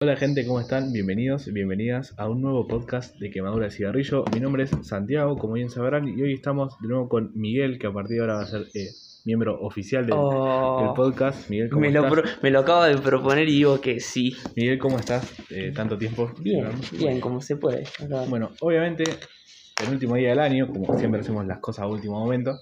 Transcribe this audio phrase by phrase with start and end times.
[0.00, 0.92] Hola gente, ¿cómo están?
[0.92, 4.24] Bienvenidos, bienvenidas a un nuevo podcast de Quemadura de Cigarrillo.
[4.34, 7.86] Mi nombre es Santiago, como bien sabrán, y hoy estamos de nuevo con Miguel, que
[7.86, 8.88] a partir de ahora va a ser eh,
[9.24, 11.48] miembro oficial del, Oh, del podcast.
[11.48, 12.12] Miguel, ¿cómo me, lo estás?
[12.12, 14.34] pro- me lo acabo de proponer y digo que sí.
[14.54, 15.32] Miguel, ¿cómo estás?
[15.50, 16.30] Eh, tanto tiempo.
[16.40, 17.84] Bien, bien, como se puede.
[18.02, 18.24] Acá.
[18.28, 19.04] Bueno, obviamente,
[19.84, 22.58] el último día del año, como siempre hacemos las cosas a último momento,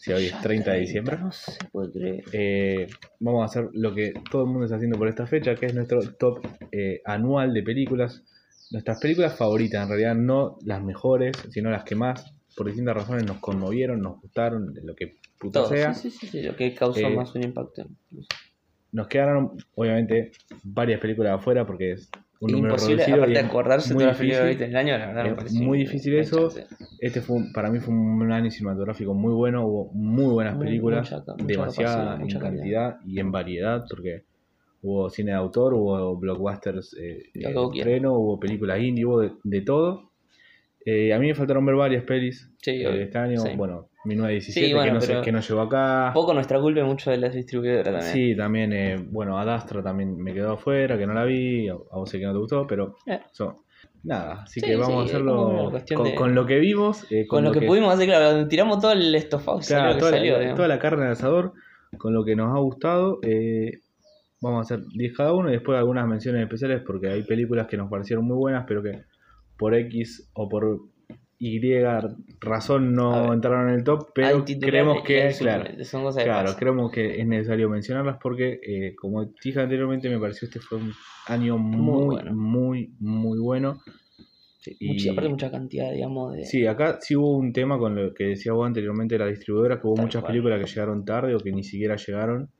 [0.00, 2.24] si hoy es 30 de diciembre, No se puede creer.
[2.32, 2.86] eh,
[3.20, 5.74] vamos a hacer lo que todo el mundo está haciendo por esta fecha, que es
[5.74, 8.24] nuestro top eh, anual de películas.
[8.72, 13.24] Nuestras películas favoritas, en realidad no las mejores, sino las que más, por distintas razones,
[13.26, 15.68] nos conmovieron, nos gustaron, de lo que puta Todo.
[15.68, 15.94] sea.
[15.94, 17.86] Sí, sí, sí, sí, lo que causó Eh, más un impacto.
[18.92, 20.32] Nos quedaron, obviamente,
[20.64, 22.08] varias películas afuera porque es
[22.40, 24.48] un Imposible, aparte de acordarse las películas que difícil.
[24.48, 26.50] viste en el año, la verdad Es muy difícil eso.
[26.98, 31.10] Este fue, un- para mí fue un año cinematográfico muy bueno, hubo muy buenas películas,
[31.10, 34.24] mucha ca- mucha demasiada en cantidad y en variedad, porque
[34.82, 37.72] hubo cine de autor, hubo blockbusters eh, de quieras.
[37.76, 40.12] estreno, hubo películas indie, hubo de, de todo.
[40.84, 43.56] Eh, a mí me faltaron ver varias pelis Sí, eh, este año, Sí.
[43.56, 46.10] bueno, 1917 Sí, bueno, que, no pero- que no llegó acá.
[46.14, 48.02] Poco nuestra culpa y mucho de las distribuidoras también.
[48.12, 51.96] Sí, también, eh, bueno, Adastra también me quedó afuera, que no la vi, a, a
[51.98, 53.20] vos sé que no te gustó, pero Eh.
[54.04, 57.26] nada, así Sí, que vamos sí, a hacerlo con, de- con lo que vimos, eh,
[57.26, 60.54] Con lo que, pudimos hacer, claro, tiramos todo el estofado Claro, que toda, salió, la,
[60.54, 61.52] toda la carne al asador,
[61.98, 63.18] con lo que nos ha gustado.
[63.22, 63.72] eh,
[64.40, 67.76] vamos a hacer 10 cada uno y después algunas menciones especiales porque hay películas que
[67.78, 69.02] nos parecieron muy buenas, pero que
[69.58, 70.78] por X o por
[71.38, 71.60] Y
[72.40, 77.20] razón no entraron en el top, pero creemos que, claro, son cosas claro, creemos que
[77.20, 80.92] es necesario mencionarlas porque, eh, como dije anteriormente, me pareció este fue un
[81.26, 82.32] año muy, bueno.
[82.32, 83.82] muy, muy bueno.
[84.80, 86.44] Y- mucha, aparte mucha cantidad, digamos, de...
[86.44, 89.80] Sí, acá sí hubo un tema con lo que decía vos anteriormente de la distribuidora,
[89.80, 90.32] que hubo Tal muchas cual.
[90.32, 92.50] películas que llegaron tarde o que ni siquiera llegaron.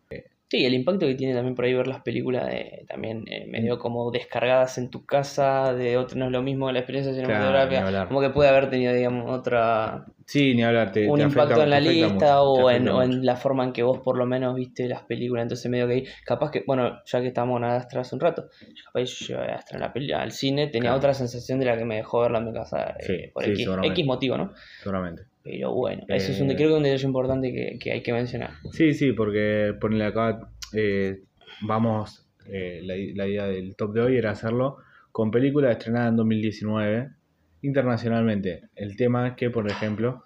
[0.48, 3.50] Sí, el impacto que tiene también por ahí ver las películas de, también eh, Mm.
[3.50, 7.26] medio como descargadas en tu casa, de otro no es lo mismo la experiencia Claro,
[7.26, 8.08] cinematográfica, hablar.
[8.08, 11.64] como que puede haber tenido, digamos, otra Sí, ni hablar, te, un te impacto afecta-
[11.64, 14.26] en la lista mucho, o, en, o en la forma en que vos por lo
[14.26, 17.64] menos viste las películas, entonces medio que ahí, capaz que, bueno, ya que estábamos en
[17.64, 18.48] Astra hace un rato,
[18.84, 20.98] capaz yo llevé a Astra en la peli- al cine, tenía Claro.
[20.98, 23.64] otra sensación de la que me dejó verla en mi casa eh, por sí.
[23.82, 24.52] X motivo, ¿no?
[24.80, 25.24] Seguramente.
[25.48, 28.02] Pero bueno, eso es un, Eh, creo que es un detalle importante que, que hay
[28.02, 28.50] que mencionar.
[28.72, 31.20] Sí, sí, porque ponerle acá, eh,
[31.62, 34.78] vamos, eh, la, la idea del top de hoy era hacerlo
[35.12, 37.10] con películas estrenadas en 2019
[37.62, 38.62] internacionalmente.
[38.74, 40.24] El tema es que, por ejemplo,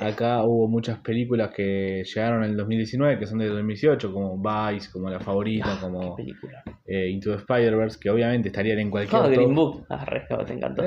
[0.00, 4.90] acá hubo muchas películas que llegaron en el 2019, que son de 2018, como Vice,
[4.92, 6.62] como La Favorita, Ah, como película.
[6.86, 9.34] eh, Into the Spider-Verse, que obviamente estarían en cualquier No, top.
[9.36, 9.86] Green Book.
[9.88, 10.82] Ah, re, te encantó.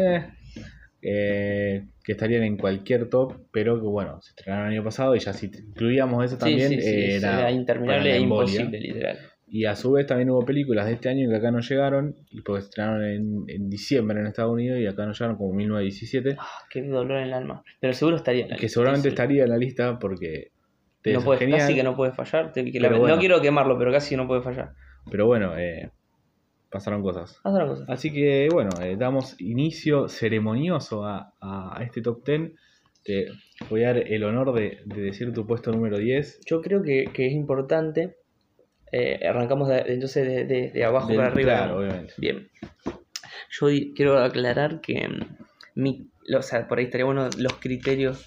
[1.02, 5.20] Eh, que estarían en cualquier top, pero que bueno, se estrenaron el año pasado y
[5.20, 9.20] ya si incluíamos eso también sí, sí, era, era interminable para e imposible, literal.
[9.48, 12.42] Y a su vez también hubo películas de este año que acá no llegaron, y
[12.42, 16.38] porque se estrenaron en, en diciembre en Estados Unidos y acá no llegaron como 1917,
[16.40, 17.64] Ah, qué dolor en el alma.
[17.80, 20.52] Pero seguro estaría en la que lista, seguramente estaría en la lista porque
[21.06, 22.54] No puede, genial, casi que no puede fallar.
[22.54, 23.16] te- que la- Pero bueno.
[23.16, 24.72] No quiero quemarlo, pero casi no puede fallar.
[25.10, 25.90] pero bueno, eh,
[26.72, 27.40] pasaron cosas.
[27.88, 32.52] Así que bueno, eh, damos inicio ceremonioso a, a- este top 10.
[33.04, 33.26] Te
[33.70, 36.40] voy a dar el honor de, de decir tu puesto número 10.
[36.46, 38.16] Yo creo que, que es importante.
[38.92, 41.54] eh, arrancamos de- entonces de, de- de abajo Del- para arriba.
[41.56, 42.14] Claro, obviamente.
[42.18, 42.50] Bien.
[43.60, 45.38] Yo quiero aclarar que mm,
[45.76, 48.26] mi, o sea, por ahí estaría bueno los criterios,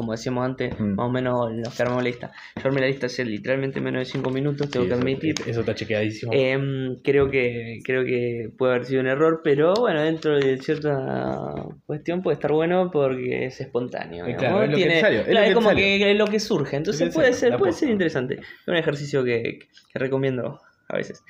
[0.00, 0.94] como decíamos antes, Mm.
[0.96, 2.32] más o menos los que armamos la lista.
[2.56, 5.34] Yo armé la lista hace literalmente menos de 5 minutos, tengo Sí, que admitir.
[5.46, 6.32] Eso, está chequeadísimo.
[6.34, 11.52] Em, creo que creo que puede haber sido un error, pero bueno, dentro de cierta
[11.86, 14.26] cuestión puede estar bueno porque es espontáneo.
[14.26, 15.84] Eh, claro, es lo que Tiene- te salió, es lo claro, que te como salió.
[15.84, 18.34] que es lo que surge, entonces puede salió, ser puede ser interesante.
[18.34, 19.58] Es un ejercicio que,
[19.92, 21.22] que recomiendo a veces.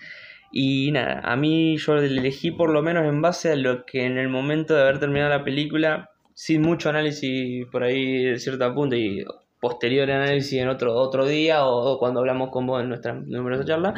[0.53, 4.05] Y nada, a mí yo le elegí por lo menos en base a lo que
[4.05, 6.10] en el momento de haber terminado la película,
[6.41, 9.23] sin mucho análisis por ahí de cierto punto y
[9.61, 13.93] posterior análisis en otro, otro día o, cuando hablamos con vos en nuestra numerosa charla,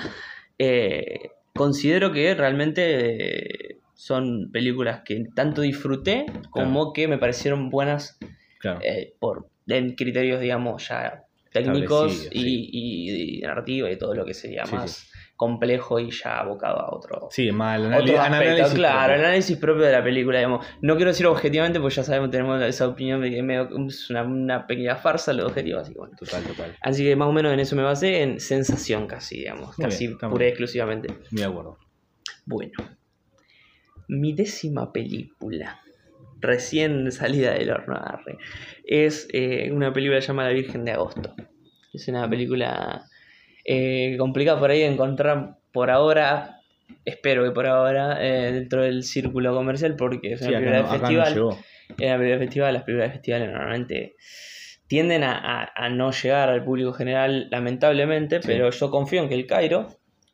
[0.59, 8.19] eh, considero que realmente eh, son películas que tanto disfruté como que me parecieron buenas
[8.59, 8.81] claro.
[8.83, 11.23] eh, por en criterios, digamos, ya
[11.53, 12.69] técnicos y, sí.
[12.73, 15.12] y, y narrativa y todo lo que sería Sí, más
[15.43, 17.93] complejo y ya abocado a otro, sí, mal.
[17.93, 19.15] otro análisis claro, propio.
[19.15, 20.67] el análisis propio de la película, digamos.
[20.81, 24.09] No quiero decir objetivamente, porque ya sabemos, tenemos esa opinión de que es, medio- es
[24.11, 26.15] una, una pequeña farsa lo objetivo, así que bueno.
[26.17, 26.77] Total, total.
[26.81, 30.07] Así que más o menos en eso me basé, en sensación casi, digamos, Muy casi
[30.07, 31.15] bien, pura y exclusivamente.
[31.31, 31.79] De acuerdo.
[32.47, 32.73] Bueno,
[34.09, 35.81] mi décima película,
[36.41, 38.01] recién salida del horno,
[38.85, 41.35] es eh, una película llamada La Virgen de Agosto.
[41.93, 43.05] Es una película
[43.65, 46.61] eh, complicada por ahí encontrar por ahora,
[47.05, 50.83] espero que por ahora, eh, dentro del círculo comercial, porque es una Sí, película no-
[50.85, 51.35] de no festival.
[51.35, 51.59] llegó.
[51.99, 54.15] en la de festival, las de festivales normalmente
[54.87, 55.33] tienden a,
[55.63, 58.47] a- a no llegar al público general, lamentablemente, Sí.
[58.47, 59.89] pero yo confío en que el Cairo,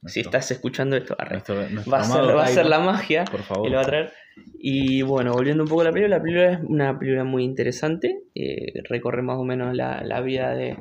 [0.06, 3.25] si estás escuchando esto, arre, nuestro- nuestro va a ser, va a ser la magia
[3.25, 4.12] Por que lo va a traer.
[4.60, 8.20] Y bueno, volviendo un poco a la película, la película es una película muy interesante,
[8.34, 10.76] eh, recorre más o menos la, la vida de,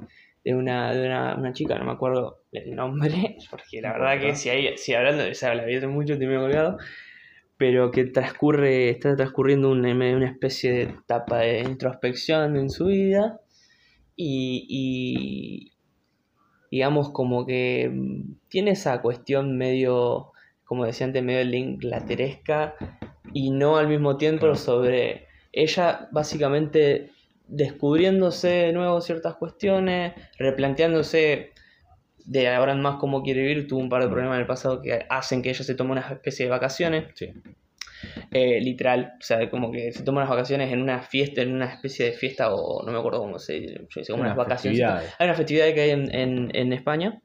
[0.48, 4.34] de una, de una, una chica, no me acuerdo el nombre, porque la verdad que
[4.34, 6.78] si, hay, si hablando de esa la mucho, te me he colgado,
[7.58, 13.42] pero que transcurre, está transcurriendo una, una especie de etapa de introspección en su vida
[14.16, 15.74] y, y
[16.72, 17.92] digamos como que
[18.48, 20.32] tiene esa cuestión medio,
[20.64, 22.76] como decía antes, medio inglateresca
[23.34, 27.12] y no al mismo tiempo sobre ella básicamente
[27.48, 31.52] descubriéndose de nuevo ciertas cuestiones, replanteándose
[32.26, 34.82] de ahora en más cómo quiere vivir, tuvo un par de problemas en el pasado
[34.82, 37.32] que hacen que ella se tome una especie de vacaciones, Sí.
[38.32, 41.66] eh, literal, o sea, como que se toma unas vacaciones en una fiesta, en una
[41.66, 44.46] especie de fiesta o no me acuerdo cómo se dice, yo sé, como unas Unas
[44.48, 44.82] vacaciones.
[45.18, 47.22] Hay una festividad que hay en, en, en España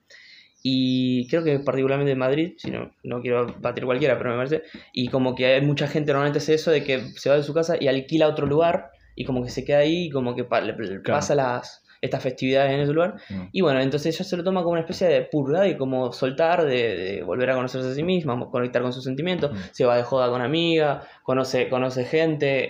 [0.62, 4.62] y creo que particularmente en Madrid, si no, no quiero batir cualquiera, pero me parece,
[4.92, 7.52] y como que hay mucha gente normalmente hace eso de que se va de su
[7.52, 10.60] casa y alquila otro lugar y como que se queda ahí y como que pa-
[10.60, 13.42] le- le pasa las estas festividades en ese lugar Mm.
[13.52, 16.64] y bueno, entonces ella se lo toma como una especie de purga y como soltar,
[16.64, 19.56] de, de volver a conocerse a sí misma, conectar con sus sentimientos, Mm.
[19.70, 22.68] se va de joda con amiga, conoce, conoce gente,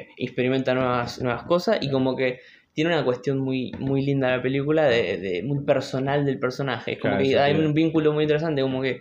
[0.00, 2.40] eh, experimenta nuevas, nuevas cosas y como que
[2.74, 6.94] tiene una cuestión muy, muy linda la película, de, de- muy personal del personaje.
[6.94, 9.00] Es como Claro, que hay un vínculo muy interesante, como que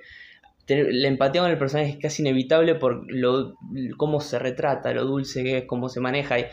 [0.67, 3.55] la empatía con el personaje es casi inevitable por lo,
[3.97, 6.45] cómo se retrata, lo dulce que es, cómo se maneja y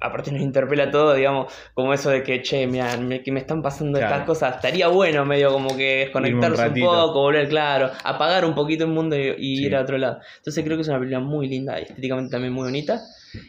[0.00, 3.62] aparte nos interpela todo, digamos, como eso de que, che, mira, me, que me están
[3.62, 4.14] pasando Claro.
[4.14, 8.84] estas cosas, estaría bueno medio como que desconectarse un, poco, volver, claro, apagar un poquito
[8.84, 9.64] el mundo y, y Sí.
[9.66, 10.18] ir a otro lado.
[10.38, 13.00] Entonces creo que es una película muy linda, estéticamente también muy bonita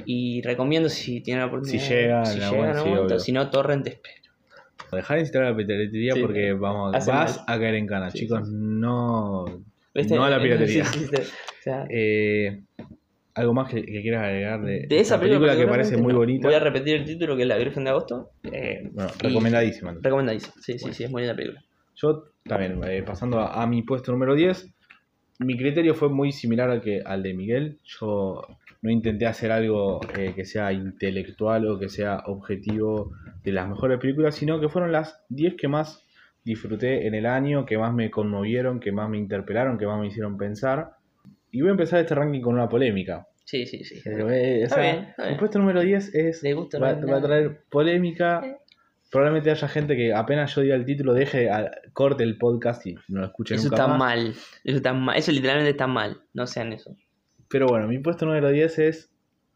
[0.06, 1.84] y recomiendo si tienen la oportunidad.
[1.84, 4.16] Si llega si llega en algún sí, si no, Torrent espero.
[4.92, 6.22] Dejar de instalar la piratería Sí.
[6.22, 7.46] porque vamos, Hace vas mal.
[7.48, 8.48] a caer en cana, chicos.
[8.50, 9.46] No,
[9.94, 10.84] no a la piratería.
[10.84, 12.62] O sea, Eh,
[13.36, 16.20] algo más que, que quieras agregar de, de esa película, que parece muy no.
[16.20, 16.48] bonita.
[16.48, 18.32] Voy a repetir el título que es La Virgen de Agosto.
[18.44, 19.96] Eh, Bueno, recomendadísima.
[20.02, 20.54] Recomendadísimo.
[20.62, 21.62] Sí, sí, sí, es muy linda película.
[21.96, 24.74] Yo también, eh, pasando a, a mi puesto número 10,
[25.40, 27.80] mi criterio fue muy similar al, que, al de Miguel.
[27.84, 28.42] Yo
[28.82, 33.12] no intenté hacer algo eh, que sea intelectual o que sea objetivo
[33.44, 36.06] de las mejores películas, sino que fueron las 10 que más
[36.46, 40.08] disfruté en el año, que más me conmovieron, que más me interpelaron, que más me
[40.08, 40.92] hicieron pensar.
[41.56, 43.28] Y voy a empezar este ranking con una polémica.
[43.46, 44.02] Sí, sí, sí.
[44.04, 45.34] Pero, eh, o Está sea, bien, está bien.
[45.34, 48.42] El puesto número 10 es, Le gusta, va, va a traer polémica.
[49.12, 52.96] Probablemente haya gente que apenas yo diga el título, deje, a- corte el podcast y
[53.08, 53.98] no lo escuche Eso nunca está más.
[54.00, 54.34] mal.
[54.64, 55.16] Eso está mal.
[55.18, 56.22] Eso literalmente está mal.
[56.34, 56.96] No sean eso.
[57.48, 59.14] Pero bueno, mi puesto número 10 es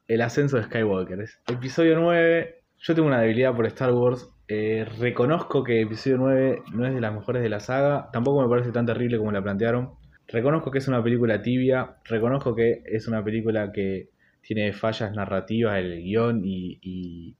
[0.07, 1.19] El ascenso de Skywalker.
[1.21, 2.61] Es episodio 9.
[2.77, 4.29] Yo tengo una debilidad por Star Wars.
[4.47, 8.09] Eh, reconozco que episodio 9 no es de las mejores de la saga.
[8.13, 9.95] Tampoco me parece tan terrible como la plantearon.
[10.31, 11.97] Reconozco que es una película tibia.
[12.05, 14.09] Reconozco que es una película que
[14.41, 17.35] tiene fallas narrativas, el guion y, y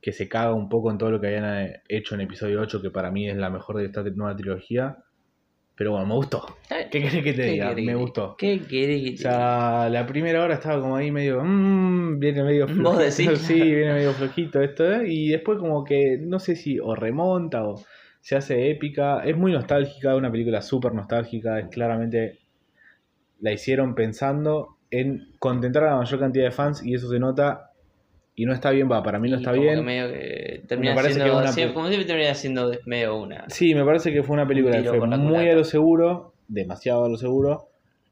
[0.00, 2.80] que se caga un poco en todo lo que habían eh, hecho en episodio 8,
[2.82, 4.96] que para mí es la mejor de esta nueva trilogía.
[5.76, 6.56] Pero bueno, me gustó.
[6.90, 7.68] ¿Qué querés que te ¿Qué diga?
[7.68, 8.34] querés Me gustó.
[8.38, 11.42] ¿Qué querés que O te sea, la primera hora estaba como ahí medio.
[11.44, 12.90] Mmm, viene medio flojito.
[12.92, 13.38] Vos decís.
[13.46, 14.90] Sí, viene medio flojito esto.
[14.90, 15.02] ¿eh?
[15.06, 17.84] Y después, como que no sé si o remonta o
[18.26, 19.20] se hace épica.
[19.24, 21.60] Es muy nostálgica, una película súper nostálgica.
[21.60, 22.40] Es claramente.
[23.38, 27.70] La hicieron pensando en contentar a la mayor cantidad de fans y eso se nota.
[28.34, 29.84] Y no está bien, va, para mí no Y está como que bien.
[29.84, 33.44] medio que termina parece siendo, que una sí, pe- como siempre termina siendo medio una.
[33.48, 35.52] Sí, me parece que fue una película que fue muy culata.
[35.52, 37.68] a lo seguro, demasiado a lo seguro.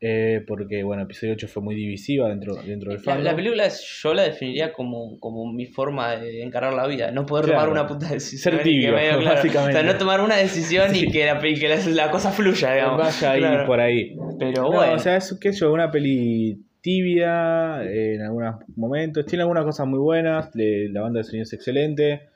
[0.07, 3.25] Eh, porque, bueno, episodio 8 fue muy divisiva dentro, dentro del La, fandom.
[3.25, 7.25] la película es- yo la definiría como, como mi forma de encarar la vida, no
[7.25, 7.61] poder Claro.
[7.61, 8.53] tomar una puta decisión.
[8.53, 9.79] Ser que tibio, medio, claro, básicamente.
[9.79, 11.07] O sea, no tomar una decisión Sí.
[11.07, 12.99] y que, la, y que la, la cosa fluya, digamos.
[12.99, 13.67] Vaya ahí Claro.
[13.67, 14.15] por ahí.
[14.39, 19.25] Pero No, bueno, o sea, es que yo, una peli tibia eh, en algunos momentos.
[19.27, 20.53] Tiene algunas cosas muy buenas.
[20.53, 22.29] de- la banda de sonido es excelente.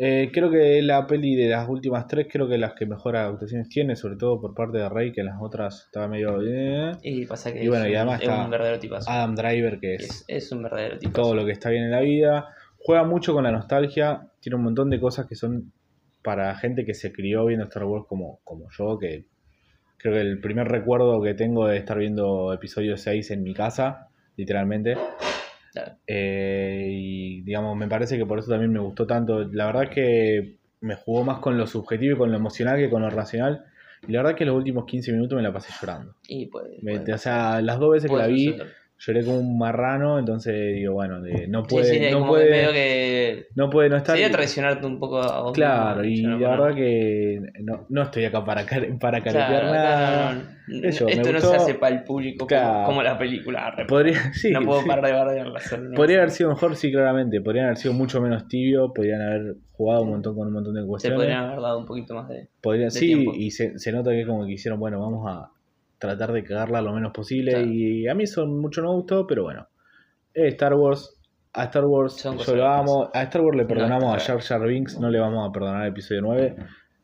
[0.00, 3.68] Eh, creo que la peli de las últimas tres, creo que las que mejor actuaciones
[3.68, 6.38] tiene, sobre todo por parte de Rey, que en las otras estaba medio.
[6.40, 6.92] eh.
[7.02, 9.10] y pasa que y bueno, es, y además un, es está un verdadero tipazo.
[9.10, 11.22] Adam Driver, que es es, es un verdadero tipazo.
[11.22, 12.46] todo lo que está bien en la vida.
[12.78, 14.28] Juega mucho con la nostalgia.
[14.40, 15.72] Tiene un montón de cosas que son
[16.22, 19.24] para gente que se crió viendo Star Wars como, como yo, que
[19.96, 24.08] creo que el primer recuerdo que tengo de estar viendo episodio 6 en mi casa,
[24.36, 24.96] literalmente.
[25.84, 25.98] Claro.
[26.06, 29.44] Eh, y digamos, me parece que por eso también me gustó tanto.
[29.44, 33.02] La verdad que me jugó más con lo subjetivo y con lo emocional que con
[33.02, 33.64] lo racional.
[34.06, 36.14] Y la verdad que los últimos 15 minutos me la pasé llorando.
[36.28, 38.46] Y Me- o sea, las dos veces que la vi.
[38.98, 42.72] Lloré como un marrano, entonces digo, bueno, de- no puede, sí, no puede, que medio
[42.72, 44.16] que no puede no estar.
[44.16, 48.44] sería traicionarte un poco a vos Claro, y la verdad que no, no estoy acá
[48.44, 48.62] para,
[49.00, 50.32] para caretear Claro, nada.
[50.34, 50.58] no, no.
[50.88, 52.86] Eso, Esto no se hace para el público como- Claro.
[52.86, 53.72] como, la película.
[53.88, 55.60] Podría, sí, no puedo parar de bardearla.
[55.96, 57.40] Podría haber sido mejor, sí, claramente.
[57.40, 60.82] Podrían haber sido mucho menos tibio, podrían haber jugado un montón con un montón de
[60.82, 61.16] Se cuestiones.
[61.18, 62.48] podrían haber dado un poquito más de.
[62.90, 63.32] Sí, tiempo.
[63.34, 65.50] y se, se nota que como que hicieron, bueno, vamos a
[65.98, 67.52] tratar de cagarla lo menos posible.
[67.52, 67.66] Claro.
[67.66, 69.68] Y a mí eso mucho no me gustó, pero bueno.
[70.34, 71.14] Eh, Star Wars.
[71.52, 73.10] A Star Wars Son yo lo amo.
[73.12, 74.18] A Star Wars le perdonamos a.
[74.18, 76.56] Jar Jar Binks, no le vamos a perdonar el episodio 9.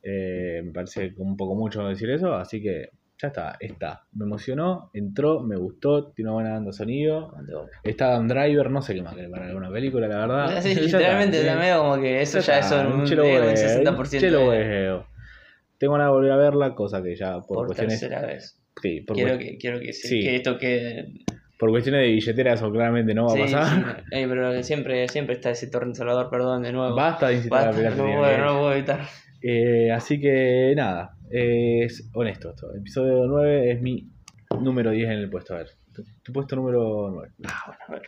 [0.03, 4.03] Eh, me parece un poco mucho decir eso, así que ya está, está.
[4.13, 7.35] Me emocionó, entró, me gustó, tiene una buena banda de sonido.
[7.83, 10.59] Está Adam Driver, no sé qué más que para alguna película, la verdad.
[10.63, 14.21] Sí, literalmente, está, medio como que eso ya, es un, un chelo un huevo, 60%.
[14.21, 15.01] chelo de-.
[15.79, 17.99] Tengo ganas de volver a verla, cosa que ya por, por cuestiones.
[17.99, 18.61] tercera vez.
[18.83, 20.21] Sí, por, Quiero que, quiero que, se- Sí.
[20.21, 21.13] que esto quede.
[21.59, 23.97] por cuestiones de billetera, eso claramente no va Sí, a pasar.
[24.11, 24.17] sí.
[24.17, 26.95] Ey, pero siempre, siempre está ese torrent salvador, perdón, de nuevo.
[26.95, 28.41] Basta de incitar a la Basta, no, puedo, bien.
[28.41, 29.01] no puedo evitar.
[29.43, 32.75] Eh, así que nada, es honesto esto.
[32.75, 34.09] Episodio 9 es mi
[34.61, 35.55] número 10 en el puesto.
[35.55, 37.33] A ver, tu, tu puesto número 9.
[37.47, 38.03] Ah, bueno, a ver.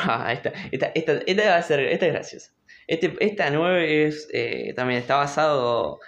[0.00, 2.52] Ah, esta, esta, esta, esta va a ser, esta es graciosa.
[2.86, 5.98] Este, esta 9 es, eh, también está basado,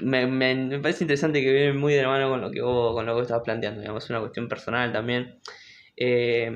[0.00, 2.94] me, me, me parece interesante que viene muy de la mano con lo que vos,
[2.94, 5.38] con lo que vos estabas planteando, digamos, es una cuestión personal también.
[5.96, 6.50] Eh,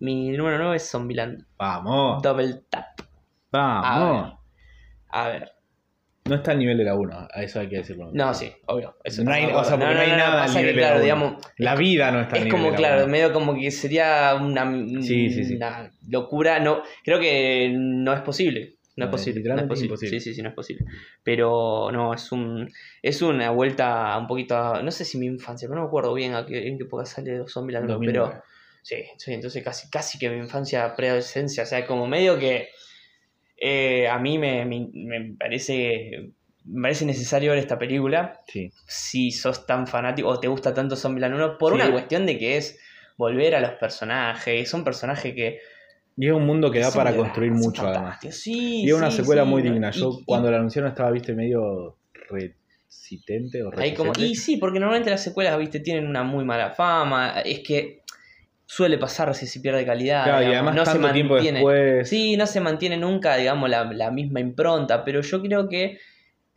[0.00, 2.86] mi número 9 es Zombieland Vamos, Double Tap.
[3.50, 4.34] vamos.
[5.10, 5.52] A ver.
[6.26, 8.10] No está al nivel de la 1, a eso hay que decirlo.
[8.12, 8.96] No, sí, obvio.
[9.02, 10.94] Eso No hay- o sea, porque no hay nada al que, nivel de la claro,
[10.96, 11.02] uno.
[11.04, 13.70] digamos, La vida no está al es nivel como, de la claro, medio como que
[13.70, 14.70] sería una,
[15.02, 15.56] Sí, sí, sí.
[15.56, 16.60] una locura.
[16.60, 18.74] No, creo que no es posible.
[18.98, 19.42] No, es posible.
[19.42, 19.86] No es posible.
[19.86, 20.20] imposible.
[20.20, 20.84] Sí, sí, sí, no es posible.
[21.22, 22.70] Pero no, es un
[23.02, 26.12] es una vuelta un poquito a, no sé si mi infancia, pero no me acuerdo
[26.14, 28.42] bien a qué, en qué época sale Zombieland, pero 2009.
[28.82, 32.68] sí, sí, entonces casi, casi que mi infancia, preadolescencia, o sea, como medio que
[33.56, 36.30] eh, a mí me, me, me parece
[36.64, 38.70] me parece necesario ver esta película Sí.
[38.86, 41.80] si sos tan fanático o te gusta tanto Zombieland 1 por Sí.
[41.80, 42.78] una cuestión de que es
[43.16, 45.60] volver a los personajes, son personajes que
[46.20, 48.18] Y es un mundo que da para construir mucho, además.
[48.32, 49.90] Sí, Y es una sí, secuela sí, muy digna.
[49.94, 51.96] y- Yo y- cuando la anunciaron estaba, viste, medio
[52.28, 56.70] resistente o Hay como, y sí, porque normalmente las secuelas, viste, tienen una muy mala
[56.70, 57.40] fama.
[57.44, 58.02] Es que
[58.66, 60.24] suele pasar si se pierde calidad.
[60.24, 61.58] Claro, y además no se tanto tiempo mantiene.
[61.60, 62.08] después.
[62.08, 65.98] Sí, no se mantiene nunca, digamos, la, la misma impronta, pero yo creo que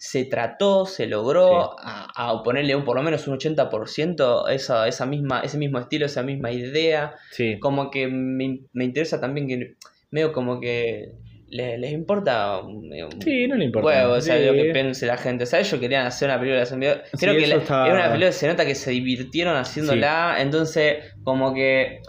[0.03, 5.05] se trató, se logró a, a ponerle un, por lo menos un 80% esa, esa
[5.05, 7.13] misma, ese mismo estilo, esa misma idea.
[7.29, 7.59] Sí.
[7.59, 9.75] Como que me, me interesa también que
[10.09, 11.11] medio como que
[11.49, 12.89] le- les importa un
[13.23, 13.85] Sí, no le importa.
[13.89, 14.45] huevo, o sea, Sí.
[14.45, 15.43] lo que piense la gente.
[15.43, 17.01] O sea, ellos querían hacer una película de.
[17.19, 20.37] Creo Sí, que la- está- era una película que se nota que se divirtieron haciéndola,
[20.39, 21.99] entonces como que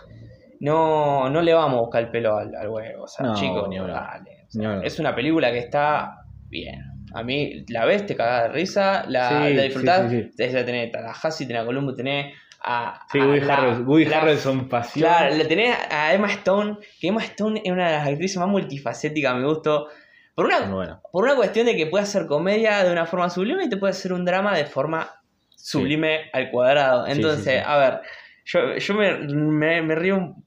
[0.60, 3.02] no, no le vamos a buscar el pelo al, al huevo.
[3.04, 4.46] O sea, No, chicos, ni dale.
[4.48, 6.14] O sea, es una película que está
[6.48, 6.80] bien.
[7.14, 10.10] A mí la ves, te cagás de risa, la, Sí, la disfrutás.
[10.10, 10.30] sí, sí.
[10.36, 13.06] Tenés- la tenés Tallahassee, tenés a Columbo, tenés a.
[13.10, 15.08] Sí, a Woody, la- Harrelson, Woody la- pasión.
[15.08, 18.48] Claro, le tenés a Emma Stone, que Emma Stone es una de las actrices más
[18.48, 19.88] multifacéticas, me gustó.
[20.34, 21.00] Por una, bueno.
[21.12, 23.90] por una cuestión de que puede hacer comedia de una forma sublime y te puede
[23.90, 25.10] hacer un drama de forma
[25.54, 27.06] sublime al cuadrado.
[27.06, 28.00] Entonces, a ver,
[28.46, 30.44] yo, yo me, me, me río, un-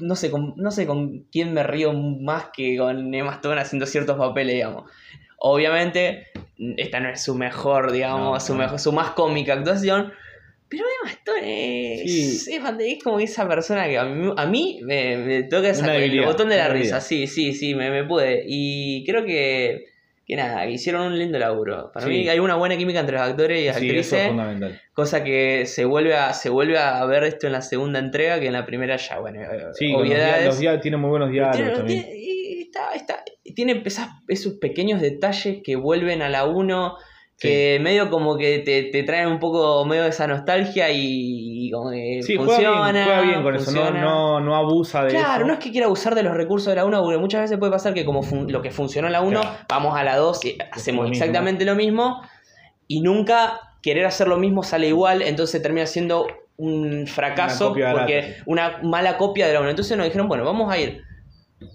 [0.00, 3.86] no sé, con, no sé con quién me río más que con Emma Stone haciendo
[3.86, 4.90] ciertos papeles, digamos.
[5.46, 6.28] Obviamente,
[6.78, 8.60] esta no es su mejor, digamos, No, su, no.
[8.60, 10.10] mejor, su más cómica actuación.
[10.70, 12.54] Pero Emma Stone es, Sí.
[12.54, 16.48] es, como esa persona que a mí, a mí me, me toca esa- el botón
[16.48, 17.00] de la risa.
[17.02, 18.42] Sí, sí, sí, me, me puede.
[18.46, 19.84] Y creo que,
[20.26, 21.90] que nada, hicieron un lindo laburo.
[21.92, 22.12] Para Sí.
[22.12, 24.28] mí hay una buena química entre los actores y las Sí, eso es actrices.
[24.28, 24.80] fundamental.
[24.94, 28.46] Cosa que se vuelve, a, se vuelve a ver esto en la segunda entrega, que
[28.46, 30.46] en la primera ya, bueno, los, obviedades.
[30.46, 32.04] los dia- tiene muy buenos diálogos también.
[32.04, 36.96] tiene- y está, está- tiene esas- esos pequeños detalles que vuelven a la 1,
[37.38, 41.70] que medio como que te, te traen un poco medio de esa nostalgia y, y
[41.72, 42.92] como que Sí, juega funciona.
[42.92, 45.46] bien, juega bien con eso, no, no, no abusa de Claro, eso.
[45.46, 47.72] no es que quiera abusar de los recursos de la 1, porque muchas veces puede
[47.72, 49.56] pasar que como fun- lo que funcionó en la 1, Claro.
[49.68, 52.22] vamos a la 2 y hacemos lo exactamente lo mismo
[52.86, 56.26] y nunca querer hacer lo mismo sale igual, entonces termina siendo
[56.56, 59.70] un fracaso porque una mala copia de la 1.
[59.70, 61.02] Entonces nos dijeron, bueno, vamos a ir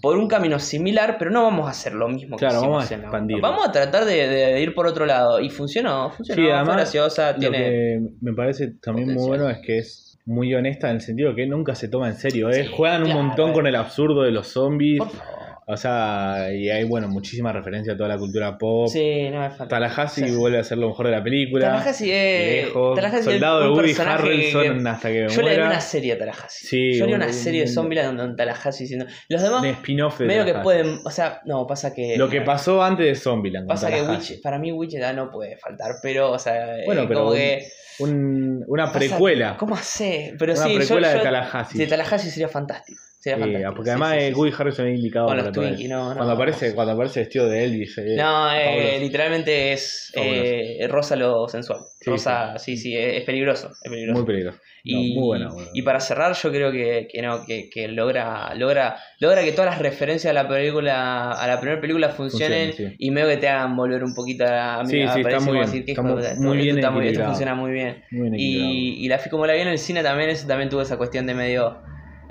[0.01, 2.96] por un camino similar, pero no vamos a hacer lo mismo que Claro, vamos a
[2.96, 3.38] uno.
[3.41, 5.39] Vamos a tratar de, de ir por otro lado.
[5.39, 7.58] Y funcionó, funcionó, Sí, además, graciosa, Lo tiene...
[7.58, 11.48] que me parece también muy bueno es que es muy honesta en el sentido que
[11.48, 12.50] nunca se toma en serio.
[12.50, 12.65] ¿eh?
[12.65, 13.53] Sí, Juegan un montón eh.
[13.53, 15.00] con el absurdo de los zombies.
[15.00, 15.38] Por favor.
[15.71, 18.88] O sea, y hay, bueno, muchísima referencia a toda la cultura pop.
[18.89, 19.67] Sí, no me falta.
[19.67, 21.67] Tallahassee vuelve a ser lo mejor de la película.
[21.77, 22.65] Tallahassee es.
[22.65, 22.95] Lejos.
[22.95, 25.67] Tallahassee es Soldado de Woody Harrelson que- hasta que me Yo le haría muera.
[25.67, 26.67] una serie a Tallahassee.
[26.67, 29.05] Sí, Yo haría un- una serie de un- Zombieland donde Tallahassee diciendo.
[29.29, 31.01] Los demás, Un spin-off de medio que pueden.
[31.05, 32.17] O sea, no, pasa que.
[32.17, 33.67] Lo que pasó antes de Zombieland.
[33.67, 34.01] Pasa que.
[34.01, 37.38] Witch, para mí Wichita no puede faltar, pero, o sea, Bueno, eh, pero como un-
[37.38, 37.67] que.
[37.99, 39.55] Un- una precuela.
[39.57, 40.33] ¿Cómo hace?
[40.39, 41.77] Pero Una sí, yo- precuela de yo- Tallahassee.
[41.77, 42.99] De Tallahassee sería fantástico.
[43.21, 43.73] Sí, fantástico.
[43.75, 44.33] porque además sí, eh, sí.
[44.39, 45.95] Woody Harrelson es indicado Con para los todo Twinkies, eso.
[45.97, 46.15] no, no.
[46.15, 51.47] cuando aparece cuando aparece vestido de Elvis eh, No, eh, literalmente es eh, rosa lo
[51.49, 51.79] sensual.
[52.05, 53.71] Rosa, sí, sí, es, peligroso.
[53.83, 54.17] Es peligroso.
[54.19, 55.69] muy peligroso No, y, muy buena, buena.
[55.73, 59.71] y para cerrar, yo creo que, que no, que, que logra, logra, logra que todas
[59.71, 63.75] las referencias a la película, a la primera película funcionen y medio que te hagan
[63.75, 66.15] volver un poquito a, a Sí, a sí, está muy bien, decir, "Qué está hijo
[66.15, 68.01] de muy- esto bien está muy- esto funciona muy bien.
[68.11, 68.71] Muy bien equilibrado.
[68.73, 71.27] Y, y la como la vi en el cine también, eso también tuvo esa cuestión
[71.27, 71.81] de medio,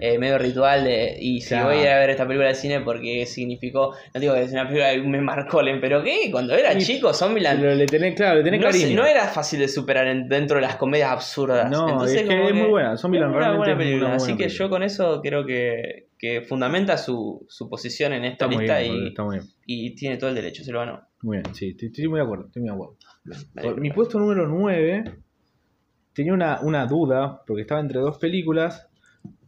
[0.01, 1.67] eh, medio ritual de, y si Claro.
[1.71, 4.53] voy a ir a ver esta película al cine porque significó, no digo que es
[4.53, 6.31] una película que me marcó, pero ¿qué?
[6.31, 9.01] Cuando era Y- chico, Zombieland Pero le tenés, claro, le tenés no, sé, cariño.
[9.03, 11.71] no era fácil de superar en- dentro de las comedias absurdas.
[11.71, 12.97] No, Entonces, es que es muy buena.
[12.97, 14.09] Zombieland realmente buena es una película.
[14.11, 18.47] buena Así que yo con eso creo que, que fundamenta su, su posición en esta
[18.47, 19.25] Está lista bien, y, está
[19.67, 21.03] y tiene todo el derecho, se lo ganó.
[21.23, 22.97] Muy bien, sí, estoy, estoy muy de acuerdo, estoy muy de acuerdo.
[23.55, 25.05] Vale, Mi puesto número 9
[26.15, 28.88] tenía una, una duda, porque estaba entre dos películas.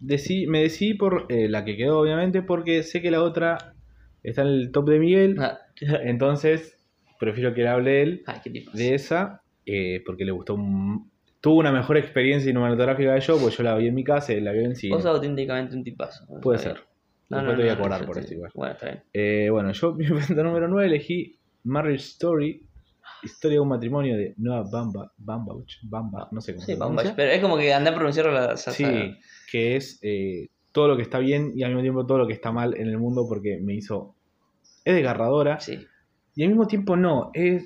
[0.01, 3.75] Decí- me decidí por eh, la que quedó, obviamente, porque sé que la otra
[4.23, 5.37] está en el top de Miguel.
[5.39, 5.59] Ah,
[6.05, 6.77] Entonces,
[7.19, 8.71] prefiero que le hable él Ay, qué tipo.
[8.73, 10.55] de esa, eh, porque le gustó.
[10.55, 11.11] un-
[11.43, 14.43] Tuvo una mejor experiencia cinematográfica que yo, porque yo la vi en mi casa y
[14.43, 14.95] la vi en cine.
[14.95, 16.27] Vos auténticamente un tipazo.
[16.43, 16.75] Puede ser.
[16.75, 16.85] bien.
[17.31, 18.51] Después te voy a cobrar por eso igual.
[18.55, 19.03] Bueno, está bien.
[19.15, 22.67] Eh, bueno, yo mi puesto número 9 elegí Marriage Story,
[23.23, 27.15] historia de un matrimonio de Noah Bamba, Bambach, Bamba, no sé cómo Sí, pronuncia.
[27.17, 28.85] pero es como que andá a pronunciarlo la esa- Sí,
[29.51, 32.33] que es eh, todo lo que está bien y al mismo tiempo todo lo que
[32.35, 34.15] está mal en el mundo porque me hizo...
[34.85, 35.79] Es desgarradora Sí.
[36.37, 37.65] y al mismo tiempo no, es...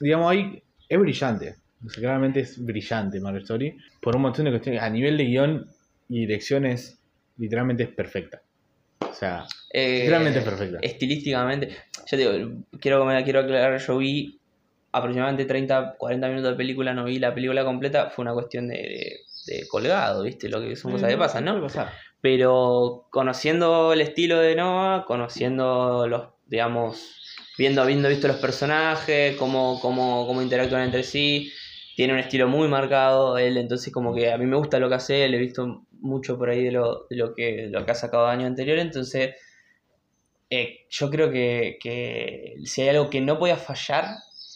[0.00, 1.54] Digamos, ahí es brillante.
[1.84, 4.82] O sea, claramente es brillante Marriage Story por un montón de cuestiones.
[4.82, 5.66] A nivel de guion
[6.08, 6.98] y dirección es
[7.38, 8.42] literalmente es perfecta.
[9.00, 10.78] O sea, Eh, literalmente es perfecta.
[10.82, 14.38] estilísticamente, yo te digo, quiero, quiero aclarar, yo vi
[14.92, 18.76] aproximadamente 30, 40 minutos de película, no vi la película completa, fue una cuestión de,
[18.76, 19.16] de-
[19.48, 20.48] de colgado, ¿viste?
[20.48, 21.60] Lo que son cosas que pasan, ¿no?
[21.60, 21.92] Pasar.
[22.20, 27.20] Pero conociendo el estilo de Noah, conociendo los, digamos,
[27.56, 31.52] viendo, habiendo visto los personajes, cómo, cómo, cómo interactúan entre sí,
[31.96, 34.94] tiene un estilo muy marcado él, entonces como que a mí me gusta lo que
[34.96, 37.90] hace él, he visto mucho por ahí de lo, de lo, que, de lo que
[37.90, 39.34] ha sacado año anterior, entonces
[40.50, 44.06] eh, yo creo que, que si hay algo que no podía fallar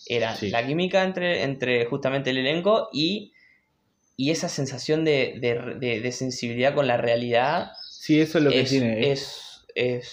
[0.06, 0.50] era Sí.
[0.50, 3.31] la química entre, entre justamente el elenco y,
[4.22, 8.50] y esa sensación de, de- de- de sensibilidad con la realidad Sí, eso es lo
[8.50, 9.10] que es, tiene.
[9.12, 10.06] Es, es,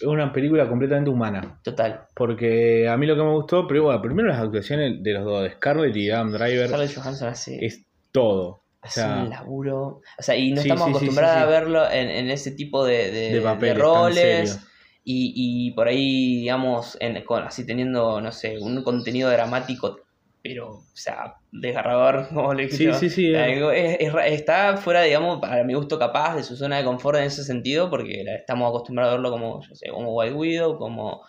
[0.00, 1.58] es una película completamente humana.
[1.62, 2.06] total.
[2.14, 5.42] Porque a mí lo que me gustó, pero bueno, primero las actuaciones de los dos,
[5.44, 8.46] de Scarlett y Adam Driver, Scarlett Johansson hace, es todo.
[8.82, 10.00] O hace sea, un laburo.
[10.18, 12.84] O sea, y no Sí, estamos sí, acostumbrados sí, a verlo en, en ese tipo
[12.84, 14.60] de, de, papeles, roles.
[15.02, 19.98] Y, y por ahí, digamos, en, con, así teniendo, no sé, un contenido dramático,
[20.42, 23.32] pero, o sea, desgarrador, como le Sí, sí, sí.
[23.34, 23.96] eh.
[24.00, 27.44] Es- está fuera, digamos, para mi gusto capaz de su zona de confort en ese
[27.44, 31.22] sentido, porque estamos acostumbrados a verlo como, yo sé, como White Widow, como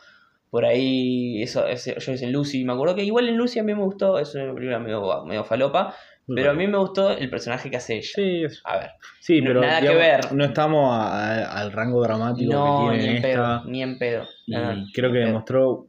[0.49, 3.73] por ahí, eso, ese- yo en Lucy, me acuerdo que igual en Lucy a mí
[3.73, 5.95] me gustó, es una película medio, medio falopa,
[6.33, 8.09] pero a mí me gustó el personaje que hace ella.
[8.15, 10.31] Sí, A ver, sí, No- pero nada que ver.
[10.33, 11.07] no estamos a-
[11.45, 13.27] a- al rango dramático no, que ni tiene en esta.
[13.27, 14.27] pedo, ni en pedo.
[14.45, 15.25] Y No, creo ni que en pedo.
[15.25, 15.85] demostró.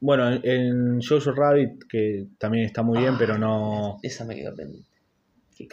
[0.00, 3.98] Bueno, en- en Jojo Rabbit, que también está muy bien, Ah, pero no.
[4.02, 4.88] Esa me quedó pendiente.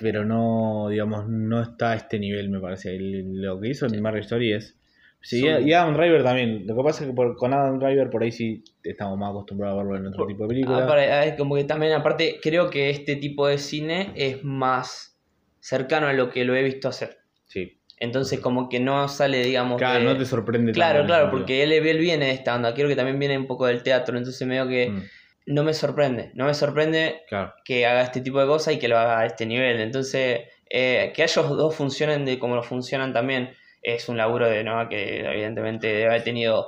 [0.01, 2.93] Pero no, digamos, no está a este nivel, me parece.
[2.95, 4.75] El- lo que hizo en Marriage Story es.
[5.21, 6.67] Sí, Son- y Adam Driver también.
[6.67, 9.79] Lo que pasa es que por- con Adam Driver por ahí sí estamos más acostumbrados
[9.79, 10.81] a verlo en otro Por- tipo de películas.
[10.83, 15.17] Ah, para- ah, como que también, aparte, creo que este tipo de cine es más
[15.59, 17.17] cercano a lo que lo he visto hacer.
[17.45, 17.76] Sí.
[17.99, 19.77] Entonces, como que no sale, digamos.
[19.77, 22.73] Claro, de- no te sorprende Claro, claro, ese porque él, viene de esta onda.
[22.73, 24.17] Creo que también viene un poco del teatro.
[24.17, 25.05] Entonces, medio que sentido.
[25.05, 26.31] Mm, no me sorprende.
[26.35, 27.53] No me sorprende claro.
[27.63, 29.79] que haga este tipo de cosas y que lo haga a este nivel.
[29.79, 34.63] Entonces, eh, que ellos dos funcionen de como lo funcionan también es un laburo de
[34.63, 36.67] Noah que evidentemente debe haber tenido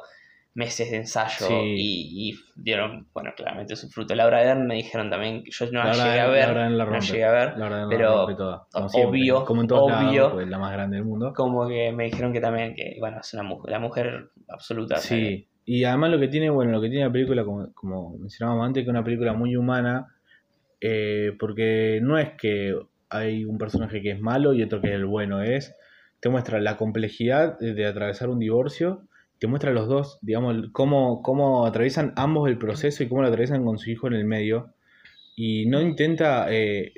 [0.56, 1.54] meses de ensayo Sí.
[1.54, 4.16] y, y dieron, bueno, claramente su fruto.
[4.16, 7.00] Laura Dern me dijeron también que yo no la, La llegué a ver, la no
[7.00, 10.22] llegué a ver, La pero toda, como obvio, como en todos obvio.
[10.22, 11.32] lados, pues, la más grande del mundo.
[11.36, 14.98] como que me dijeron que también, que bueno, es una mujer, la mujer absoluta.
[14.98, 18.66] Sí, y además lo que tiene, bueno, lo que tiene la película, como, como mencionábamos
[18.68, 20.08] antes, que es una película muy humana,
[20.82, 22.76] eh, porque no es que
[23.10, 25.76] hay un personaje que es malo y otro que es el bueno, es,
[26.20, 29.08] te muestra la complejidad de atravesar un divorcio
[29.40, 33.28] te muestra a los dos, digamos, cómo, cómo atraviesan ambos el proceso y cómo lo
[33.28, 34.74] atraviesan con su hijo en el medio.
[35.36, 36.92] Y no intenta eh,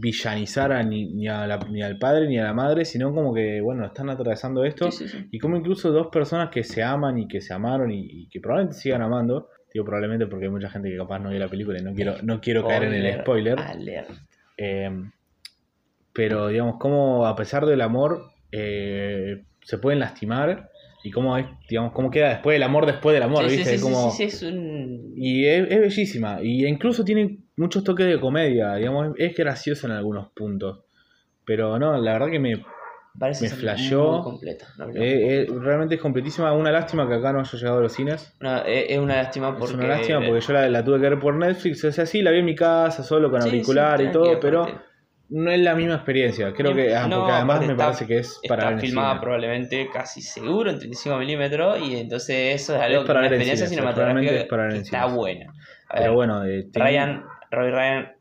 [0.00, 3.32] villanizar a ni, ni, a la- ni al padre ni a la madre, sino como
[3.32, 4.90] que, bueno, están atravesando esto.
[4.90, 5.28] Sí, sí, sí.
[5.30, 8.40] Y como incluso dos personas que se aman y que se amaron y, y que
[8.40, 11.78] probablemente sigan amando, digo probablemente porque hay mucha gente que capaz no vio la película
[11.78, 13.58] y no quiero, no quiero caer en el spoiler.
[14.56, 14.90] Eh,
[16.12, 20.68] pero digamos, cómo a pesar del amor eh, se pueden lastimar
[21.02, 23.76] y cómo es, digamos, cómo queda después el amor después del amor, Sí, ¿viste?
[23.76, 25.12] sí, Como- sí, sí, es un...
[25.16, 26.38] Y es, es bellísima.
[26.42, 30.80] Y incluso tiene muchos toques de comedia, digamos, es graciosa en algunos puntos.
[31.44, 32.62] Pero no, la verdad que me,
[33.18, 34.66] Parece me muy completa.
[34.94, 36.52] eh, eh, realmente es completísima.
[36.52, 38.36] Una lástima que acá no haya llegado a los cines.
[38.40, 39.64] No, es, es una lástima porque...
[39.72, 41.84] Es una lástima porque yo la, la tuve que ver por Netflix.
[41.84, 44.89] O sea, sí, la vi en mi casa, solo con auricular y todo, pero.
[45.30, 46.52] No es la misma experiencia.
[46.52, 49.10] Creo que, ah, No, porque además me está- parece que es para Está ver filmada
[49.12, 49.20] cine.
[49.22, 53.36] probablemente casi seguro en 35 milímetros y entonces eso es algo Es para que una
[53.36, 55.46] experiencia cines, cinematográfica es para que está buena.
[55.88, 58.12] A ver, Pero bueno, eh, Ryan, Roy Ryan,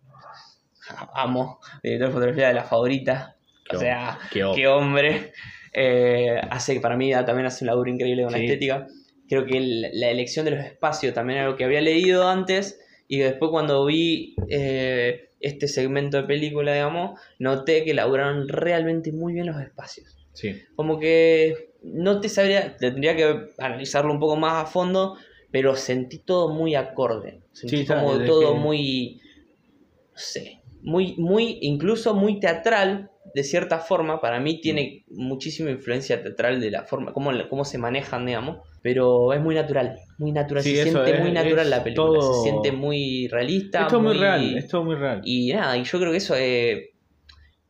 [1.16, 3.36] amo, director de fotografía de la favorita,
[3.70, 5.32] Qué o sea, qué hombre,
[5.74, 8.88] eh, hace para mí también hace un laburo increíble con la estética.
[9.28, 12.80] Creo que el- la elección de los espacios también era algo que había leído antes
[13.08, 19.34] y después cuando vi eh, este segmento de película, digamos, noté que laburaron realmente muy
[19.34, 20.62] bien los espacios sí.
[20.76, 25.18] como que no te sabría, tendría que analizarlo un poco más a fondo,
[25.52, 27.42] pero sentí todo muy acorde.
[27.54, 29.22] Sentí Sí, como todo que- muy,
[30.14, 34.22] no sé, muy, muy, incluso muy teatral, de cierta forma.
[34.22, 39.34] Para mí tiene muchísima influencia teatral de la forma, cómo, cómo se manejan, digamos, pero
[39.34, 40.64] es muy natural, muy natural.
[40.64, 43.82] Sí, se siente es- muy natural es la película, todo- se siente muy realista.
[43.82, 45.22] Esto es muy real, esto es muy real.
[45.26, 46.92] Y nada, y yo creo que eso eh,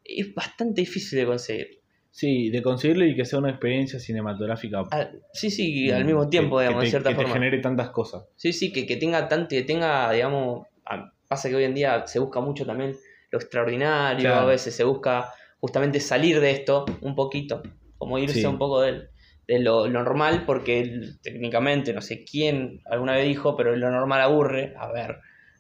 [0.03, 1.67] es bastante difícil de conseguir.
[2.11, 4.83] Sí, de conseguirlo y que sea una experiencia cinematográfica.
[4.91, 7.33] Ah, sí, sí, al mismo tiempo, que- digamos, que de cierta que forma.
[7.33, 8.23] genere tantas cosas.
[8.35, 12.07] Sí, sí, que, que tenga tanto, que tenga, digamos, ah, pasa que hoy en día
[12.07, 12.95] se busca mucho también
[13.31, 14.41] lo extraordinario, Claro.
[14.41, 17.61] a veces se busca justamente salir de esto un poquito,
[17.99, 18.45] como irse Sí.
[18.45, 19.09] un poco del-
[19.49, 24.21] de, lo, lo normal, porque técnicamente, no sé quién alguna vez dijo, pero lo normal
[24.21, 25.17] aburre, a ver,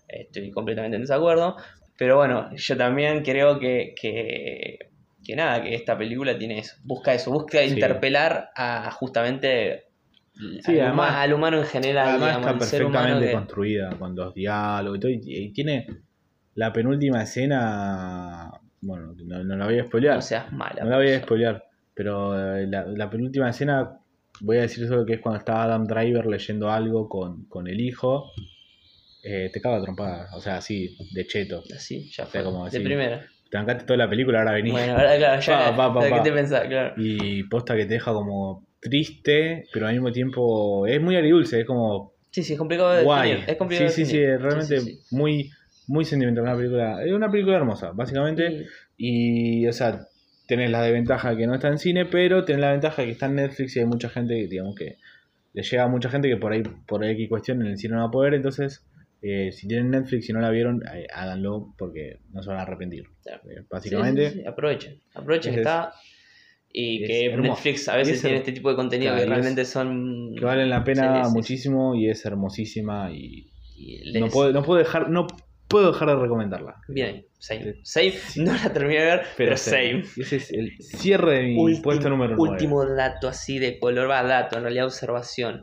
[0.07, 1.55] estoy completamente en desacuerdo,
[1.97, 4.77] pero bueno, yo también creo que, que,
[5.23, 7.73] que nada, que esta película tiene eso, busca eso, busca Sí.
[7.73, 9.83] interpelar a justamente...
[10.63, 14.33] Sí, al, además- al humano en general, Además digamos, está perfectamente que- construida con los
[14.33, 15.11] diálogos y todo.
[15.11, 15.87] Y, y tiene
[16.55, 18.49] la penúltima escena.
[18.81, 20.15] Bueno, no, no la voy a spoilear.
[20.15, 20.81] No seas mala.
[20.85, 21.65] no la voy a spoilear.
[21.99, 23.99] Pero eh, la, la penúltima escena,
[24.39, 27.81] voy a decir solo que es cuando está Adam Driver leyendo algo con, con el
[27.81, 28.31] hijo.
[29.21, 30.29] Eh, te cago a trompadas.
[30.33, 31.61] O sea, así, de cheto.
[31.75, 32.31] Así, ya O fue.
[32.39, 32.79] sea, como de así.
[32.79, 33.21] primera.
[33.51, 34.71] Te bancaste toda la película, ahora venís.
[34.71, 35.75] Bueno, ahora claro, ya.
[35.75, 36.23] Pa, pa, pa, ¿de pa.
[36.23, 36.67] ¿Qué te pensás?
[36.67, 36.93] Claro.
[36.95, 41.65] Y posta que te deja como triste, pero al mismo tiempo es muy agridulce, es
[41.65, 43.29] como Sí, sí, es complicado de guay.
[43.31, 43.49] definir.
[43.49, 45.49] Es complicado sí, de sí, sí, realmente Sí, sí, muy
[45.87, 47.03] muy sentimental una película.
[47.03, 48.49] Es una película hermosa, básicamente.
[48.49, 48.65] sí.
[49.01, 49.99] Y, o sea,
[50.49, 53.35] tenés la desventaja que no está en cine, pero tenés la ventaja que está en
[53.35, 54.97] Netflix y hay mucha gente, digamos que
[55.53, 58.01] le llega a mucha gente que por ahí, por ahí cuestión en el cine no
[58.01, 58.33] va a poder.
[58.33, 58.85] Entonces,
[59.21, 62.63] eh, si tienen Netflix y no la vieron, eh, háganlo porque no se van a
[62.63, 63.05] arrepentir.
[63.23, 63.41] Claro.
[63.49, 64.31] Eh, básicamente.
[64.31, 64.99] sí, sí, Aprovechen.
[65.13, 65.93] Aprovechen que Es- está.
[66.71, 67.35] Y que.
[67.37, 70.35] Netflix a veces es tiene este tipo de contenido Claro, que es- realmente son.
[70.37, 74.77] Que valen la pena muchísimo y es hermosísima y y no les- puedo, no puedo
[74.79, 75.25] dejar, no
[75.69, 76.75] puedo dejar de recomendarla.
[76.87, 77.75] Bien, same.
[77.83, 78.11] Sí.
[78.11, 78.13] Same,
[78.45, 80.03] no la terminé de ver, pero, same.
[80.17, 82.51] Ese es el cierre de mi Último- puesto número 9.
[82.51, 85.61] Último dato así de color, va dato, en realidad observación.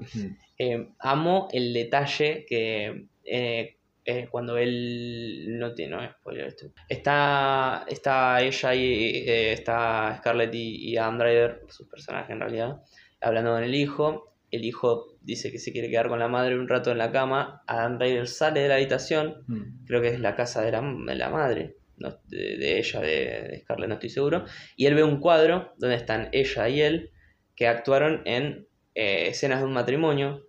[0.58, 7.84] Eh, amo el detalle que eh, eh, cuando él no tiene no spoiler esto está
[7.88, 12.80] está ella y eh, está Scarlett y, y Adam Driver sus personajes en realidad
[13.20, 16.68] hablando con el hijo el hijo dice que se quiere quedar con la madre un
[16.68, 19.44] rato en la cama Adam Driver sale de la habitación
[19.86, 23.08] creo que es la casa de la, de la madre no, de, de ella de,
[23.50, 24.44] de Scarlett no estoy seguro
[24.76, 27.10] y él ve un cuadro donde están ella y él
[27.54, 30.46] que actuaron en eh, escenas de un matrimonio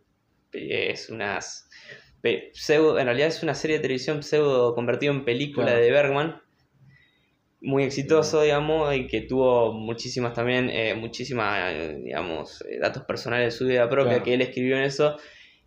[0.52, 1.70] es unas
[2.54, 5.82] pseudo, en realidad es una serie de televisión pseudo convertido en película Claro.
[5.82, 6.42] de Bergman
[7.68, 13.54] muy exitoso digamos y que tuvo muchísimas también eh, muchísimas eh, digamos eh, datos personales
[13.54, 14.24] de su vida propia Claro.
[14.24, 15.18] que él escribió en eso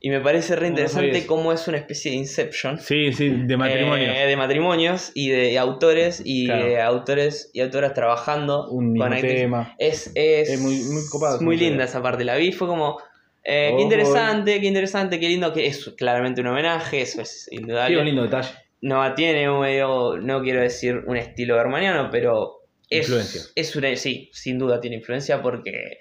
[0.03, 1.27] y me parece re No, no interesante eso.
[1.27, 4.11] cómo es una especie de Inception Sí, sí, de matrimonio.
[4.11, 6.65] eh, de matrimonios y de autores y Claro.
[6.65, 9.75] de autores y autoras trabajando un con tema.
[9.79, 12.25] Es, es, Es muy- muy copado muy linda esa parte.
[12.25, 12.97] La vi fue como.
[13.45, 13.83] eh, qué Ojo.
[13.83, 15.53] interesante, qué interesante, qué lindo.
[15.53, 17.99] Que es claramente un homenaje, eso es indudable.
[17.99, 18.49] un lindo detalle.
[18.83, 23.43] No tiene un medio, no quiero decir un estilo bermaniano, pero es, Influencia.
[23.55, 25.99] es una, sí, sin duda tiene influencia porque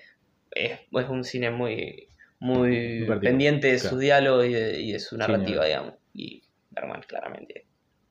[0.52, 2.08] es, es un cine muy,
[2.39, 3.89] muy pendiente de claro.
[3.89, 5.94] su diálogo y de, y de su narrativa, digamos.
[6.13, 7.65] Y Bergman, claramente.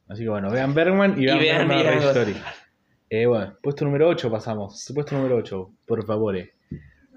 [0.08, 2.02] Así que bueno, vean Bergman y vean, Y vean- Bergman vean.
[2.02, 2.36] Story.
[3.10, 4.90] Eh, bueno, puesto número 8 pasamos.
[4.94, 6.36] Puesto número 8, por favor.
[6.36, 6.52] eh.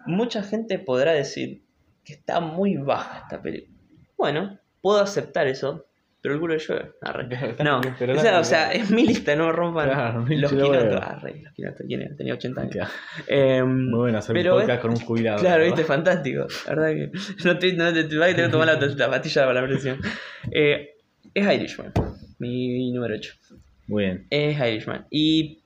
[0.05, 1.63] Mucha gente podrá decir
[2.03, 3.77] que está muy baja esta película.
[4.17, 5.85] Bueno, puedo aceptar eso,
[6.21, 6.91] pero el culo llueve.
[7.01, 7.55] Arre.
[7.63, 10.51] No, Pero o sea, es mi lista, no rompan Claro, los.
[11.01, 12.15] Arre, los quinotos, ¿quién?
[12.15, 12.89] Tenía 80 años.
[13.27, 15.39] Em, Muy bueno hacer pero un es- podcast con un jubilado.
[15.39, 15.75] Claro, ¿verdad?
[15.75, 16.47] viste, fantástico.
[16.67, 17.11] La verdad que
[17.45, 19.99] no te, no te, vas a tener que tomar la, la pastilla para la presión.
[20.51, 20.95] Eh,
[21.33, 21.91] es Irishman,
[22.39, 23.33] mi número 8.
[23.87, 24.27] Muy bien.
[24.29, 25.05] Es Irishman.
[25.09, 25.59] Y,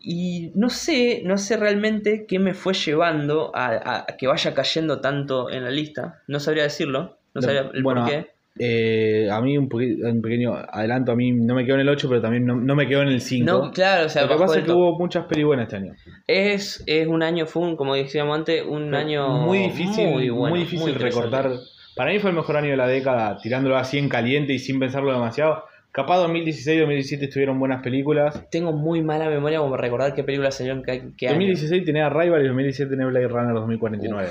[0.00, 4.54] y no sé, no sé realmente qué me fue llevando a, a- a que vaya
[4.54, 6.22] cayendo tanto en la lista.
[6.26, 7.18] No sabría decirlo.
[7.34, 8.31] No No, sabría el bueno, por qué.
[8.58, 12.08] Eh, a mí un, un pequeño adelanto, a mí no me quedó en el 8,
[12.08, 13.50] pero también no, no me quedó en el 5.
[13.50, 14.76] No, claro, o sea, Lo que pasa es que top.
[14.76, 15.94] hubo muchas pelis buenas este año.
[16.26, 20.50] es, es un año, fue un, como decíamos antes, un año muy difícil, muy, bueno,
[20.50, 21.50] muy difícil muy recortar.
[21.96, 24.78] Para mí fue el mejor año de la década, tirándolo así en caliente y sin
[24.78, 25.64] pensarlo demasiado.
[25.92, 28.48] Capaz 2016 2017 estuvieron buenas películas.
[28.50, 31.12] Tengo muy mala memoria como recordar qué películas salieron año.
[31.20, 34.28] 2016 tenía Rival y 2017 tenía Blade Runner 2049.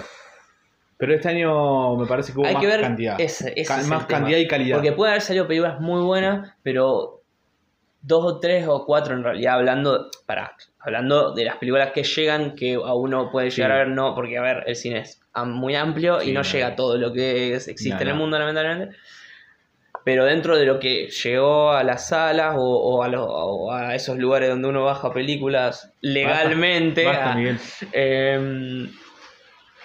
[1.01, 3.19] Pero este año me parece que hubo Hay más que ver cantidad.
[3.19, 4.75] ese, ese Ca- es el más cantidad y calidad.
[4.77, 7.21] Porque puede haber salido películas muy buenas, pero
[8.03, 12.53] dos o tres o cuatro en realidad hablando para hablando de las películas que llegan
[12.55, 13.75] que a uno puede llegar Sí.
[13.75, 16.43] a ver no porque a ver el cine es muy amplio Sí, y no no.
[16.49, 18.95] llega a todo lo que es- existe No, en el mundo lamentablemente
[20.03, 23.93] pero dentro de lo que llegó a las salas o, o a, los- o a
[23.93, 27.59] esos lugares donde uno baja películas legalmente Basta, a- Miguel.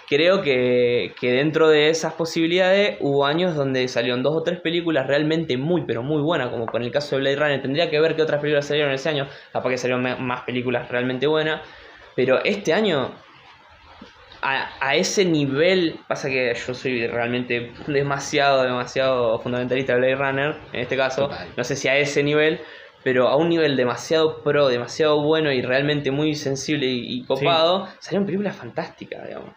[0.09, 5.09] Creo que, que dentro de esas posibilidades hubo años donde salieron dos o tres películas
[5.09, 7.63] realmente muy, pero muy buenas, como con el caso de Blade Runner.
[7.63, 11.27] Tendría que ver qué otras películas salieron ese año, capaz que salieron más películas realmente
[11.27, 11.61] buenas.
[12.15, 13.11] Pero este año,
[14.43, 20.57] a, a ese nivel, pasa que yo soy realmente demasiado, demasiado fundamentalista de Blade Runner,
[20.73, 22.61] en este caso, no sé si a ese nivel,
[23.03, 27.89] pero a un nivel demasiado pro, demasiado bueno y realmente muy sensible y, y copado,
[27.99, 29.51] salieron películas fantásticas, digamos.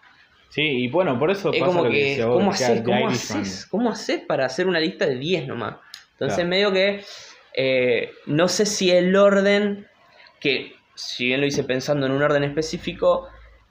[0.49, 2.63] Sí, y bueno, por eso Es pasa como lo que, que, decía vos, ¿cómo que
[2.63, 2.81] haces?
[2.81, 3.67] ¿Cómo haces?
[3.69, 5.75] ¿Cómo haces para hacer una lista de 10 nomás?
[6.13, 6.49] Entonces Claro.
[6.49, 7.03] medio que
[7.55, 9.87] eh, no sé si el orden,
[10.39, 13.27] que si bien lo hice pensando en un orden específico,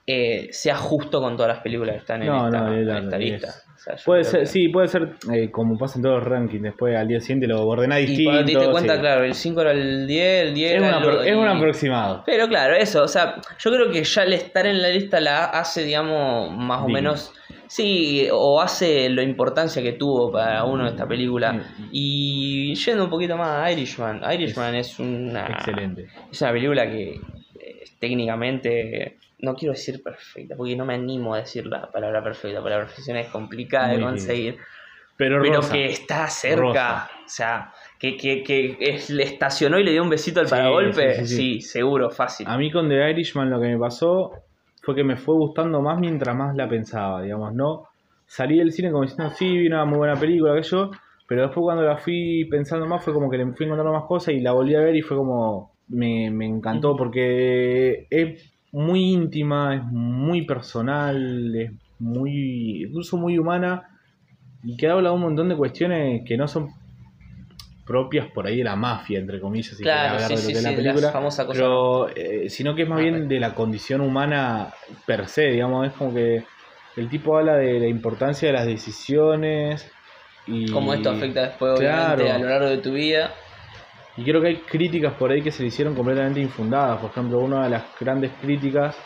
[0.07, 3.17] eh, sea justo con todas las películas que están en No, esta, no, en esta
[3.17, 3.53] es- lista.
[3.97, 6.63] Sea, Puede ser, que- sí, puede ser eh, como pasa en todos los rankings.
[6.63, 8.31] Después al día siguiente lo ordenás Y distinto.
[8.31, 8.99] cuando te diste cuenta, sí.
[9.01, 11.47] claro, el 5 era el 10, el 10 es, era una el es y- un
[11.47, 12.23] aproximado.
[12.25, 15.45] Pero claro, eso, o sea, yo creo que ya el estar en la lista la
[15.45, 17.33] hace, digamos, más o menos,
[17.67, 21.61] sí, o hace la importancia que tuvo para uno esta película.
[21.91, 26.07] Y yendo un poquito más a Irishman, Irishman es, una, Excelente.
[26.31, 27.11] es una película que
[27.59, 32.59] eh, técnicamente, no quiero decir perfecta, porque no me animo a decir la palabra perfecta,
[32.59, 34.57] porque la perfección es complicada de conseguir
[35.17, 35.73] Pero, pero rosa.
[35.73, 36.61] que está cerca.
[36.61, 37.09] Rosa.
[37.25, 40.51] O sea, que, que, que es- le estacionó y le dio un besito al Sí,
[40.51, 41.13] paragolpe.
[41.15, 41.61] sí, Sí, sí, sí.
[41.61, 42.47] seguro, fácil.
[42.47, 44.31] A mí con The Irishman lo que me pasó
[44.81, 47.85] fue que me fue gustando más mientras más la pensaba, digamos, ¿no?
[48.25, 50.91] Salí del cine como diciendo, sí, vi una muy buena película, que yo,
[51.27, 54.33] pero después cuando la fui pensando más fue como que le fui encontrando más cosas
[54.33, 59.75] y la volví a ver y fue como, me, me encantó porque es muy íntima,
[59.75, 63.89] es muy personal, es muy, incluso muy humana
[64.63, 66.69] y que habla de un montón de cuestiones que no son
[67.85, 70.47] propias por ahí de la mafia, entre comillas, si Claro, hablar sí, de lo sí,
[70.47, 71.11] que es sí, la la película.
[71.11, 71.59] famosa cosa.
[71.59, 73.27] Pero, eh, sino que es más Ah, bien bueno.
[73.29, 74.71] de la condición humana
[75.07, 76.43] per se, digamos, es como que
[76.97, 79.89] el tipo habla de la importancia de las decisiones
[80.45, 80.69] y...
[80.71, 83.31] Cómo esto afecta después, obviamente, a lo largo de tu vida.
[84.19, 86.99] Y creo que hay críticas por ahí que se le hicieron completamente infundadas.
[86.99, 88.97] Por ejemplo, una de las grandes críticas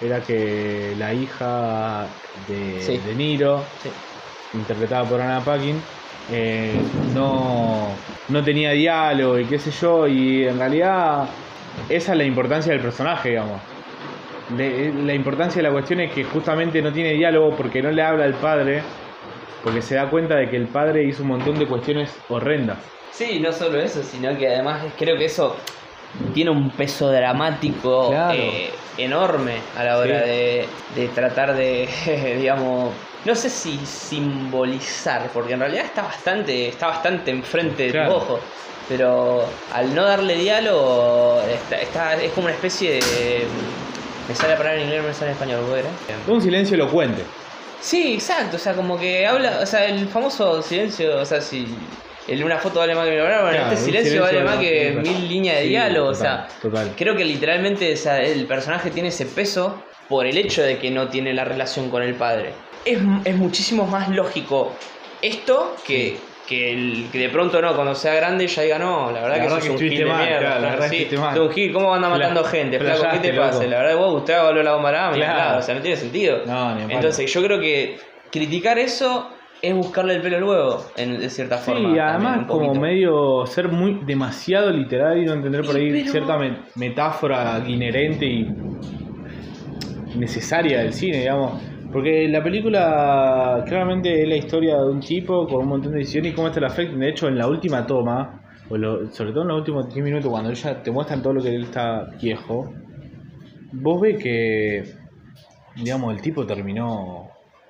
[0.00, 2.08] era que la hija
[2.48, 2.98] de, Sí.
[2.98, 3.88] de Niro, Sí.
[4.54, 5.80] interpretada por Anna Paquin,
[6.32, 6.76] eh,
[7.14, 7.94] no,
[8.28, 11.28] no tenía diálogo y qué sé yo, y en realidad
[11.88, 13.60] esa es la importancia del personaje, digamos.
[14.56, 18.02] Le- la importancia de la cuestión es que justamente no tiene diálogo porque no le
[18.02, 18.82] habla al padre,
[19.62, 22.97] porque se da cuenta de que el padre hizo un montón de cuestiones horrendas.
[23.12, 25.56] Sí, no solo eso, sino que además creo que eso
[26.34, 28.34] tiene un peso dramático Claro.
[28.38, 30.28] eh, enorme a la hora Sí.
[30.30, 31.88] de, de tratar de,
[32.38, 32.92] digamos,
[33.24, 38.38] no sé si simbolizar, porque en realidad está bastante, está bastante enfrente de tu ojo.
[38.88, 39.44] Pero
[39.74, 43.44] al no darle diálogo, está, está- es como una especie de.
[44.26, 45.86] Me sale la palabra en inglés, me sale en español, ¿puedo creer?
[46.26, 47.22] Un silencio elocuente.
[47.80, 51.66] Sí, exacto, o sea, como que habla, o sea, el famoso silencio, o sea, si
[52.28, 55.56] el una foto vale más que Claro, este silencio, silencio vale más que mil líneas
[55.56, 56.92] de Sí, diálogo, total, o sea, total.
[56.96, 61.32] creo que literalmente el personaje tiene ese peso por el hecho de que no tiene
[61.34, 62.52] la relación con el padre.
[62.84, 64.72] es, es muchísimo más lógico
[65.20, 69.20] esto que, que, el, que de pronto no, cuando sea grande ya diga no, la
[69.22, 70.38] verdad La que verdad sos que un gil de mal, mierda.
[70.40, 72.78] claro, la verdad que sí, sos un gil, ¿cómo anda matando gente?
[72.78, 73.64] Flaco, ¿qué te pasa?
[73.64, 75.58] La verdad, vos, usted volvió la bomba claro.
[75.58, 76.42] O sea, no tiene sentido.
[76.46, 76.78] No.
[76.88, 77.98] Entonces, yo creo que
[78.30, 79.30] criticar eso
[79.62, 81.80] es buscarle el pelo al huevo, en, de cierta Sí, forma.
[81.80, 85.90] y también, además como medio ser muy demasiado literal y no entender por Y ahí
[86.00, 88.48] pero- cierta me- metáfora inherente y
[90.14, 91.62] necesaria del cine, digamos.
[91.92, 96.32] Porque la película claramente es la historia de un tipo con un montón de decisiones
[96.32, 96.96] y cómo esto le afecta.
[96.96, 100.30] De hecho, en la última toma, o lo- sobre todo en los últimos 10 minutos,
[100.30, 102.74] cuando ya te muestran todo lo que él está viejo,
[103.72, 104.84] vos ves que,
[105.76, 107.27] digamos, el tipo terminó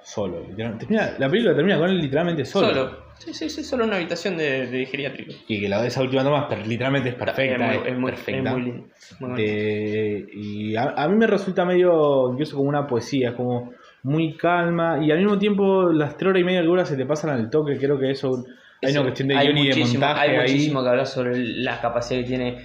[0.08, 0.42] solo.
[0.78, 2.68] termina- la película termina con él literalmente solo.
[2.68, 3.08] Solo.
[3.18, 5.32] Sí, sí, sí, solo una habitación de, de geriátrico.
[5.48, 7.72] Y que la, esa última toma per- literalmente es perfecta.
[7.74, 8.48] Es muy, es muy- perfecta.
[8.50, 8.84] es muy lindo.
[9.20, 9.42] Muy.
[9.42, 13.72] De- y a, a mí me resulta medio, incluso como una poesía, es como
[14.04, 17.30] muy calma y al mismo tiempo las tres horas y media dura se te pasan
[17.30, 18.44] al toque, creo que eso
[18.80, 20.40] hay Eso, una cuestión de guion y de montaje Hay ahí.
[20.42, 22.58] muchísimo que hablar sobre la capacidad que tiene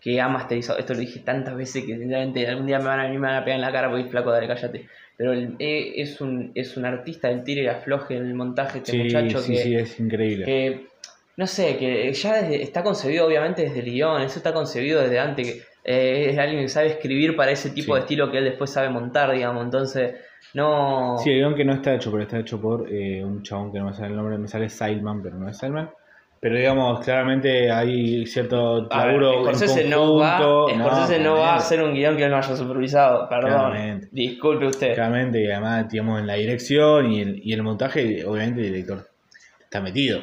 [0.00, 0.78] que ha masterizado.
[0.78, 3.44] Esto lo dije tantas veces que sinceramente algún día me van a, me van a
[3.44, 4.86] pegar en la cara porque flaco, dale, cállate.
[5.20, 8.78] Pero el- eh, es, un, es un artista del tire y afloje en el montaje,
[8.78, 10.46] este Sí, muchacho sí, que, sí, es increíble.
[10.46, 10.86] que,
[11.36, 15.18] no sé, que ya desde- está concebido obviamente desde el guion, eso está concebido desde
[15.18, 17.92] antes, que eh, es alguien que sabe escribir para ese tipo Sí.
[17.92, 20.14] de estilo que él después sabe montar, digamos, entonces
[20.54, 21.18] no...
[21.22, 23.78] Sí, el guion que no está hecho, pero está hecho por eh, un chabón que
[23.78, 25.90] no me sale el nombre, me sale Silman, pero no es Silman.
[26.40, 30.38] Pero digamos, claramente hay cierto laburo Scorsese no va.
[30.38, 33.50] Scorsese no, va a hacer un guion que él no haya supervisado, perdón.
[33.50, 34.08] Claramente.
[34.10, 34.94] Disculpe usted.
[34.94, 39.06] Claramente, y además, digamos, en la dirección y el, y el montaje, obviamente el director
[39.62, 40.20] está metido.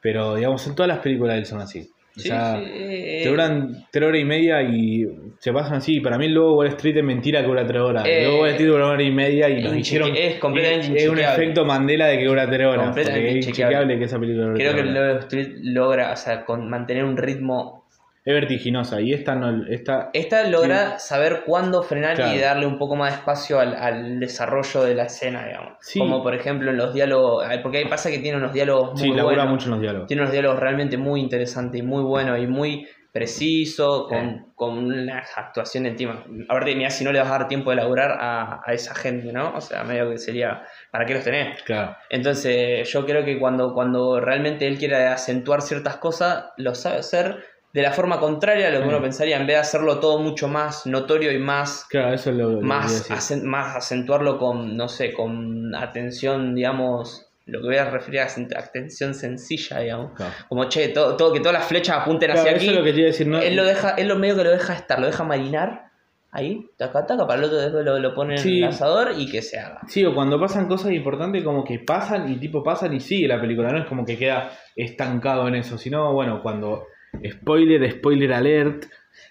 [0.00, 1.88] Pero, digamos, en todas las películas de él son así.
[2.16, 5.06] O sea, sí, eh, te duran tres horas y media y
[5.46, 6.00] se pasan así.
[6.00, 8.04] Para mí, el Lobo Wall Street es mentira que dura tres horas.
[8.04, 10.10] Eh, el Wall Street dura una hora y media y nos hicieron.
[10.16, 12.86] es completamente Es un efecto Mandela de que dura tres horas.
[12.86, 13.96] Completamente es inchequeable.
[13.96, 14.92] que esa película Creo que el.
[14.92, 17.86] Love Street logra, o sea, con mantener un ritmo.
[18.24, 19.00] Es vertiginosa.
[19.00, 19.64] Y esta no.
[19.68, 24.18] Esta, Esta logra saber cuándo frenar y darle un poco más de espacio al, al
[24.18, 25.74] desarrollo de la escena, digamos.
[25.80, 26.00] Sí.
[26.00, 27.46] Como por ejemplo en los diálogos.
[27.62, 29.52] Porque ahí pasa que tiene unos diálogos sí, muy labura buenos.
[29.52, 30.08] mucho en los diálogos.
[30.08, 35.24] Tiene unos diálogos realmente muy interesantes y muy buenos y muy precisos, con, con una
[35.36, 36.24] actuación encima.
[36.48, 39.32] Aparte, mira, si no le vas a dar tiempo de laburar a, a esa gente,
[39.32, 39.54] ¿no?
[39.56, 41.62] O sea, medio que sería, ¿para qué los tenés?
[41.62, 41.96] Claro.
[42.10, 47.44] Entonces, yo creo que cuando, cuando realmente él quiere acentuar ciertas cosas, lo sabe hacer
[47.72, 48.88] de la forma contraria a lo que Mm.
[48.88, 52.36] uno pensaría, en vez de hacerlo todo mucho más notorio y más Claro, eso es
[52.36, 57.76] lo, lo más, acen- más acentuarlo con, no sé, con atención, digamos, lo que voy
[57.76, 58.26] a referir a
[58.58, 60.12] atención sencilla, digamos.
[60.14, 60.32] Claro.
[60.48, 62.68] Como, che, todo, todo, que todas las flechas apunten Claro, hacia eso aquí.
[62.70, 63.26] es lo que decir.
[63.26, 65.86] No, Él lo deja, él lo medio que lo deja estar, lo deja marinar
[66.32, 69.40] ahí, taca, taca, para el otro después lo, lo pone en el asador y que
[69.42, 69.80] se haga.
[69.88, 73.40] Sí, o cuando pasan cosas importantes, como que pasan y tipo pasan y sigue la
[73.40, 76.86] película, no es como que queda estancado en eso, sino, bueno, cuando.
[77.26, 78.84] Spoiler, spoiler alert.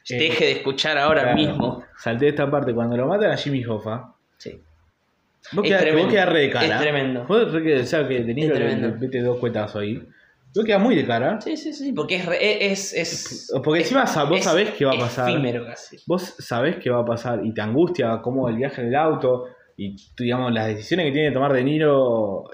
[0.09, 1.83] eh, Deje de escuchar ahora claro, mismo.
[1.97, 4.13] Salté esta parte, cuando lo matan a Jimmy Hoffa.
[4.37, 4.59] Sí.
[5.51, 6.75] Vos Es quedás, que tremendo, vos quedás re de cara.
[6.75, 7.25] es tremendo.
[7.27, 8.33] Vos que, o sea, que Es le
[8.99, 10.01] mete dos cuetazos ahí.
[10.55, 11.41] Vos quedás muy de cara.
[11.41, 14.71] Sí, sí, sí, porque es, re- es, es, Porque es- encima sa- vos es sabés
[14.71, 15.29] qué va a pasar.
[15.29, 15.97] Efímero casi.
[16.07, 19.45] Vos sabés qué va a pasar y te angustia como el viaje en el auto
[19.77, 22.45] y digamos las decisiones que tiene que tomar De Niro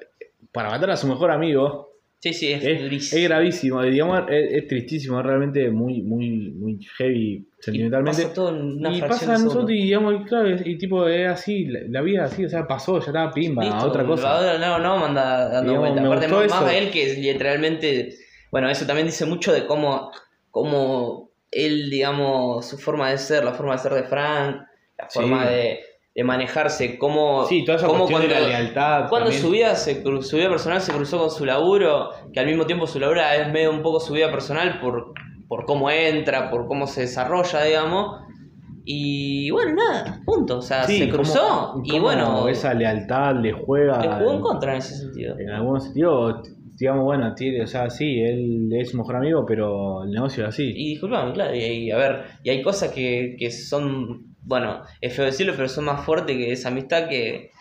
[0.51, 1.90] para matar a su mejor amigo
[2.21, 3.19] Sí, sí, es, es, durísimo.
[3.19, 8.21] es gravísimo, digamos, es, es tristísimo, es realmente muy, muy, muy heavy sentimentalmente.
[8.21, 11.27] Y pasa todo en una y pasa a nosotros y digamos, claro, y tipo es
[11.27, 14.57] así, la, la vida es así, o sea, pasó, ya estaba pimba, Listo, otra cosa.
[14.59, 16.65] No, no, manda dando Digamos, me Aparte, más, eso.
[16.65, 18.13] a él que literalmente.
[18.51, 20.11] Bueno, eso también dice mucho de cómo,
[20.51, 24.57] cómo él, digamos, su forma de ser, la forma de ser de Frank,
[24.97, 25.19] la Sí.
[25.19, 25.79] forma de,
[26.13, 27.45] de manejarse, cómo.
[27.45, 29.09] Sí, toda esa cómo cuestión de cuando- la lealtad.
[29.09, 29.41] Cuando también.
[29.41, 32.85] su vida, se, su vida personal se cruzó con su laburo, que al mismo tiempo
[32.87, 35.13] su laburo es medio un poco su vida personal por,
[35.47, 38.21] por cómo entra, por cómo se desarrolla, digamos.
[38.83, 40.57] Y bueno, nada, punto.
[40.57, 44.01] O sea, Sí, se cruzó cómo- y cómo bueno, esa lealtad le juega.
[44.01, 45.37] le jugó en contra en ese sentido.
[45.39, 46.41] En algún sentido,
[46.77, 50.49] digamos, bueno, tiene, o sea, sí, él es su mejor amigo, pero el negocio es
[50.49, 50.63] así.
[50.75, 55.15] Y disculpame, claro, y, y a ver, y hay cosas que, que son, bueno, es
[55.15, 57.51] feo decirlo, pero son más fuertes que esa amistad que,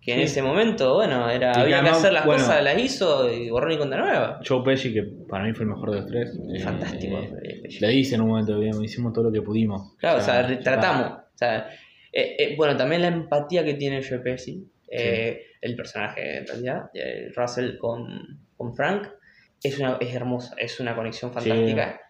[0.00, 0.24] que en Sí.
[0.24, 3.50] ese momento, bueno, era, que había que además, hacer las bueno, cosas, las hizo y
[3.50, 4.40] borrón y cuenta nueva.
[4.46, 6.38] Joe Pesci, que para mí fue el mejor de los tres.
[6.54, 7.18] eh, Fantástico.
[7.18, 9.94] eh, eh, le dice en un momento, digamos, hicimos todo lo que pudimos.
[9.98, 11.10] Claro, o sea, tratamos.
[11.12, 11.68] O sea,
[12.12, 16.82] eh, eh, bueno, también la empatía que tiene Joe Pesci, el personaje en realidad,
[17.36, 19.08] Russell con, con Frank,
[19.62, 22.00] es, una, es hermosa, es una conexión fantástica.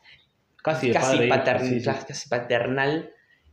[0.63, 3.11] Casi padre patern- casi paternal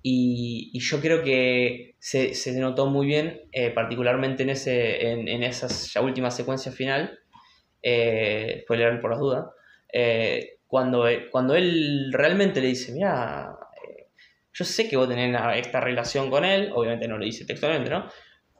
[0.07, 5.27] Y, y yo creo que se, se notó muy bien, eh, particularmente en, ese, en,
[5.27, 7.17] en esa última secuencia final,
[7.81, 9.45] eh, spoiler por las dudas,
[9.91, 14.09] eh, cuando, cuando él realmente le dice, mira, eh,
[14.53, 18.07] yo sé que vos tenés esta relación con él, obviamente no lo dice textualmente, ¿no?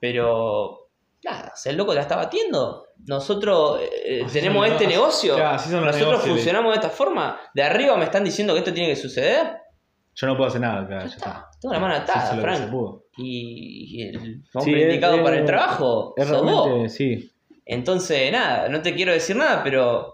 [0.02, 0.90] Pero,
[1.24, 6.28] nada, el loco la está batiendo, nosotros eh, tenemos este negocio, Claro, nosotros negocios.
[6.28, 9.58] funcionamos de esta forma, de arriba me están diciendo que esto tiene que suceder,
[10.16, 11.30] Yo no puedo hacer nada, claro, ya ya está.
[11.30, 12.72] está, tengo la mano atada, Frank.
[12.72, 13.04] pudo.
[13.18, 17.32] Y, y el Sí, hombre es- indicado es- para el trabajo, Es realmente, sí.
[17.66, 20.14] Entonces, nada, no te quiero decir nada, pero.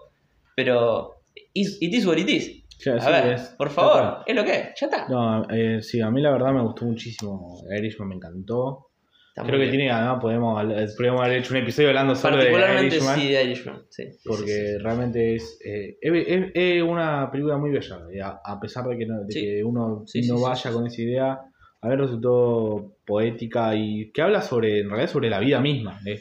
[0.56, 1.16] Pero.
[1.54, 2.62] It is what it is.
[2.88, 5.06] A sí, ver, es- por favor, es lo que es, ya está.
[5.08, 7.62] No, eh, sí, a mí la verdad me gustó muchísimo.
[7.76, 8.88] Irishman me encantó.
[9.34, 12.96] Creo que tiene, además podemos, hablar- podríamos haber hecho un episodio hablando solo de Particularmente
[12.96, 13.18] Irishman.
[13.18, 13.82] sí, de Irishman.
[13.88, 14.78] Sí, porque sí, sí.
[14.78, 17.98] realmente es, eh, es, es- es una película muy bella.
[18.24, 21.38] A, a pesar de que, no- de que uno no vaya con esa idea,
[21.80, 25.98] a ver, resultó poética y que habla sobre, en realidad, sobre la vida misma.
[26.06, 26.20] eh.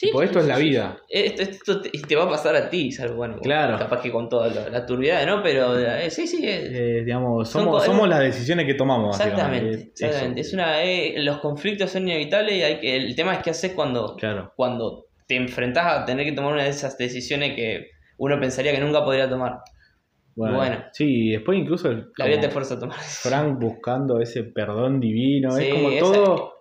[0.00, 0.96] Sí, tipo, esto es la vida.
[1.10, 3.76] Esto, esto te, va a pasar a ti, salvo, bueno, Claro.
[3.78, 5.42] capaz que con toda la, la turbidez, ¿no?
[5.42, 9.20] Pero eh, sí, sí, es- Eh, digamos, somos, somos las decisiones que tomamos.
[9.20, 9.90] exactamente.
[9.92, 10.40] exactamente.
[10.40, 13.72] Es una, eh, los conflictos son inevitables y hay que, el tema es qué haces
[13.72, 14.54] cuando, Claro.
[14.56, 18.80] cuando te enfrentás a tener que tomar una de esas decisiones que uno pensaría que
[18.80, 19.58] nunca podría tomar.
[20.34, 20.84] Bueno, Bueno.
[20.92, 22.96] Sí, y después incluso el, La vida te fuerza a tomar.
[23.00, 25.50] Frank buscando ese perdón divino.
[25.50, 26.52] Sí, es como todo.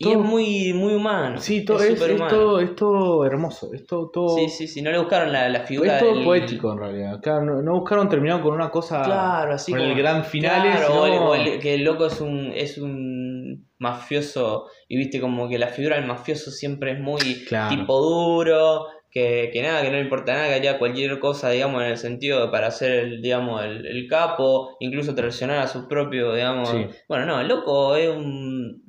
[0.00, 1.38] Y todo- es muy, muy humano.
[1.40, 3.70] Sí, todo, es, es todo, es todo hermoso.
[3.74, 4.80] Es todo, todo- Sí, sí, sí.
[4.80, 7.20] No le buscaron la, la figura es todo del- poético en realidad.
[7.20, 9.02] Claro, no, no buscaron terminar con una cosa.
[9.02, 9.90] Claro, así con como.
[9.92, 10.62] el gran final.
[10.62, 14.66] Claro, o el- o el- que el loco es un, es un mafioso.
[14.88, 17.74] Y viste como que la figura del mafioso siempre es muy Claro.
[17.74, 18.86] tipo duro.
[19.10, 21.96] Que, que nada, que no le importa nada, que haría cualquier cosa, digamos, en el
[21.96, 26.68] sentido de para ser el, digamos, el, el capo, incluso traicionar a su propio, digamos.
[26.68, 26.86] Sí.
[27.08, 28.82] Bueno, no, el loco es un.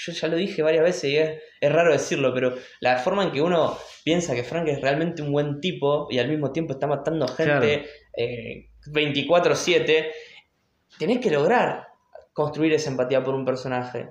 [0.00, 3.32] Yo ya lo dije varias veces y es, es raro decirlo, pero la forma en
[3.32, 6.86] que uno piensa que Frank es realmente un buen tipo y al mismo tiempo está
[6.86, 7.86] matando gente
[8.16, 10.06] eh, 24-7,
[10.98, 11.88] tenés que lograr
[12.32, 14.10] construir esa empatía por un personaje.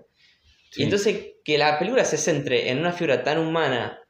[0.72, 0.82] Sí.
[0.82, 4.02] Y entonces que la película se centre en una figura tan humana,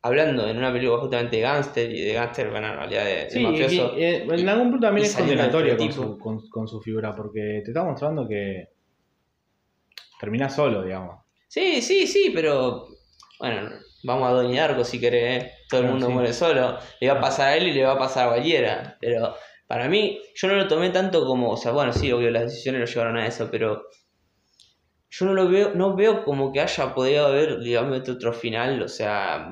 [0.00, 3.92] hablando en una película justamente de gángster y de gángster, bueno, en realidad de, mafioso.
[3.98, 4.04] y- y,
[4.40, 7.84] en algún punto también es condenatoria con su, con, con su figura, porque te está
[7.84, 8.68] mostrando que
[10.18, 11.24] termina solo, digamos.
[11.48, 12.88] Sí, sí, sí, pero
[13.38, 13.70] bueno,
[14.04, 15.52] vamos a Donnie Darko si querés, ¿eh?
[15.68, 16.12] todo el mundo sí.
[16.12, 18.96] muere solo, le va a pasar a él y le va a pasar a cualquiera,
[19.00, 19.34] pero
[19.66, 22.80] para mí, yo no lo tomé tanto como, o sea, bueno, sí, obvio, las decisiones
[22.80, 23.84] lo llevaron a eso, pero
[25.10, 28.82] yo no lo veo, no veo como que haya podido haber, digamos, este otro final,
[28.82, 29.48] o sea,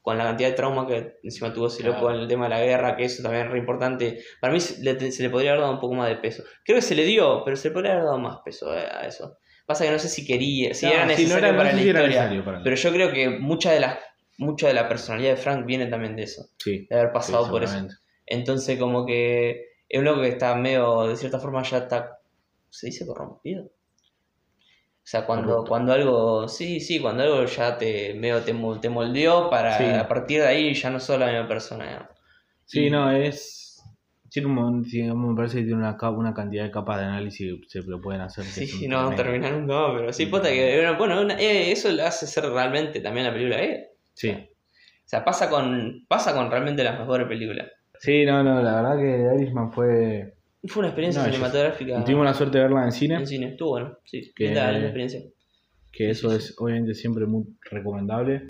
[0.00, 2.16] con la cantidad de trauma que encima tuvo ese loco Claro.
[2.16, 4.82] en el tema de la guerra, que eso también es re importante, para mí se
[4.82, 6.42] le, se le podría haber dado un poco más de peso.
[6.64, 9.06] Creo que se le dio, pero se le podría haber dado más peso eh, a
[9.06, 9.38] eso.
[9.72, 11.76] Pasa que no sé si quería, si No, era no necesario era- no para sé
[11.76, 12.18] la si era historia.
[12.20, 13.98] necesario para la- Pero yo creo que mucha de la,
[14.38, 16.86] mucha de la personalidad de Frank viene también de eso, Sí.
[16.90, 17.86] de haber pasado sí, por eso.
[18.26, 22.18] Entonces como que es un loco que está medio, de cierta forma ya está,
[22.70, 23.64] ¿se dice corrompido?
[23.64, 23.70] O
[25.04, 25.68] sea, cuando, Corrupto.
[25.70, 29.84] cuando algo, sí, sí, cuando algo ya te medio te, mol- te moldeó para Sí.
[29.84, 32.08] a partir de ahí ya no sos la misma persona.
[32.66, 33.61] Sí, Y- no, es.
[34.32, 37.68] Tiene un, tiene- me parece que tiene una, una cantidad de capas de análisis que
[37.68, 38.44] se lo pueden hacer.
[38.44, 41.38] Sí, sí, no vamos a terminar nunca más, pero sí, Sí, posta que, bueno, una-
[41.40, 43.88] eh, eso lo hace ser realmente también la película, ¿eh?
[44.14, 44.30] Sí.
[44.30, 47.68] O sea, pasa con, pasa con realmente las mejores películas.
[47.98, 50.34] Sí, no, no, la verdad que Irishman fue.
[50.66, 53.70] Fue una experiencia No, cinematográfica tuvimos la suerte de verla en cine, en cine, estuvo
[53.70, 55.20] bueno, sí, Que- linda experiencia.
[55.92, 58.46] que eso sí, es obviamente siempre muy recomendable.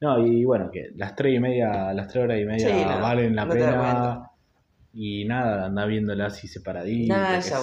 [0.00, 3.00] No, y bueno, que las tres y media, las tres horas y media Sí, no,
[3.00, 4.27] valen la no pena.
[5.00, 7.16] Y nada, anda viéndola así separadita.
[7.16, 7.62] Nada, esa es-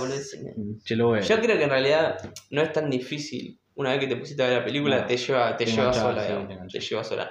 [0.98, 1.28] boludez.
[1.28, 2.18] Yo creo que en realidad
[2.52, 3.60] no es tan difícil.
[3.76, 5.92] Una vez que te pusiste a ver la película, No, te lleva, te te lleva
[5.92, 7.30] sola, sí, digamos, te lleva sola.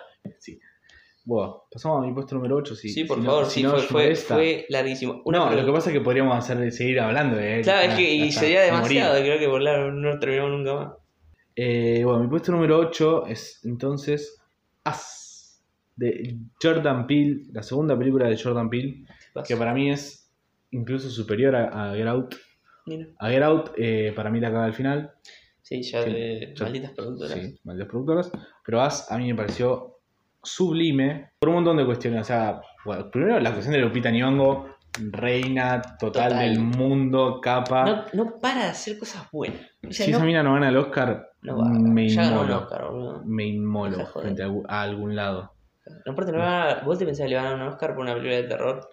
[1.24, 2.74] Bueno, pasamos a mi puesto número 8.
[2.76, 5.22] Si, Sí, por si no- favor, si sí, no fue, fue, fue larguísimo.
[5.24, 7.62] Una no, lo que pasa es que podríamos hacer, seguir hablando de él.
[7.62, 9.24] Claro, es que y sería demasiado, morir.
[9.26, 10.92] creo que por la- no terminamos nunca más.
[11.57, 14.38] Eh, bueno, mi puesto número 8 es entonces
[14.84, 15.62] As
[15.96, 19.05] de Jordan Peele, la segunda película de Jordan Peele,
[19.43, 20.30] que para mí es
[20.70, 22.35] incluso superior a, a Get Out.
[22.87, 23.07] Mira.
[23.18, 25.12] A Get Out, eh, para mí la acaba al final.
[25.62, 27.32] Sí, ya de ya- malditas productoras.
[27.39, 28.32] Sí, malditas productoras.
[28.64, 29.99] Pero As a mí me pareció
[30.43, 32.20] sublime por un montón de cuestiones.
[32.20, 34.66] O sea, bueno, primero la cuestión de Lupita Nyong'o,
[35.11, 36.39] reina total, Total.
[36.39, 37.85] del mundo, capa.
[37.85, 39.61] No, no para de hacer cosas buenas.
[39.89, 41.68] O sea, si no, esa mina no gana el Oscar, no va.
[41.70, 42.59] me inmolo.
[42.59, 42.85] Oscar.
[43.24, 45.53] Me inmolo frente a, algún lado.
[46.07, 48.05] No, aparte, no van a- ¿vos te pensás que le van a un Oscar por
[48.05, 48.89] una película de terror?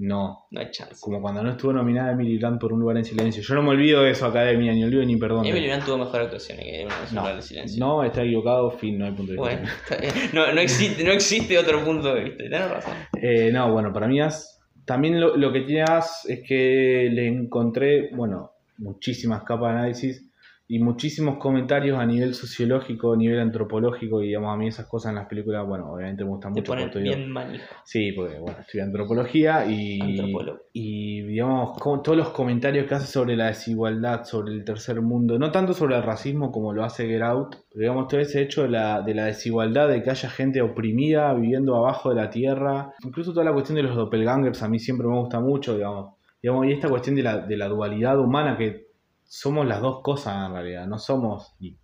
[0.00, 0.46] No.
[0.50, 0.96] No hay chance.
[0.98, 3.42] Como cuando no estuvo nominada Emily Blunt por un lugar en silencio.
[3.42, 5.44] Yo no me olvido de eso, Academia, ni olvido ni perdón.
[5.44, 7.86] Emily Blunt tuvo mejor actuación que no, lugar en silencio.
[7.86, 9.56] no, está equivocado, fin, no hay punto de vista.
[9.56, 10.30] Bueno, está bien.
[10.32, 12.38] no, no, existe, no existe otro punto de vista.
[12.38, 12.94] Tienes razón.
[13.20, 17.28] Eh, no, bueno, para mí As, también lo, lo que tiene As es que le
[17.28, 20.29] encontré, bueno, muchísimas capas de análisis
[20.72, 25.10] y muchísimos comentarios a nivel sociológico, a nivel antropológico, y digamos, a mí esas cosas
[25.10, 26.70] en las películas, bueno, obviamente me gustan Te mucho.
[26.70, 27.34] ponen bien.
[27.82, 30.60] Sí, porque bueno, estudié antropología y, Antropólogo.
[30.72, 35.50] y digamos, todos los comentarios que hace sobre la desigualdad, sobre el tercer mundo, no
[35.50, 38.68] tanto sobre el racismo como lo hace Get Out, pero digamos, todo ese hecho de
[38.68, 43.32] la, de la desigualdad, de que haya gente oprimida viviendo abajo de la tierra, incluso
[43.32, 46.72] toda la cuestión de los doppelgangers a mí siempre me gusta mucho, digamos, digamos y
[46.74, 48.89] esta cuestión de la, de la dualidad humana que
[49.32, 51.76] somos las dos cosas en realidad, no somos ni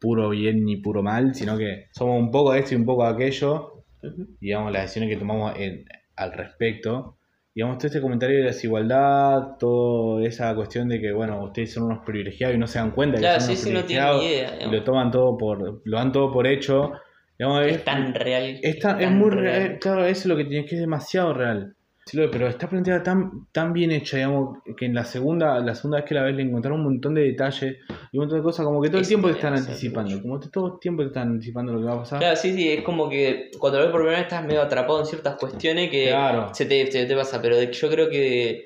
[0.00, 3.04] puro bien ni puro mal, sino que somos un poco de esto y un poco
[3.04, 4.28] de aquello, Ujú.
[4.40, 5.84] digamos, las decisiones que tomamos en-
[6.16, 7.18] al respecto.
[7.54, 11.98] Digamos, todo este comentario de desigualdad, toda esa cuestión de que, bueno, ustedes son unos
[12.06, 14.22] privilegiados y no se dan cuenta que Claro, son sí, unos sí, no tienen privilegiados
[14.22, 14.48] ni idea.
[14.48, 14.74] y digamos.
[14.76, 16.92] lo toman todo por, lo dan todo por hecho.
[17.38, 18.58] Digamos, Es tan real.
[18.62, 21.34] es, tan- es tan muy real, claro, eso es lo que tiene, que es demasiado
[21.34, 21.74] real.
[22.12, 26.06] Pero está planteada tan, tan bien hecha, digamos, que en la segunda, la segunda vez
[26.08, 27.76] que la ves le encontraron un montón de detalles
[28.10, 30.22] y un montón de cosas como que todo el tiempo te están anticipando, mucho.
[30.22, 32.18] como que todo el tiempo te están anticipando lo que va a pasar.
[32.18, 34.98] Claro, sí, sí, es como que cuando lo ves por primera vez estás medio atrapado
[35.00, 36.52] en ciertas cuestiones que Claro.
[36.52, 38.64] se, te, se te pasa, pero yo creo que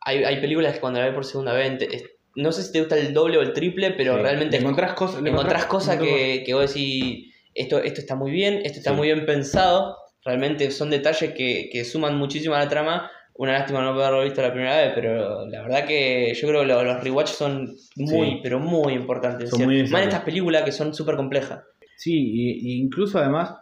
[0.00, 2.04] hay, hay películas que cuando la ves por segunda vez, es-
[2.36, 4.22] no sé si te gusta el doble o el triple, pero Sí.
[4.22, 8.30] realmente Le encontrás cosas, le encontrás cosas que, que vos decís, esto, esto está muy
[8.30, 8.96] bien, esto está Sí.
[8.96, 9.94] muy bien pensado,
[10.24, 13.10] realmente son detalles que, que suman muchísimo a la trama.
[13.34, 16.66] Una lástima no haberlo visto la primera vez, pero la verdad que yo creo que
[16.66, 17.66] los, los rewatch son
[17.96, 18.40] muy, Sí.
[18.42, 19.48] pero muy importantes.
[19.50, 21.62] Son muy Más estas películas que son súper complejas.
[21.96, 23.54] Sí, y, y incluso además,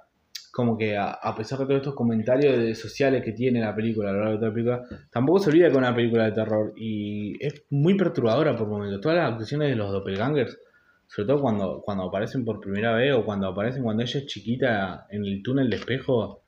[0.51, 4.09] como que a, a pesar de todos estos comentarios de- sociales que tiene la película
[4.09, 4.83] a lo largo de toda la película,
[5.13, 9.03] tampoco se olvida que es una película de terror y es muy perturbadora por momentos.
[9.03, 10.59] Todas las actuaciones de los doppelgangers,
[11.07, 15.07] sobre todo cuando, cuando aparecen por primera vez o cuando aparecen cuando ella es chiquita
[15.11, 16.45] en el túnel de espejo,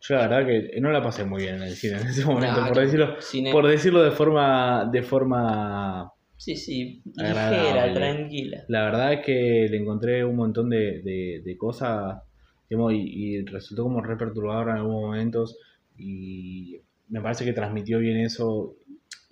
[0.00, 2.60] yo la verdad que no la pasé muy bien en el cine en ese momento,
[2.60, 8.64] Nah, por decirlo, cine- por decirlo de forma, de forma Sí, sí, ligera, tranquila.
[8.68, 12.22] La verdad es que le encontré un montón de, de- de cosas
[12.68, 15.58] digamos, y, y resultó como re perturbador en algunos momentos
[15.98, 18.76] y me parece que transmitió bien eso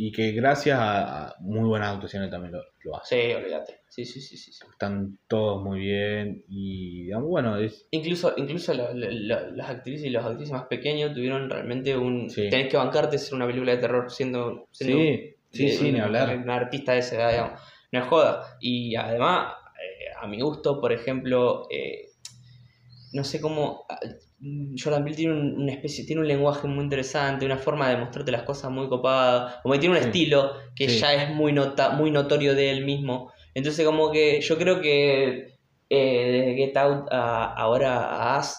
[0.01, 3.21] y que gracias a, muy buenas actuaciones también lo, lo hace.
[3.31, 3.81] Sí, olvídate.
[3.89, 4.53] Sí, sí, sí, sí.
[4.53, 4.65] sí.
[4.71, 10.07] Están todos muy bien y digamos, bueno, es, Incluso, incluso la- la- la- las actrices
[10.07, 12.31] y los actrices más pequeños tuvieron realmente un...
[12.31, 12.49] Sí.
[12.49, 14.69] Tenés que bancarte ser una película de terror siendo...
[14.71, 16.37] siendo sí, sí, de- sí, ni hablar.
[16.39, 17.61] Un artista de esa edad, digamos.
[17.91, 18.57] No es joda.
[18.61, 22.11] Y además, eh, a mi gusto, por ejemplo, eh,
[23.15, 23.85] no sé cómo...
[24.41, 27.97] ah, Jordan Peele tiene un, una especie, tiene un lenguaje muy interesante, una forma de
[27.97, 30.07] mostrarte las cosas muy copada, como que tiene un Sí.
[30.09, 30.99] estilo que Sí.
[30.99, 33.33] ya es muy nota, muy notorio de él mismo.
[33.55, 35.59] Entonces como que yo creo que
[35.91, 38.55] eh, desde Get Out a ahora a Us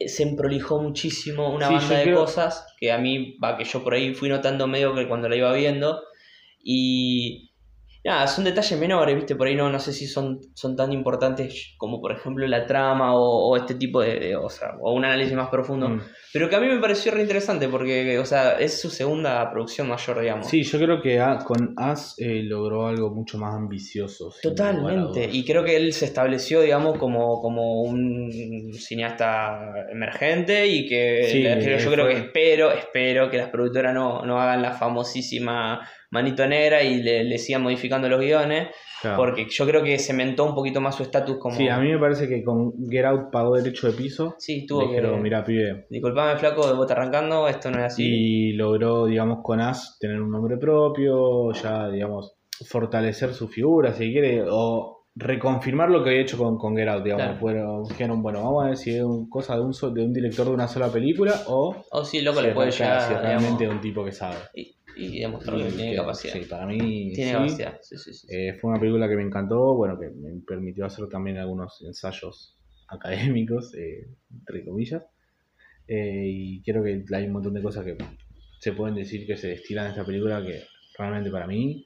[0.00, 3.64] eh, se emprolijó muchísimo una Sí, banda de creo- cosas que a mí, va, que
[3.64, 6.00] yo por ahí fui notando medio que cuando la iba viendo
[6.62, 7.47] y
[8.04, 11.74] nada, son detalles menores, viste, por ahí no, no sé si son, son tan importantes
[11.76, 15.04] como por ejemplo la trama o, o este tipo de, de- o sea, o un
[15.04, 16.00] análisis más profundo, Mm.
[16.32, 19.88] pero que a mí me pareció re interesante porque, o sea, es su segunda producción
[19.88, 20.46] mayor, digamos.
[20.46, 24.32] Sí, yo creo que a- con As eh, logró algo mucho más ambicioso.
[24.42, 31.24] Totalmente, y creo que él se estableció, digamos, como, como un cineasta emergente y que,
[31.30, 35.80] Sí, yo, fue- creo que espero, espero que las productoras no, no hagan la famosísima
[36.10, 38.68] manito negra y le, le sigan modificando los guiones,
[39.00, 39.16] Claro.
[39.18, 41.54] porque yo creo que cementó un poquito más su estatus como...
[41.56, 44.34] Sí, a mí me parece que con Get Out pagó derecho de piso.
[44.38, 45.00] Sí, tuvo que...
[45.00, 48.02] Mira, pibe, Disculpame, flaco, de bota arrancando, esto no es así.
[48.04, 52.34] y logró, digamos, con As tener un nombre propio, ya, digamos,
[52.66, 57.04] fortalecer su figura, si quiere, o reconfirmar lo que había hecho con, con Get Out,
[57.04, 57.38] digamos.
[57.40, 57.82] Claro.
[57.88, 60.52] Dijeron, bueno, vamos a ver si es un, cosa de un, de un director de
[60.52, 63.80] una sola película o O sí, loco, si, le puede llegar, si realmente digamos, un
[63.80, 64.36] tipo que sabe.
[64.54, 66.32] y, y demostrar que tiene capacidad.
[66.34, 67.32] Sí, para mí Tiene sí.
[67.32, 68.26] capacidad, sí, sí, sí.
[68.30, 72.58] Eh, fue una película que me encantó, bueno, que me permitió hacer también algunos ensayos
[72.88, 75.02] académicos, eh, entre comillas.
[75.86, 77.96] Eh, y creo que hay un montón de cosas que
[78.58, 80.64] se pueden decir que se destilan en esta película que
[80.98, 81.84] realmente para mí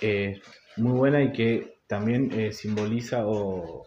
[0.00, 0.40] es
[0.76, 3.84] muy buena y que también eh, simboliza o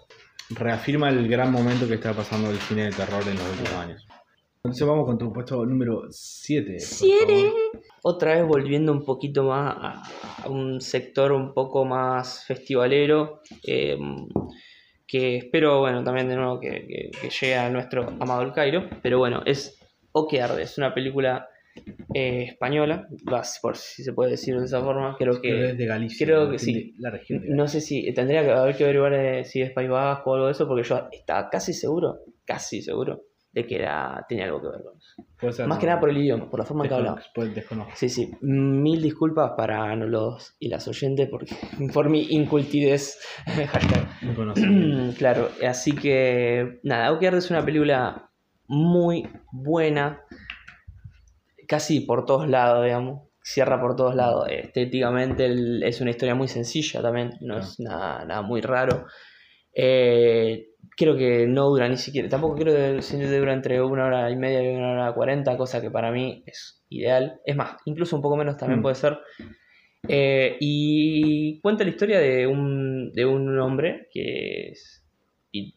[0.50, 4.06] reafirma el gran momento que está pasando el cine de terror en los últimos años.
[4.66, 6.80] Entonces vamos con tu puesto número 7.
[8.04, 10.04] Otra vez volviendo un poquito más a,
[10.46, 13.98] a un sector un poco más festivalero, eh,
[15.06, 18.88] que espero, bueno, también de nuevo que, que- que llegue a nuestro amado El Cairo,
[19.02, 19.80] pero bueno, es
[20.14, 21.48] O que arde, es una película
[22.14, 23.08] eh, española,
[23.62, 25.72] por si se puede decir de esa forma, creo que...
[25.72, 26.26] es de Galicia.
[26.26, 26.94] creo que sí.
[27.00, 27.42] La región.
[27.42, 30.34] de No sé si tendría que haber que averiguar eh, si es País Vasco o
[30.36, 34.62] algo de eso, porque yo estaba casi seguro, casi seguro, de que era, tenía algo
[34.62, 35.68] que ver con eso.
[35.68, 37.22] Más que nada por el idioma, por la forma en que hablaba.
[37.36, 37.94] Pues, desconozco.
[37.96, 38.32] Sí, sí.
[38.42, 41.56] Mil disculpas para los y las oyentes porque,
[41.94, 43.18] por mi incultidez.
[45.18, 48.30] Claro, así que nada, Outcast es una película
[48.68, 50.22] muy buena,
[51.68, 53.30] casi por todos lados, digamos.
[53.46, 54.48] Cierra por todos lados.
[54.50, 59.06] Estéticamente el- es una historia muy sencilla también, no es nada, nada muy raro.
[59.76, 60.68] Eh,
[60.98, 64.30] creo que no dura ni siquiera, tampoco creo que el cine dura entre una hora
[64.30, 67.40] y media y una hora cuarenta, cosa que para mí es ideal.
[67.46, 68.84] Es más, incluso un poco menos también Mm.
[68.84, 69.18] puede ser.
[70.08, 75.06] Eh, y cuenta la historia de un, de un hombre que es,
[75.52, 75.76] y,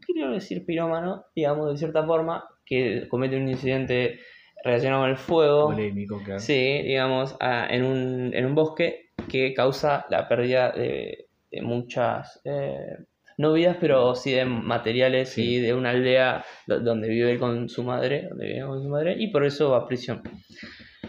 [0.00, 4.18] quiero decir pirómano, digamos, de cierta forma, que comete un incidente
[4.64, 5.66] relacionado con el fuego.
[5.66, 6.40] Polémico, claro.
[6.40, 12.40] Sí, digamos, a- en, un, en un bosque que causa la pérdida de, de muchas,
[12.44, 12.96] eh,
[13.38, 15.54] no vidas, pero sí de materiales Sí.
[15.56, 18.88] y de una aldea do- donde vive él con su madre, donde vive con su
[18.88, 20.22] madre, y por eso va a prisión.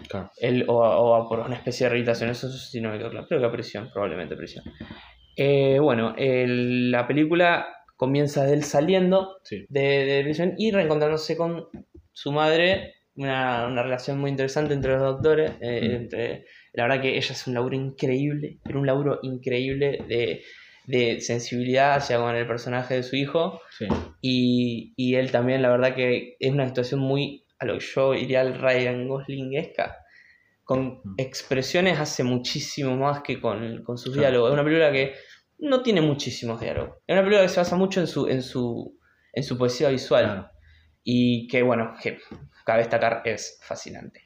[0.07, 0.31] Claro.
[0.39, 3.09] Él, o, a- o a por una especie de rehabilitación, eso sí no me quedó
[3.11, 3.27] claro.
[3.27, 4.63] Creo que a prisión, probablemente prisión.
[5.35, 9.65] Eh, bueno, el- la película comienza de él saliendo Sí.
[9.69, 11.65] de, de prisión y reencontrándose con
[12.11, 15.51] su madre, una, una relación muy interesante entre los doctores.
[15.61, 15.95] eh, Mm.
[15.95, 20.41] entre, la verdad que ella es un laburo increíble, pero un laburo increíble de,
[20.89, 23.61] de sensibilidad hacia con el personaje de su hijo.
[23.77, 23.85] Sí.
[24.21, 28.15] Y, y él también, la verdad que es una situación muy a lo que yo
[28.15, 29.95] iría al Ryan Gosling-esca.
[30.63, 31.15] Con Mm.
[31.17, 34.21] expresiones hace muchísimo más que con, con sus Claro.
[34.29, 34.49] diálogos.
[34.49, 35.13] Es una película que
[35.59, 36.97] no tiene muchísimos diálogos.
[37.05, 38.97] Es una película que se basa mucho en su, en su,
[39.33, 40.25] en su poesía visual.
[40.25, 40.49] Claro.
[41.03, 42.19] Y que, bueno, que
[42.65, 44.25] cabe destacar, es fascinante.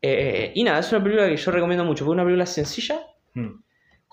[0.00, 3.00] Eh, y nada, es una película que yo recomiendo mucho, porque es una película sencilla,
[3.34, 3.63] Mm.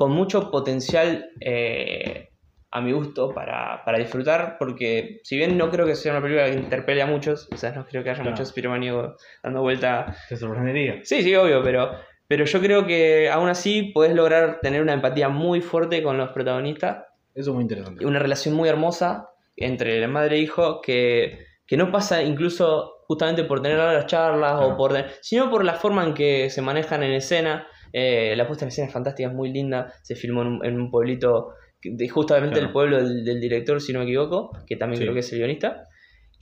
[0.01, 2.29] Con mucho potencial eh,
[2.71, 6.47] a mi gusto para, para disfrutar, porque si bien no creo que sea una película
[6.49, 8.31] que interpele a muchos, o sea, no creo que haya Claro.
[8.31, 10.15] muchos piromaníos dando vuelta.
[10.27, 11.01] Te sorprendería.
[11.03, 11.91] Sí, sí, obvio, pero,
[12.27, 16.29] pero yo creo que aún así podés lograr tener una empatía muy fuerte con los
[16.31, 17.03] protagonistas
[17.35, 18.03] Eso es muy interesante.
[18.07, 23.43] una relación muy hermosa entre la madre e hijo que, que no pasa incluso justamente
[23.43, 24.73] por tener largas charlas Claro.
[24.73, 28.65] o por sino por la forma en que se manejan en escena Eh, la puesta
[28.65, 31.49] en escena es fantástica es muy linda se filmó en un, en un pueblito
[31.83, 32.67] de, justamente Claro.
[32.67, 35.03] el pueblo del, del director si no me equivoco que también Sí.
[35.03, 35.87] creo que es el guionista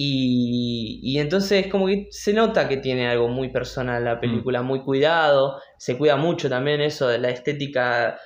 [0.02, 4.06] y, y entonces como que se nota que tiene algo muy personal Mm.
[4.06, 8.18] la película, muy cuidado, se cuida mucho también eso de la estética,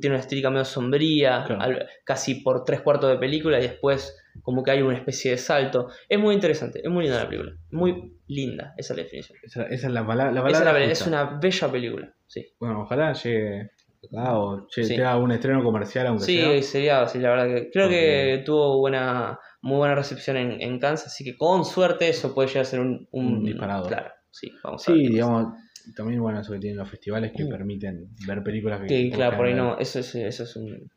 [0.00, 1.62] tiene una estética medio sombría, Claro.
[1.62, 5.38] al- casi por tres cuartos de película y después como que hay una especie de
[5.38, 5.88] salto.
[6.08, 9.38] Es muy interesante, es muy linda la película, muy linda, esa es la definición.
[9.42, 10.80] Esa, esa es la, pala- la Esa es, palabra.
[10.86, 12.54] la- es una bella película, sí.
[12.58, 13.70] Bueno, ojalá llegue
[14.12, 14.96] acá o che- Sí.
[14.96, 16.62] tenga un estreno comercial, aunque Sí, sea.
[16.62, 21.06] sería, sí, la verdad que creo que tuvo buena, muy buena recepción en, en Kansas,
[21.08, 23.88] así que con suerte eso puede llegar a ser un, un, Un disparador.
[23.88, 25.28] Claro, sí, vamos a ver Sí, qué pasa.
[25.28, 25.54] digamos,
[25.96, 27.48] también bueno eso que tienen los festivales que Mm.
[27.50, 28.88] permiten ver películas que...
[28.88, 30.90] Sí, claro, por ahí no, eso es, eso es un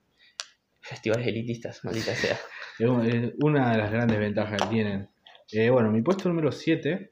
[0.82, 2.38] festivales elitistas, maldita sea.
[2.80, 5.10] Es un- es una de las grandes ventajas que tienen.
[5.52, 7.12] Eh, bueno, mi puesto número 7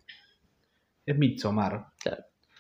[1.06, 1.86] es Midsommar.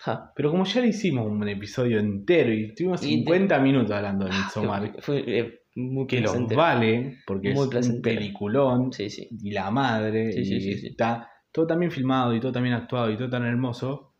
[0.05, 0.31] Ja.
[0.35, 4.31] Pero como ya le hicimos un episodio entero y estuvimos Y- 50 minutos hablando de
[4.31, 9.27] Midsommar, Fue eh, muy que los vale, porque Muy es un peliculón, Sí, sí.
[9.41, 13.09] y la madre, Sí, y está todo tan bien filmado y todo tan bien actuado
[13.11, 14.13] y todo tan hermoso.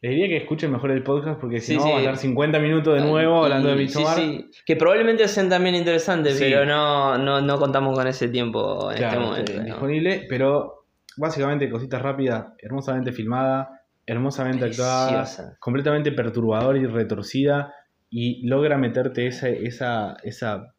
[0.00, 1.88] Les diría que escuchen mejor el podcast porque si Sí, no sí.
[1.88, 4.16] vamos a estar 50 minutos de nuevo Y- hablando de Midsommar.
[4.16, 4.50] sí.
[4.64, 9.08] Que probablemente sean también interesantes, pero no, no, no contamos con ese tiempo en este
[9.08, 9.52] Claro, momento.
[9.52, 9.64] eh, ¿no?
[9.64, 10.84] disponible, pero
[11.16, 13.75] básicamente cositas rápidas, hermosamente filmada,
[14.06, 15.56] hermosamente actuada, Preciosa.
[15.60, 17.74] completamente perturbadora y retorcida
[18.08, 20.74] y logra meterte esa, esa, esa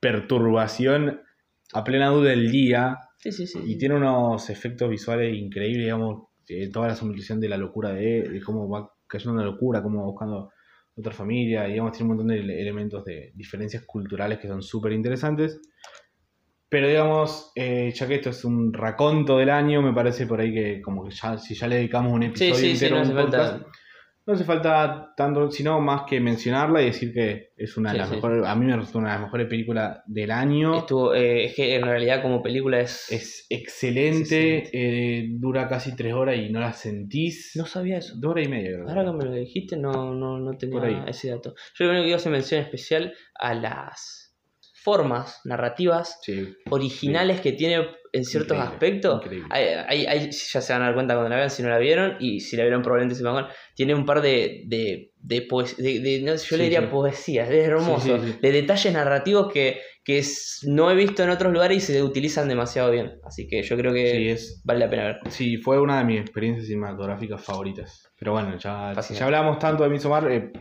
[0.00, 1.20] perturbación
[1.72, 3.60] a plena luz del día Sí, sí, sí.
[3.64, 8.28] y tiene unos efectos visuales increíbles, digamos, eh, toda la somatización de la locura de,
[8.28, 10.50] de cómo va cayendo en la locura, cómo va buscando
[10.96, 14.60] otra familia, y digamos, tiene un montón de ele- elementos de diferencias culturales que son
[14.60, 15.60] súper interesantes.
[16.72, 20.54] Pero digamos, eh, ya que esto es un raconto del año, me parece por ahí
[20.54, 23.02] que como que ya, si ya le dedicamos un Sí, episodio sí, sí, entero no
[23.02, 23.66] a un falta.
[24.24, 27.98] no hace falta tanto, sino más que mencionarla y decir que es una de Sí,
[28.00, 28.14] las sí.
[28.14, 30.78] mejores, a mí me resulta una de las mejores películas del año.
[30.78, 33.06] Estuvo, eh, es que en realidad como película es...
[33.12, 37.52] Es excelente, Es eh, dura casi tres horas y no la sentís.
[37.54, 38.14] No sabía eso.
[38.16, 38.88] Dos horas y media, creo.
[38.88, 41.54] Ahora que me lo dijiste no, no, no tenía ese dato.
[41.74, 44.21] Yo lo único que iba a hacer mención especial a las
[44.82, 46.54] formas narrativas Sí.
[46.70, 49.22] originales que tiene en ciertos Increíble, aspectos.
[49.24, 49.48] increíble.
[49.50, 51.78] Hay, hay- hay- ya se van a dar cuenta cuando la vean si no la
[51.78, 53.48] vieron y si la vieron probablemente se van a.
[53.74, 56.86] Tiene un par de, de, de, poes- de- de- no yo le diría sí.
[56.90, 61.78] poesías, es hermoso, de detalles narrativos que, que es- no he visto en otros lugares
[61.78, 63.12] y se utilizan demasiado bien.
[63.24, 65.20] Así que yo creo que es, vale la pena ver.
[65.30, 68.12] sí, fue una de mis experiencias cinematográficas favoritas.
[68.18, 70.52] Pero bueno, ya, si ya hablamos tanto de Midsommar, eh,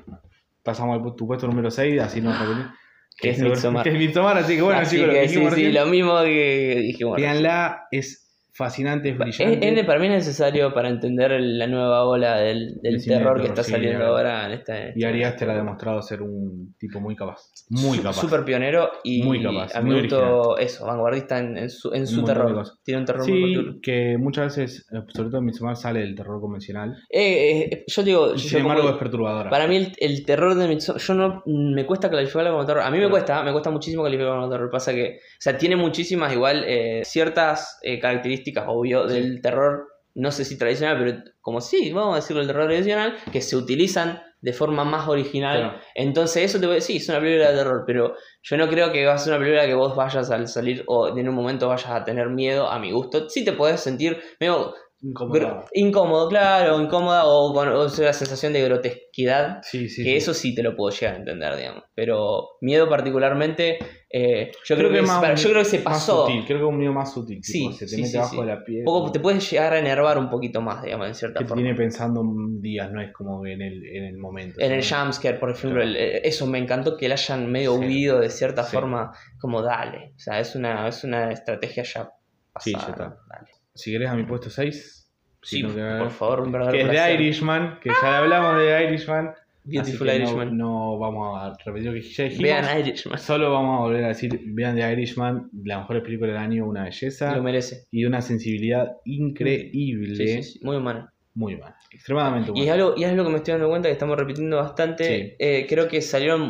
[0.64, 2.32] pasamos al tu puesto número 6, así no.
[3.22, 3.84] Que es Midsommar.
[3.84, 6.22] Que es Midsommar, así que bueno, Así chicos, lo que que sí, sí, lo mismo
[6.24, 7.18] que dijimos.
[7.18, 9.80] véanla, es fascinante, es Es, brillante.
[9.80, 13.64] es- para mí es necesario para entender la nueva ola del, del terror que está
[13.64, 14.93] sí, saliendo ahora en este.
[14.95, 17.39] Y Ari Aster ha demostrado ser un tipo muy capaz.
[17.70, 18.20] Muy capaz.
[18.22, 22.06] Súper pionero y Muy capaz, a muy mi gusto eso, vanguardista en, en su, en
[22.08, 22.64] su terror.
[22.84, 23.76] Tiene un terror muy Sí, particular.
[23.82, 26.95] que muchas veces, eh, sobre todo en Midsommar, sale del terror convencional.
[27.10, 29.49] Eh, eh, yo digo, Y yo sin embargo como- es perturbadora.
[29.49, 32.84] para mí el, el terror de Midsommar, yo no me cuesta calificarlo como terror.
[32.84, 34.70] A mí me cuesta, me cuesta muchísimo calificarlo como terror.
[34.70, 37.99] Pasa que, o sea, tiene muchísimas igual eh, ciertas eh,
[38.44, 39.16] características, obvio, Sí.
[39.16, 43.16] del terror, no sé si tradicional, pero como sí, vamos a decirlo el terror tradicional,
[43.32, 45.60] que se utilizan de forma más original.
[45.60, 45.80] Claro.
[45.94, 48.92] Entonces, eso te voy a decir, es una película de terror, pero yo no creo
[48.92, 51.68] que va a ser una película que vos vayas al salir o en un momento
[51.68, 53.30] vayas a tener miedo a mi gusto.
[53.30, 54.74] Sí te podés sentir medio
[55.04, 55.62] Incomodado.
[55.62, 59.60] gr- incómodo, claro, incómoda o con o sea, la sensación de grotesquidad.
[59.64, 60.04] Sí, sí.
[60.04, 60.16] que sí.
[60.16, 61.84] eso sí te lo puedo llegar a entender, digamos.
[61.95, 63.80] Pero miedo particularmente,
[64.12, 66.28] eh, yo, creo que, es- más yo creo que se pasó.
[66.28, 67.39] sutil, creo que es un miedo más sutil.
[67.43, 68.39] Sí, tipo, se te sí, mete sí, abajo sí.
[68.41, 68.84] de la piel.
[68.86, 71.64] Poco te puedes llegar a enervar un poquito más, digamos, en cierta que te forma.
[71.64, 72.24] tiene pensando
[72.60, 74.60] días, no es como en el, en el momento.
[74.60, 75.04] En el ¿sabes?
[75.04, 75.89] jumpscare, por ejemplo, Claro.
[75.89, 77.80] el- eh, eso me encantó que le hayan medio Sí.
[77.80, 78.76] huido de cierta Sí.
[78.76, 80.14] forma, como dale.
[80.16, 82.12] O sea, es una, es una estrategia ya
[82.60, 82.86] Sí, pasada.
[82.88, 83.10] ya está.
[83.10, 83.16] ¿no?
[83.28, 83.52] Dale.
[83.74, 84.98] Si querés a mi puesto 6.
[85.44, 87.14] Sí, por favor, un verdadero Que es de.
[87.16, 89.32] Irishman, que ya le hablamos de Irishman.
[89.64, 90.58] Beautiful así que no- Irishman.
[90.58, 92.44] No, vamos a repetir lo que ya dijimos.
[92.44, 93.18] Vean Irishman.
[93.20, 96.84] Solo vamos a volver a decir, vean The Irishman, la mejor película del año, una
[96.84, 97.86] belleza Lo merece.
[97.92, 100.16] y una sensibilidad increíble.
[100.16, 101.10] Sí, sí, sí, muy humano.
[101.34, 102.66] Muy buena, extremadamente Y buena.
[102.66, 105.04] es, algo, y es algo que me estoy dando cuenta que estamos repitiendo bastante.
[105.06, 105.36] Sí.
[105.40, 106.42] Eh, creo que salieron.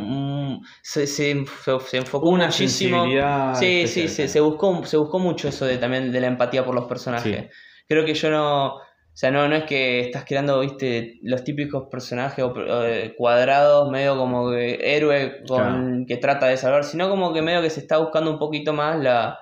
[0.55, 1.45] mm, se, se,
[1.85, 3.05] se enfocó Una muchísimo.
[3.55, 6.73] Sí, sí, se, se buscó, se buscó mucho eso de también de la empatía por
[6.73, 7.41] los personajes.
[7.41, 7.47] Sí.
[7.87, 8.75] Creo que yo no.
[9.13, 12.53] O sea, no, no es que estás creando, viste, los típicos personajes o,
[12.85, 16.05] eh, cuadrados, medio como que héroe con, Claro.
[16.07, 18.97] que trata de salvar, sino como que medio que se está buscando un poquito más
[18.99, 19.37] la,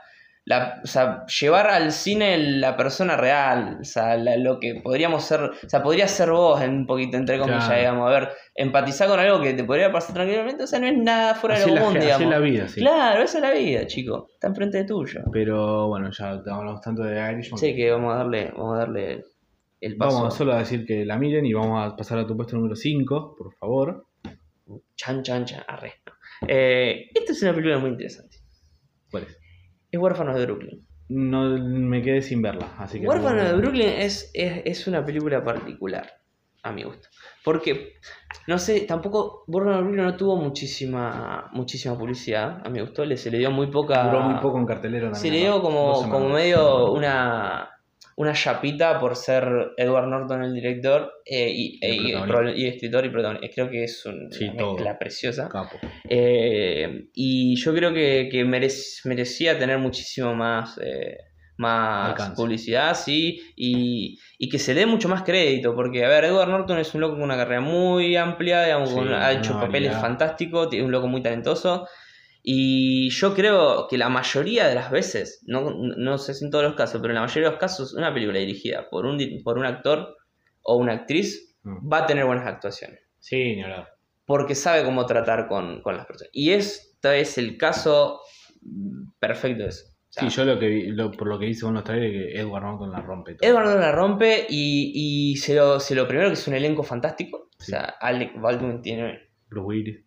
[0.50, 5.24] la, o sea, llevar al cine la persona real, o sea, la- lo que podríamos
[5.24, 7.80] ser, o sea, podría ser vos en un poquito, entre comillas, Claro.
[7.80, 10.98] digamos, a ver, empatizar con algo que te podría pasar tranquilamente, o sea, no es
[10.98, 12.24] nada fuera Así de lo la, común, así digamos.
[12.26, 12.80] es la vida, sí.
[12.82, 15.22] Claro, esa es la vida, chico, está enfrente de tuyo.
[15.32, 17.60] Pero bueno, ya hablamos tanto de Irishman.
[17.60, 19.24] Sí, que vamos a darle, vamos a darle
[19.82, 20.16] el paso.
[20.18, 22.76] Vamos solo a decir que la miren y vamos a pasar a tu puesto número
[22.76, 24.08] 5, por favor.
[24.96, 25.94] Chan, chan, chan, arre.
[26.48, 28.38] Eh, esta es una película muy interesante.
[29.12, 29.39] ¿Cuál es?
[29.92, 30.86] Es Huérfanos de Brooklyn.
[31.10, 33.08] No me quedé sin verla, así que.
[33.08, 36.08] Huérfanos no- de Brooklyn es, es, es una película particular,
[36.62, 37.08] a mi gusto.
[37.44, 37.94] Porque,
[38.48, 43.04] no sé, tampoco Huérfanos de Brooklyn no tuvo muchísima muchísima publicidad, a mi gusto.
[43.06, 44.04] Le, se le dio muy poca...
[44.04, 45.22] Duró muy poco en cartelero también.
[45.22, 47.70] Se le dio como, como medio una,
[48.20, 52.14] una chapita por ser Edward Norton el director eh, y, y-
[52.58, 53.48] y escritor y protagonista.
[53.56, 54.74] Creo que es un- Sí, una todo.
[54.74, 55.48] mezcla preciosa.
[55.48, 55.78] Capo.
[56.10, 61.16] Eh, y yo creo que, que merec- merecía tener muchísimo más, eh,
[61.58, 62.36] más Alcance.
[62.36, 66.78] publicidad, sí, y, y que se dé mucho más crédito, porque, a ver, Edward Norton
[66.80, 70.70] es un loco con una carrera muy amplia, digamos, Sí, con- ha hecho papeles fantásticos,
[70.70, 71.88] tiene un loco muy talentoso,
[72.44, 76.64] y yo creo que la mayoría de las veces, no, no sé si en todos
[76.64, 79.58] los casos, pero en la mayoría de los casos, una película dirigida por un, por
[79.58, 80.16] un actor
[80.62, 81.92] o una actriz Mm.
[81.92, 83.90] va a tener buenas actuaciones Sí, ni hablar.
[84.26, 86.30] porque sabe cómo tratar con, con las personas.
[86.32, 88.22] Y este es el caso
[89.20, 89.86] perfecto de eso.
[89.88, 92.14] O sea, Sí, yo lo que vi, lo- por lo que hice con los trailers,
[92.14, 93.36] que Edward Norton la rompe.
[93.36, 93.48] todo.
[93.50, 96.82] Edward Norton la rompe y, y se, lo, se lo primero que es un elenco
[96.84, 97.50] fantástico.
[97.60, 97.74] Sí.
[97.74, 99.20] O sea, Alec Baldwin tiene...
[99.50, 100.00] Bruce Willis.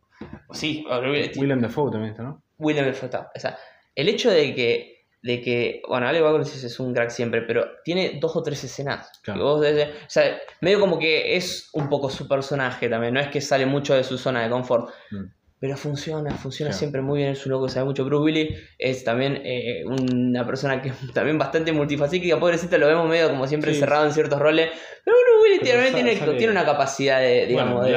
[0.52, 0.84] Sí,
[1.36, 2.42] Willem Dafoe también está, ¿no?
[2.58, 3.30] Willem Dafoe está.
[3.34, 3.58] O sea,
[3.94, 8.34] el hecho de que, de que bueno, Baldwin es un crack siempre, pero tiene dos
[8.36, 9.10] o tres escenas.
[9.22, 9.42] Claro.
[9.44, 13.40] vos o sea, medio como que es un poco su personaje también, no es que
[13.40, 14.88] sale mucho de su zona de confort.
[15.10, 15.24] Mm.
[15.60, 16.78] Pero funciona, funciona Claro.
[16.80, 18.04] siempre muy bien, es un loco que sabe mucho.
[18.04, 23.28] Bruce Willis es también eh, una persona que también bastante multifacética, pobrecita, lo vemos medio
[23.30, 23.76] como siempre Sí.
[23.76, 24.70] encerrado en ciertos roles.
[25.04, 27.92] Pero Bruce Willis Pero tiene, sale- tiene una capacidad de, digamos, Bueno, de,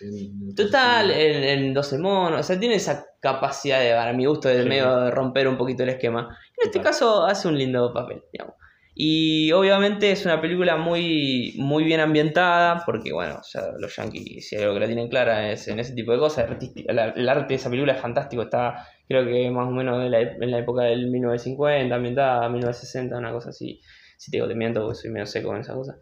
[0.00, 4.48] en- Total, en, en 12 monos, o sea, tiene esa capacidad de, para mi gusto,
[4.48, 4.68] de Sí.
[4.68, 6.20] medio de romper un poquito el esquema.
[6.60, 6.82] En este Total.
[6.92, 8.54] caso hace un lindo papel, digamos.
[9.02, 14.56] Y obviamente es una película muy, muy bien ambientada, porque bueno, ya los yankees, si
[14.56, 16.50] hay algo que la tienen clara, es en ese tipo de cosas.
[16.86, 20.10] El, el arte de esa película es fantástico, está creo que más o menos en
[20.10, 23.80] la, en la época del 1950, ambientada, 1960, una cosa así.
[24.18, 25.96] Si te digo, te miento porque soy medio seco en esa cosa.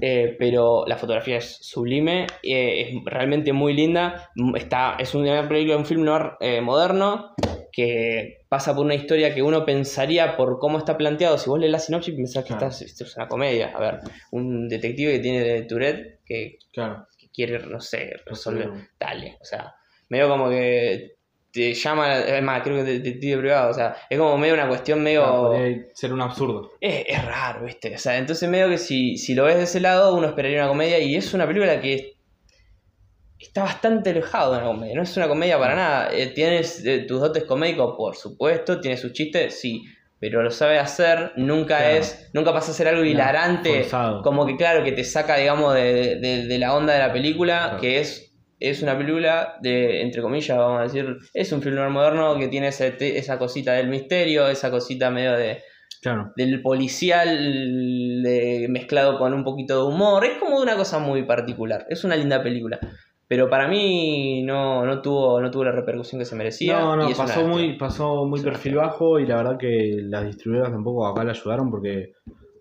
[0.00, 4.30] Eh, pero la fotografía es sublime, eh, es realmente muy linda.
[4.54, 7.34] Está, es una película, un film noir eh, moderno
[7.72, 11.38] que pasa por una historia que uno pensaría por cómo está planteado.
[11.38, 13.72] Si vos lees la sinopsis, pensás que esta es una comedia.
[13.74, 18.70] A ver, un detective que tiene Tourette que, que quiere, no sé, resolver.
[18.98, 19.74] Dale, o sea,
[20.08, 21.13] medio como que
[21.54, 25.00] te llama, es más, creo que detective privado, o sea, es como medio una cuestión
[25.00, 25.52] medio...
[25.92, 26.72] ser un absurdo.
[26.80, 27.94] Es, es, raro, ¿viste?
[27.94, 30.68] O sea, entonces medio que si, si lo ves de ese lado, uno esperaría una
[30.68, 32.14] comedia y es una película que
[33.38, 36.12] está bastante alejado de una comedia, no es una comedia para nada.
[36.12, 39.84] Eh, tienes eh, tus dotes comédicos, por supuesto, tiene sus chistes, sí,
[40.18, 43.86] pero lo sabe hacer, nunca es, nunca pasa a ser algo hilarante,
[44.24, 48.00] como que claro, que te saca, digamos, de, de, la onda de la película, que
[48.00, 48.23] es
[48.60, 52.68] es una película de, entre comillas, vamos a decir, es un film moderno que tiene
[52.68, 55.62] esa cosita del misterio, esa cosita medio de
[56.36, 58.20] del policial
[58.68, 60.24] mezclado con un poquito de humor.
[60.24, 61.86] Es como una cosa muy particular.
[61.88, 62.78] Es una linda película.
[63.26, 66.78] Pero para mí no, no, tuvo, no tuvo la repercusión que se merecía.
[66.78, 71.06] No, no, pasó, muy, pasó muy perfil bajo y la verdad que las distribuidoras tampoco
[71.06, 72.12] acá la ayudaron porque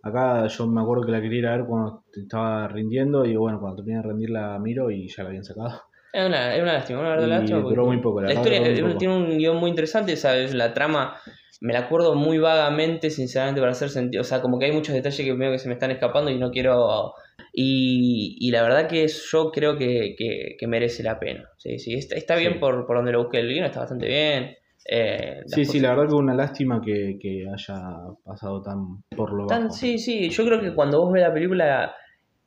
[0.04, 3.60] acá yo me acuerdo que la quería ir a ver cuando estaba rindiendo y bueno,
[3.60, 5.82] cuando terminé de rendir la miro y ya la habían sacado.
[6.12, 7.60] Es una, es una lástima, una verdad lástima.
[7.60, 8.62] Duró muy poco, la, historia
[8.98, 10.54] tiene un guion muy interesante, ¿sabes?
[10.54, 11.18] La trama
[11.62, 14.22] me la acuerdo muy vagamente, sinceramente, para hacer sentido.
[14.22, 16.38] O sea, como que hay muchos detalles que veo que se me están escapando y
[16.38, 17.14] no quiero.
[17.54, 21.50] Y, y la verdad que yo creo que, que, merece la pena.
[21.58, 24.58] Sí, sí, está, está bien por, por donde lo busqué el guion, está bastante bien.
[24.86, 27.82] Eh, sí, sí, la verdad que una lástima que, que haya
[28.24, 31.96] pasado tan por lo tan, Sí, sí, yo creo que cuando vos ves la película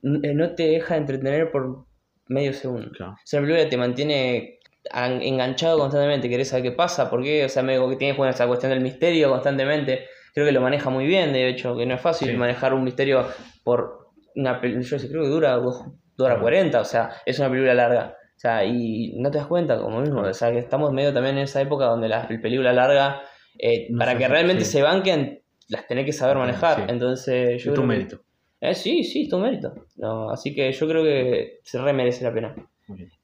[0.03, 1.87] eh, no te deja entretener por
[2.29, 2.91] medio segundo.
[2.91, 4.59] O sea, la película te mantiene
[4.93, 8.71] enganchado constantemente, querés saber qué pasa, por qué, o sea, medio que tienes esa cuestión
[8.71, 10.07] del misterio constantemente.
[10.35, 13.27] Creo que lo maneja muy bien, de hecho, que no es fácil manejar un misterio
[13.65, 15.85] por una película, yo creo que dura 2
[16.19, 18.17] horas 40, o sea, es una película larga.
[18.37, 21.39] O sea, y no te das cuenta, como mismo, o sea, que estamos medio también
[21.39, 23.23] en esa época donde la película larga,
[23.59, 26.91] eh, para que realmente se banquen, las tenés que saber manejar.
[26.91, 27.73] Entonces, yo.
[27.73, 28.21] Es tu mérito.
[28.61, 29.73] Eh, sí, sí, es tu mérito.
[29.97, 32.55] No, así que yo creo que se re merece la pena.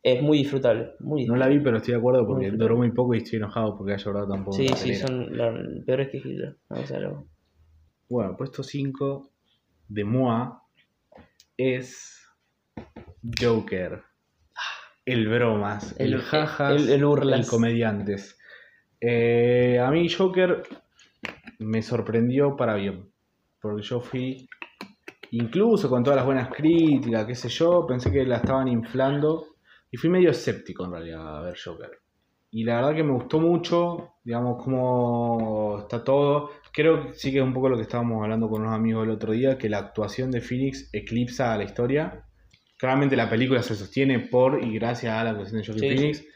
[0.03, 3.15] Es muy disfrutable, muy No la vi, pero estoy de acuerdo porque duró muy poco
[3.15, 4.57] y estoy enojado porque ha llorado tampoco.
[4.57, 5.31] Sí, sí, son
[5.87, 6.57] peores que Hitler.
[8.09, 9.31] Bueno, puesto 5
[9.89, 10.65] de Moa
[11.57, 12.27] es
[13.41, 14.03] Joker.
[15.05, 18.39] El bromas, el, jajas, el, el, el comediantes.
[19.01, 20.63] Eh, a mí Joker
[21.59, 23.11] me sorprendió para bien.
[23.61, 24.49] Porque yo fui
[25.33, 29.47] incluso con todas las buenas críticas, qué sé yo, pensé que la estaban inflando
[29.91, 31.91] y fui medio escéptico en realidad a ver Joker.
[32.51, 36.51] Y la verdad que me gustó mucho, digamos, cómo está todo.
[36.73, 39.11] Creo que sí que es un poco lo que estábamos hablando con unos amigos el
[39.11, 42.27] otro día, que la actuación de Phoenix eclipsa a la historia.
[42.83, 46.27] Claramente la película se sostiene por y gracias a la actuación de Joaquin Phoenix.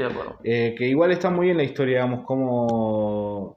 [0.45, 3.57] Eh, que igual está muy bien la historia, digamos, como...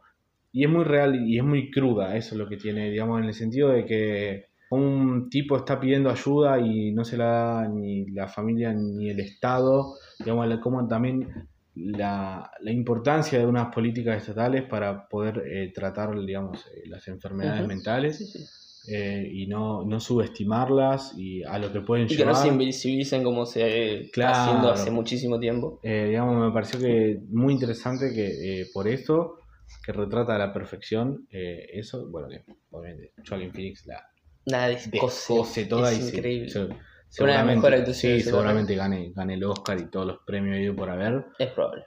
[0.51, 3.27] Y es muy real y es muy cruda, eso es lo que tiene, digamos, en
[3.27, 8.09] el sentido de que un tipo está pidiendo ayuda y no se la da ni
[8.09, 15.07] la familia ni el Estado, digamos, como también la, importancia de unas políticas estatales para
[15.07, 18.65] poder eh, tratar, digamos, eh, las enfermedades mentales.
[18.89, 23.23] Eh, y no, no, subestimarlas y a lo que pueden y que no se invisibilicen
[23.23, 25.79] como se está haciendo hace muchísimo tiempo.
[25.83, 29.35] digamos, me pareció que muy interesante que por esto,
[29.85, 34.03] que retrata a la perfección eso, bueno, que obviamente Joaquin Phoenix la,
[34.45, 36.49] Nada, cose, toda es increíble.
[37.07, 41.25] seguramente, sí, seguramente gane, gane el Oscar y todos los premios por haber.
[41.37, 41.85] Es probable.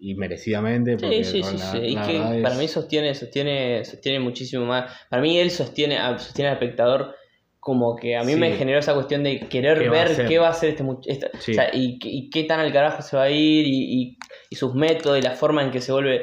[0.00, 0.96] Y merecidamente.
[0.96, 1.78] Porque sí, sí, sí.
[1.78, 4.92] y que para mí sostiene, sostiene, sostiene muchísimo más.
[5.08, 7.14] Para mí él sostiene, sostiene al espectador
[7.60, 10.70] como que a mí me generó esa cuestión de querer ver qué va a hacer
[10.70, 11.20] este muchacho.
[11.74, 14.16] y, qué tan al carajo se va a ir y,
[14.48, 16.22] y, sus métodos y la forma en que se vuelve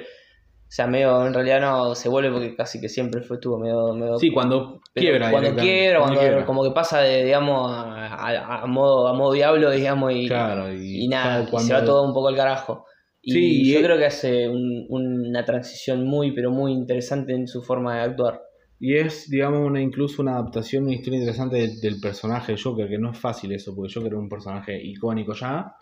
[0.68, 3.94] o sea, medio, en realidad no se vuelve porque casi que siempre fue, estuvo medio,
[3.94, 5.32] medio Sí, cuando quiebra.
[5.32, 10.26] Cuando quiebra, cuando, como que pasa de, digamos, a, modo, a modo diablo, digamos, y,
[10.26, 12.86] y, nada, se va todo un poco al carajo.
[13.28, 17.96] Y sí, yo creo que hace una transición muy, pero muy interesante en su forma
[17.96, 18.42] de actuar.
[18.80, 22.98] Y es, digamos, una incluso una adaptación, una historia interesante del, personaje de Joker, que
[22.98, 25.76] no es fácil eso, porque Joker es un personaje icónico ya.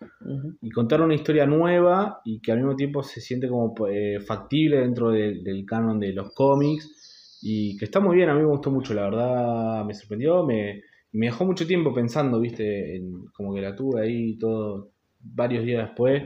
[0.60, 4.78] Y contar una historia nueva y que al mismo tiempo se siente como eh, factible
[4.78, 7.38] dentro del canon de los cómics.
[7.44, 10.82] y que está muy bien, a mí me gustó mucho, la verdad me sorprendió, me,
[11.12, 15.88] me dejó mucho tiempo pensando, viste, en, como que la tuve ahí todo varios días
[15.88, 16.24] después,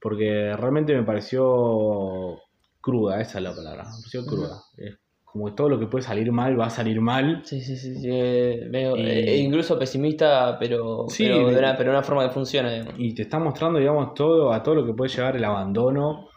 [0.00, 2.38] porque realmente me pareció
[2.80, 4.62] cruda, esa es la palabra, me pareció cruda.
[4.76, 7.42] Es como que todo lo que puede salir mal va a salir mal.
[7.44, 11.90] Sí, sí, sí, sí, eh, Y- eh, incluso pesimista, pero, Sí, pero, de una, pero
[11.92, 12.72] de una forma que funciona.
[12.72, 12.94] digamos.
[12.98, 16.28] Y te está mostrando, digamos, todo a todo lo que puede llegar el abandono,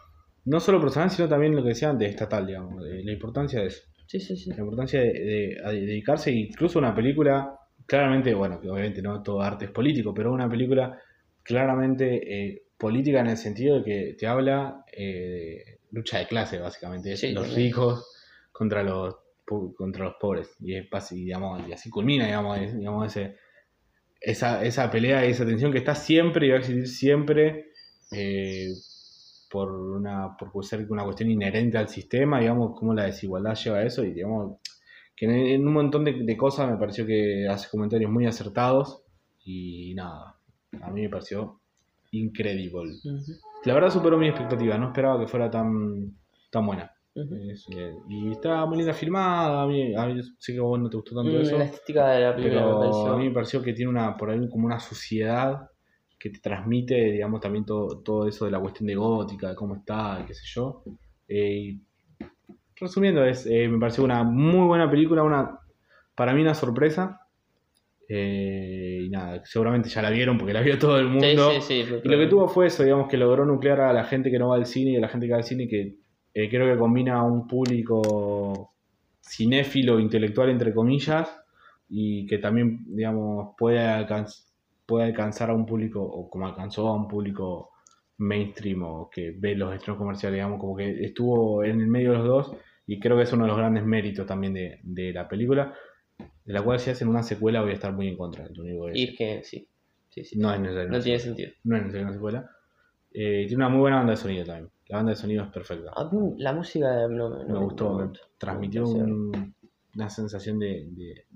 [0.44, 3.66] no solo personal, sino también lo que decía antes, estatal, digamos, de la importancia de
[3.66, 3.82] eso.
[4.06, 4.50] Sí, sí, sí.
[4.50, 9.70] La importancia de, dedicarse, incluso una película, claramente, bueno, que obviamente no todo arte es
[9.70, 10.96] político, pero una película
[11.42, 12.20] claramente
[12.52, 17.16] eh, política en el sentido de que te habla eh, de lucha de clase, básicamente,
[17.16, 17.66] Sí, los también.
[17.68, 18.06] ricos
[18.52, 19.16] contra los
[19.76, 23.36] contra los pobres, y es basi- digamos, y así culmina, digamos, es- digamos ese,
[24.20, 27.66] esa, esa pelea y esa tensión que está siempre y va a existir siempre
[28.10, 28.68] eh,
[29.50, 33.84] por una por ser una cuestión inherente al sistema, digamos, cómo la desigualdad lleva a
[33.84, 34.58] eso y digamos
[35.14, 39.02] que en, en un montón de, de cosas me pareció que hace comentarios muy acertados
[39.44, 40.38] y nada,
[40.80, 41.60] a mí me pareció
[42.18, 42.94] increíble.
[43.04, 43.32] Ujú,
[43.64, 46.16] La verdad superó mi expectativa, no esperaba que fuera tan,
[46.50, 46.90] tan buena.
[47.16, 50.90] eh, y estaba muy linda filmada, a mí, a mí sé que a vos no
[50.90, 51.58] te gustó tanto Mm, eso.
[51.58, 53.12] La estética de la película me Pero pareció.
[53.12, 55.68] a mí me pareció que tiene una por ahí como una suciedad
[56.18, 59.76] que te transmite, digamos, también todo, todo eso de la cuestión de gótica, de cómo
[59.76, 60.82] está, qué sé yo.
[61.28, 61.78] Eh,
[62.76, 65.58] resumiendo, es, eh, me pareció una muy buena película, una
[66.14, 67.20] para mí una sorpresa.
[68.08, 71.50] Eh, y nada, seguramente ya la vieron porque la vio todo el mundo.
[71.52, 71.94] Sí, sí, sí.
[72.04, 74.48] Y lo que tuvo fue eso, digamos, que logró nuclear a la gente que no
[74.48, 75.96] va al cine y a la gente que va al cine, que
[76.34, 78.74] eh, creo que combina a un público
[79.22, 81.28] cinéfilo, intelectual, entre comillas,
[81.88, 84.44] y que también, digamos, puede, alcanz-
[84.86, 87.70] puede alcanzar a un público, o como alcanzó a un público
[88.18, 92.18] mainstream o que ve los estrenos comerciales, digamos, como que estuvo en el medio de
[92.18, 95.26] los dos, y creo que es uno de los grandes méritos también de, de la
[95.26, 95.74] película,
[96.44, 98.46] de la cual si hacen una secuela voy a estar muy en contra.
[98.52, 99.66] Lo único que Y es que sí.
[100.10, 100.38] sí, sí.
[100.38, 100.90] no es necesario.
[100.90, 101.50] No tiene sentido.
[101.64, 102.50] No es necesario una secuela.
[103.12, 104.70] Eh, tiene una muy buena banda de sonido también.
[104.88, 105.90] La banda de sonido es perfecta.
[105.94, 109.54] A mí la música no, no- me gustó, me transmitió un-
[109.94, 111.26] una sensación de, de,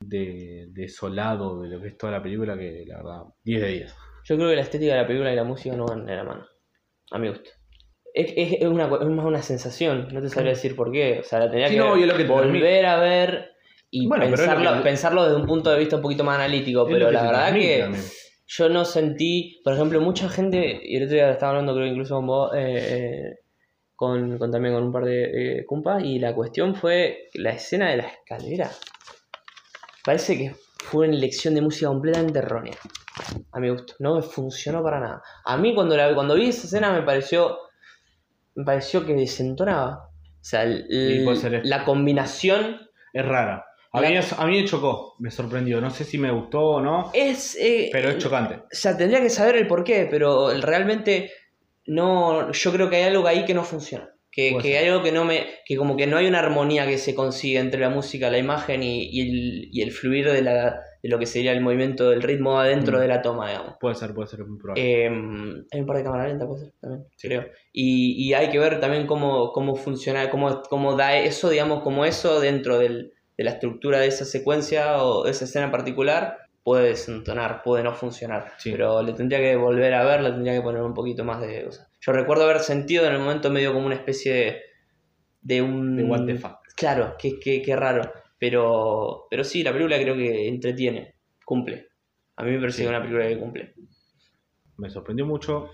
[0.00, 3.94] de, desolado de lo que es toda la película que la verdad, 10 de 10.
[4.24, 6.24] Yo creo que la estética de la película y la música no van de la
[6.24, 6.46] mano.
[7.10, 7.50] A mi gusto.
[8.14, 11.20] Es, es, es una, es más una sensación, no te sabría decir por qué.
[11.20, 13.50] O sea, la tendría Sí, que, no, que te volver a ver
[13.90, 16.86] y Bueno, pensarlo, que- pensarlo desde un punto de vista un poquito más analítico.
[16.86, 18.04] Es pero la verdad que también.
[18.46, 22.16] yo no sentí, por ejemplo, mucha gente, y el otro día estaba hablando creo incluso
[22.16, 23.34] con vos, eh, eh,
[23.94, 27.90] con, con también con un par de eh, compas, y la cuestión fue la escena
[27.90, 28.70] de la escalera.
[30.04, 32.74] Parece que fue una elección de música completamente errónea.
[33.52, 33.94] A mi gusto.
[33.98, 35.22] No me funcionó para nada.
[35.44, 37.58] A mí cuando, la, cuando vi esa escena me pareció.
[38.54, 40.08] Me pareció que desentonaba.
[40.40, 40.86] O sea, el-
[41.64, 42.80] la combinación
[43.12, 43.64] Es rara.
[43.92, 45.80] A mí, es- a mí me chocó, me sorprendió.
[45.80, 47.56] No sé si me gustó o no, es.
[47.60, 48.56] eh, pero es chocante.
[48.56, 51.30] O sea, tendría que saber el porqué, pero realmente
[51.86, 52.52] no.
[52.52, 54.10] Yo creo que hay algo ahí que no funciona.
[54.30, 55.46] Que, que hay algo que no me.
[55.64, 58.82] que como que no hay una armonía que se consigue entre la música, la imagen
[58.82, 62.22] y, y el, y el fluir de, la, de lo que sería el movimiento del
[62.22, 63.00] ritmo adentro Mm.
[63.00, 63.74] de la toma, digamos.
[63.80, 64.82] Puede ser, puede ser, es muy probable.
[65.06, 65.06] Eh,
[65.72, 67.26] hay un par de cámaras lentas, puede ser, también, Sí.
[67.28, 67.46] creo.
[67.72, 72.04] Y, y hay que ver también cómo, cómo funciona, cómo, cómo da eso, digamos, como
[72.04, 76.38] eso dentro del- de la estructura de esa secuencia o de esa escena en particular
[76.62, 78.52] puede desentonar, puede no funcionar.
[78.58, 78.72] Sí.
[78.72, 81.66] Pero le tendría que volver a ver, le tendría que poner un poquito más de...
[81.66, 84.60] o sea, yo recuerdo haber sentido en el momento medio como una especie de...
[85.40, 85.96] De un...
[85.96, 86.58] De what the fuck.
[86.76, 88.12] Claro, qué, qué, qué raro.
[88.38, 91.14] Pero, pero sí, la película creo que entretiene,
[91.44, 91.88] cumple.
[92.36, 92.82] A mí me parece Sí.
[92.82, 93.74] que una película que cumple.
[94.76, 95.70] Me sorprendió mucho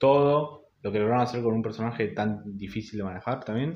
[0.00, 3.74] todo lo que lograron hacer con un personaje tan difícil de manejar también.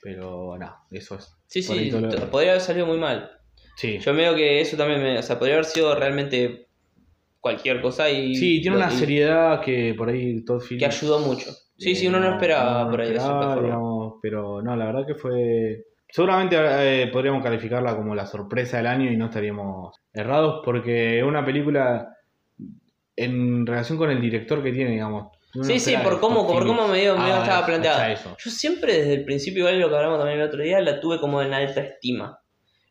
[0.00, 1.36] Pero nada, eso es.
[1.52, 3.30] Sí, sí, lo- podría haber salido muy mal.
[3.76, 5.18] Sí, Yo veo que eso también me.
[5.18, 6.66] O sea, podría haber sido realmente
[7.40, 8.34] cualquier cosa y.
[8.34, 10.78] sí tiene una y- seriedad que por ahí Todd Phillips.
[10.78, 11.50] Que ayudó mucho.
[11.76, 15.06] Sí, eh, sí, uno no esperaba no por ahí esperaba, digamos, pero no, la verdad
[15.06, 15.84] que fue.
[16.08, 21.24] Seguramente eh, podríamos calificarla como la sorpresa del año y no estaríamos errados porque es
[21.24, 22.08] una película
[23.16, 25.36] en relación con el director que tiene, digamos.
[25.54, 28.36] Uno Sí, sí, por cómo, por cómo Phillips medio, medio haga estaba eso.
[28.38, 31.18] Yo siempre desde el principio, igual lo que hablamos también el otro día, la tuve
[31.20, 32.38] como en alta estima.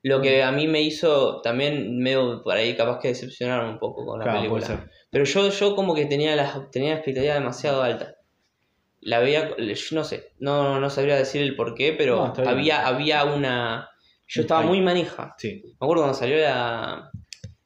[0.04, 4.06] Lo que a mí me hizo también medio por ahí capaz que decepcionar un poco
[4.06, 4.90] con la Claro, película.
[5.12, 8.16] Pero yo, yo como que tenía las tenía la expectativa demasiado alta.
[9.02, 12.86] La veía, yo no sé, no, no sabría decir el por qué, pero No, había,
[12.88, 13.90] había una...
[14.28, 15.36] Yo estaba muy manija.
[15.38, 17.12] Sí, Me acuerdo cuando salió la,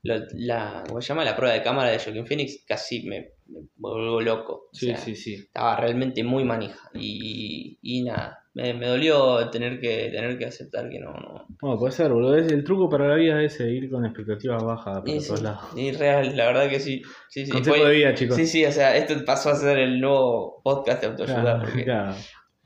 [0.01, 1.23] la, la- ¿cómo se llama?
[1.25, 4.53] La prueba de cámara de Joaquin Phoenix, casi me, me vuelvo loco.
[4.53, 5.33] O Sí, sea, sí, sí.
[5.35, 6.89] Estaba realmente muy manija.
[6.93, 11.11] Y, y nada, me, me dolió tener que, tener que aceptar que no.
[11.13, 11.45] no.
[11.61, 12.35] Bueno, puede ser, boludo.
[12.35, 15.63] El truco para la vida es ir con expectativas bajas para todos lados.
[15.75, 17.01] y real, la verdad que sí.
[17.29, 17.51] sí, sí.
[17.51, 18.35] Consejo Fue- de vida, chicos.
[18.35, 21.41] sí, sí, o sea, esto pasó a ser el nuevo podcast de autoayuda.
[21.41, 22.15] Claro, porque- claro.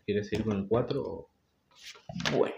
[0.05, 1.01] ¿Quieres ir con el 4?
[1.03, 1.29] o-
[2.37, 2.55] Bueno,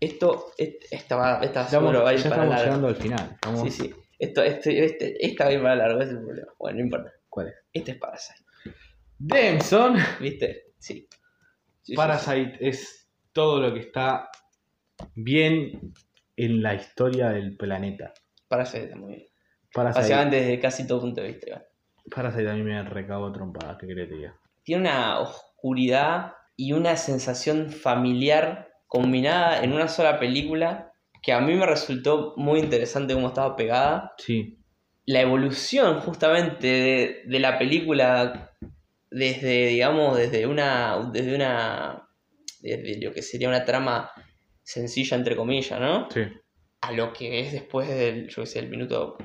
[0.00, 2.64] esto, est- esta esta Estamos, va a ya para estamos largo.
[2.64, 3.30] llegando al final.
[3.34, 3.94] Estamos- Sí, sí.
[4.18, 6.52] Esto, este, este, esta va a ir para largo, ese es el problema.
[6.58, 7.12] Bueno, no importa.
[7.36, 7.54] ¿Cuál es?
[7.70, 8.44] Este es Parasite.
[9.18, 9.98] Damson.
[10.22, 10.72] ¿Viste?
[10.78, 11.06] Sí.
[11.82, 14.30] Sí, sí, Parasite es todo lo que está
[15.14, 15.92] bien
[16.34, 18.14] en la historia del planeta.
[18.48, 19.26] Parasite está muy bien.
[19.70, 21.66] Parasite, Básicamente desde casi todo punto de vista.
[22.10, 24.30] Parasite a mí me recabó trompadas, ¿qué querés que?
[24.62, 31.52] Tiene una oscuridad y una sensación familiar combinada en una sola película que a mí
[31.52, 34.14] me resultó muy interesante cómo estaba pegada.
[34.16, 34.58] Sí,
[35.06, 38.52] la evolución justamente de, de la película
[39.10, 42.08] desde, digamos, desde una, desde una,
[42.60, 44.10] desde lo que sería una trama
[44.62, 46.08] sencilla, entre comillas, ¿no?
[46.10, 46.22] sí.
[46.80, 49.16] A lo que es después del, yo qué sé, el minuto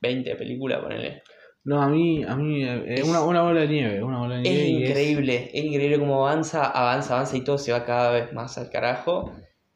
[0.00, 1.22] 20 de película, ponele.
[1.64, 4.36] No, a mí, a mí eh, es Es- una, una bola de nieve, una bola
[4.36, 4.66] de Es nieve.
[4.68, 8.58] y increíble, es increíble cómo avanza, avanza, avanza y todo se va cada vez más
[8.58, 9.32] al carajo.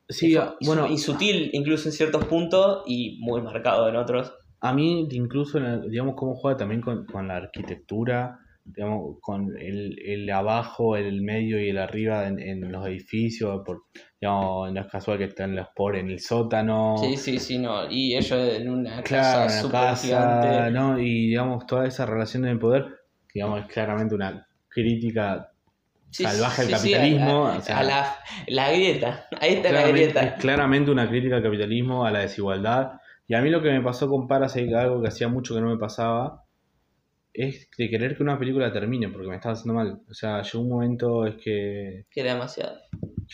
[0.09, 0.37] Sí,
[0.67, 4.35] bueno, y sutil incluso en ciertos puntos y muy marcado en otros.
[4.63, 10.31] A mí incluso, digamos, cómo juega también con, con la arquitectura, digamos, con el, el
[10.31, 13.83] abajo, el medio y el arriba en, en los edificios, por,
[14.21, 16.97] digamos, no es casual que están los por en el sótano.
[16.97, 17.91] Sí, sí, sí, no.
[17.91, 20.71] Y ellos en una Claro, casa en súper casa, gigante.
[20.71, 20.99] ¿no?
[20.99, 22.87] Y digamos, toda esa relación de poder,
[23.35, 25.49] digamos, es claramente una crítica
[26.11, 27.47] Sí, salvaje al sí, sí, capitalismo.
[27.49, 28.17] a, o sea, a la,
[28.49, 29.27] la grieta.
[29.41, 30.23] Ahí está la grieta.
[30.23, 32.93] es claramente una crítica al capitalismo, a la desigualdad.
[33.29, 35.70] Y a mí lo que me pasó con Parasite, algo que hacía mucho que no
[35.70, 36.45] me pasaba,
[37.33, 40.01] es de querer que una película termine, porque me estaba haciendo mal.
[40.11, 42.77] O sea, llegó un momento, es que Que era demasiado.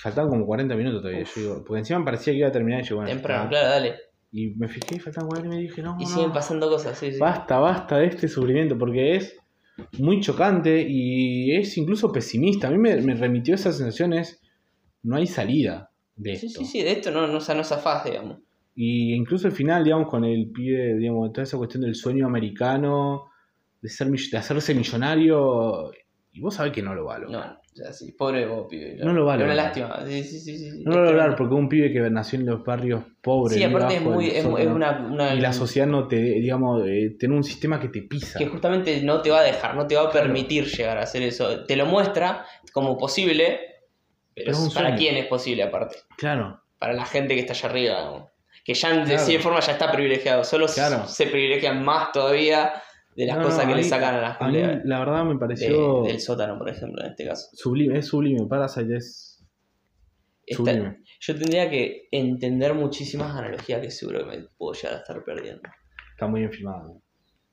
[0.00, 1.24] faltaban como 40 minutos todavía.
[1.24, 3.68] Yo digo, porque encima me parecía que iba a terminar y yo, bueno, Temprano, claro,
[3.68, 3.94] dale.
[4.30, 6.10] Y me fijé y faltaban 40 y me dije, no, Y no.
[6.10, 7.18] siguen pasando cosas, sí, sí.
[7.18, 9.36] Basta, basta de este sufrimiento, porque es
[9.98, 12.68] muy chocante y es incluso pesimista.
[12.68, 14.40] A mí me, me remitió esas sensaciones,
[15.02, 16.60] no hay salida de Sí, esto.
[16.60, 18.38] sí, sí, de esto no, no, o sea, no zafás, digamos.
[18.80, 23.24] Y incluso el final, digamos, con el pibe, digamos, toda esa cuestión del sueño americano,
[23.82, 25.90] de, ser, de hacerse millonario,
[26.30, 27.58] y vos sabés que no lo va a No, lograr.
[27.72, 28.96] o sea, sí, pobre vos, pibe.
[29.02, 30.06] No lo va a Es una lástima.
[30.06, 30.58] Sí, sí, sí.
[30.58, 30.82] sí.
[30.84, 33.64] No lo va a lograr porque un pibe que nació en los barrios pobres, Sí,
[33.64, 34.28] aparte es muy.
[34.28, 38.02] Es, una, una- y la sociedad no te, digamos, eh, tiene un sistema que te
[38.02, 38.38] pisa.
[38.38, 41.22] que justamente no te va a dejar, no te va a permitir llegar a hacer
[41.24, 41.64] eso.
[41.64, 43.58] Te lo muestra como posible,
[44.36, 44.98] pero Pero es un ¿para sueño.
[44.98, 45.96] quién es posible aparte?
[46.16, 48.30] Claro, Para la gente que está allá arriba, ¿no?
[48.68, 49.18] Que ya de Claro.
[49.24, 51.08] cierta forma ya está privilegiado, solo Claro.
[51.08, 52.74] se privilegian más todavía
[53.16, 55.32] de las No, cosas no, que le sacan a la a mí la verdad me
[55.32, 57.48] de- pareció del sótano, por ejemplo, en este caso.
[57.54, 59.42] sublime, es sublime, Parasite es
[60.50, 60.98] sublime.
[61.20, 65.62] yo tendría que entender muchísimas analogías que seguro que me puedo llegar a estar perdiendo.
[66.12, 67.00] Está muy bien filmado.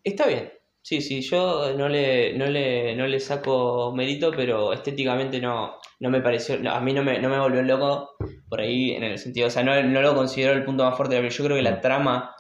[0.04, 0.52] Está bien.
[0.88, 6.10] Sí, sí, yo no le, no le, no le saco mérito, pero estéticamente no, no
[6.12, 8.12] me pareció, no, a mí no me, no me volvió loco
[8.48, 11.16] por ahí en el sentido, o sea, no, no lo considero el punto más fuerte,
[11.18, 12.36] pero yo creo que la trama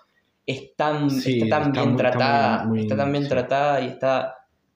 [0.46, 3.24] es tan, Sí, está tan está bien muy- está tratada, muy- muy- está tan bien
[3.24, 3.30] sí.
[3.30, 4.36] tratada y está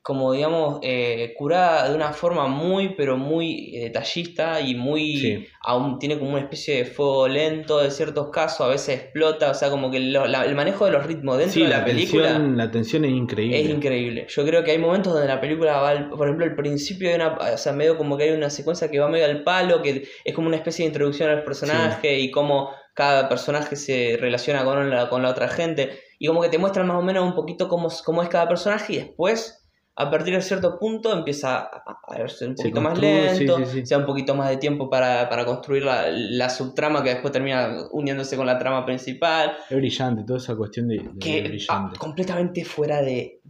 [0.10, 5.46] como digamos eh, curada de una forma muy pero muy eh, detallista y muy Sí.
[5.62, 9.54] aún tiene como una especie de fuego lento de ciertos casos, a veces explota, o
[9.54, 11.86] sea, como que lo- la- el manejo de los ritmos dentro Sí, de la, la
[11.86, 13.62] película tensión, la tensión es increíble.
[13.62, 14.26] es increíble.
[14.28, 17.16] Yo creo que hay momentos donde la película va, al- por ejemplo, al principio hay
[17.16, 20.08] una, o sea, medio como que hay una secuencia que va medio al palo, que
[20.26, 24.90] es como una especie de introducción al personaje y cómo cada personaje se relaciona con
[24.90, 26.00] la, con la otra gente.
[26.18, 28.94] Y como que te muestran más o menos un poquito cómo, cómo es cada personaje
[28.94, 29.59] y después,
[29.96, 33.66] a partir de cierto punto, empieza a, a verse un poquito más sí, lento, sí,
[33.66, 33.86] sí.
[33.86, 37.34] se da un poquito más de tiempo para, para construir la, la subtrama que después
[37.34, 41.48] termina uniéndose con la trama principal Es brillante, toda esa cuestión de, de que ah,
[41.50, 42.00] brillante.
[42.00, 43.42] completamente fuera de,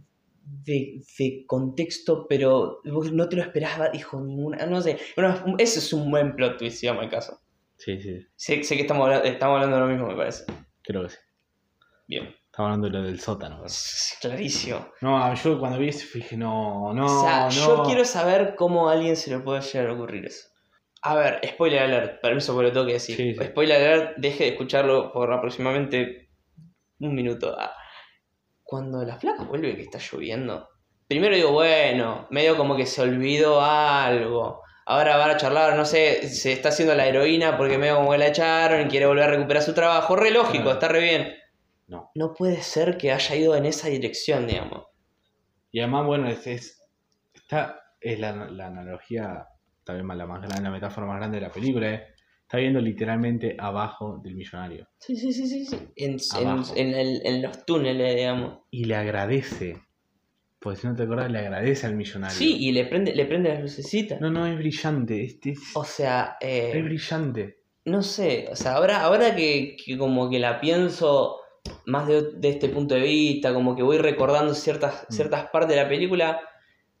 [0.42, 5.78] de, de contexto, pero vos no te lo esperabas, hijo, ninguna, no sé, bueno, ese
[5.78, 7.40] es un buen plot twist, digamos el caso.
[7.76, 10.44] Sí, sí, Sé, sé que estamos, estamos hablando de lo mismo, me parece.
[10.82, 11.16] creo que sí.
[12.08, 12.28] Bien,
[12.60, 13.62] Estaba hablando de lo del sótano.
[14.20, 14.88] clarísimo.
[15.00, 17.50] No, yo cuando vi eso dije, no, no, o sea, no.
[17.50, 20.48] yo quiero saber cómo a alguien se le puede llegar a ocurrir eso.
[21.02, 23.16] A ver, spoiler alert, permiso por lo tengo que decir.
[23.16, 23.44] Sí, sí.
[23.46, 26.28] Spoiler alert, deje de escucharlo por aproximadamente
[26.98, 27.56] un minuto.
[27.58, 27.72] Ah,
[28.62, 30.68] Cuando la flaca vuelve que está lloviendo,
[31.08, 34.60] primero digo, bueno, medio como que se olvidó algo.
[34.84, 38.18] Ahora van a charlar, no sé, se está haciendo la heroína porque medio como que
[38.18, 40.14] la echaron y quiere volver a recuperar su trabajo.
[40.16, 40.70] Re lógico, Claro.
[40.72, 41.34] está re bien.
[41.90, 42.10] No.
[42.14, 44.86] No puede ser que haya ido en esa dirección, digamos.
[45.72, 46.82] Y además, bueno, es, es,
[47.34, 49.46] está, es la, la analogía,
[49.84, 52.00] también más- la, más grande, la metáfora más grande de la película, es,
[52.42, 54.88] está viendo literalmente abajo del millonario.
[54.98, 55.66] Sí, sí, sí, sí.
[55.66, 55.76] sí.
[55.96, 56.18] En,
[56.76, 58.60] en, el- en los túneles, digamos.
[58.70, 59.78] Y le agradece.
[60.60, 62.36] Porque si no te acordás, le agradece al millonario.
[62.36, 64.20] Sí, y le prende, le prende las lucecitas.
[64.20, 65.24] No, no, es brillante.
[65.24, 67.62] Este es, O sea, eh, es brillante.
[67.86, 71.39] no sé, o sea, ahora, ahora que, que como que la pienso
[71.86, 75.12] más de, de este punto de vista, como que voy recordando ciertas, Mm.
[75.12, 76.40] ciertas partes de la película,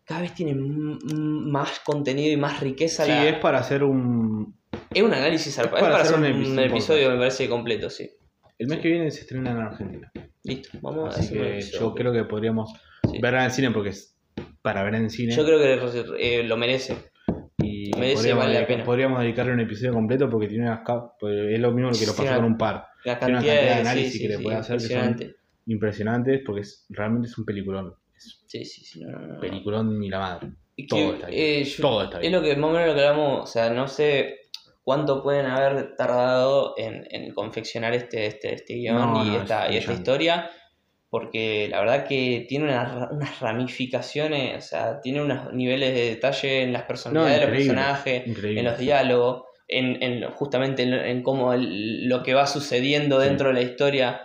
[0.04, 3.04] cada vez tiene más contenido y más riqueza.
[3.04, 4.56] Sí, la- es para hacer un.
[4.92, 8.10] es un análisis, es para para, hacer hacer un un, episodio, me parece completo, sí.
[8.58, 10.12] El mes que viene se estrena en Argentina.
[10.44, 12.72] Listo, vamos a Así un que episodio yo creo que podríamos
[13.10, 13.18] Sí.
[13.20, 14.16] verla en el cine porque es
[14.62, 15.34] para ver en cine.
[15.34, 15.80] Yo creo que
[16.18, 16.96] eh, lo merece.
[17.62, 18.84] Y merece, podríamos, vale la dedicar- pena.
[18.84, 20.80] podríamos dedicarle un episodio completo porque tiene unas
[21.18, 22.86] pues es lo mismo que lo pasó con un par.
[23.04, 25.36] La Tiene una cantidad, de análisis sí, que le sí, puede hacer que son- impresionante.
[25.66, 27.94] Impresionantes porque es, realmente es un peliculón.
[28.16, 30.48] Es Sí, sí, sí, no, no, peliculón y la madre.
[30.88, 31.38] Todo está bien.
[31.42, 33.70] eh, yo- Todo está Es lo que más o menos lo que hablamos, o sea,
[33.70, 34.36] no sé
[34.82, 39.74] cuánto pueden haber tardado en, en confeccionar este, este, este guion No, y, esta, es
[39.74, 40.50] y esta historia,
[41.10, 46.04] porque la verdad que tiene unas, ra- unas ramificaciones, o sea, tiene unos niveles de
[46.10, 48.60] detalle en las personalidades de los personajes, Increíble.
[48.60, 53.26] en los diálogos, en, en justamente en, en cómo el- lo que va sucediendo Sí.
[53.28, 54.20] dentro de la historia.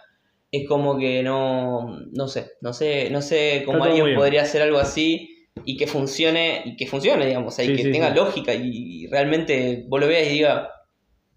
[0.51, 4.77] Es como que no, no sé, no sé, no sé cómo alguien podría hacer algo
[4.77, 8.53] así y que funcione, y que funcione, digamos, o sea, y que sí, tenga lógica
[8.53, 10.69] y realmente vos lo veas y diga,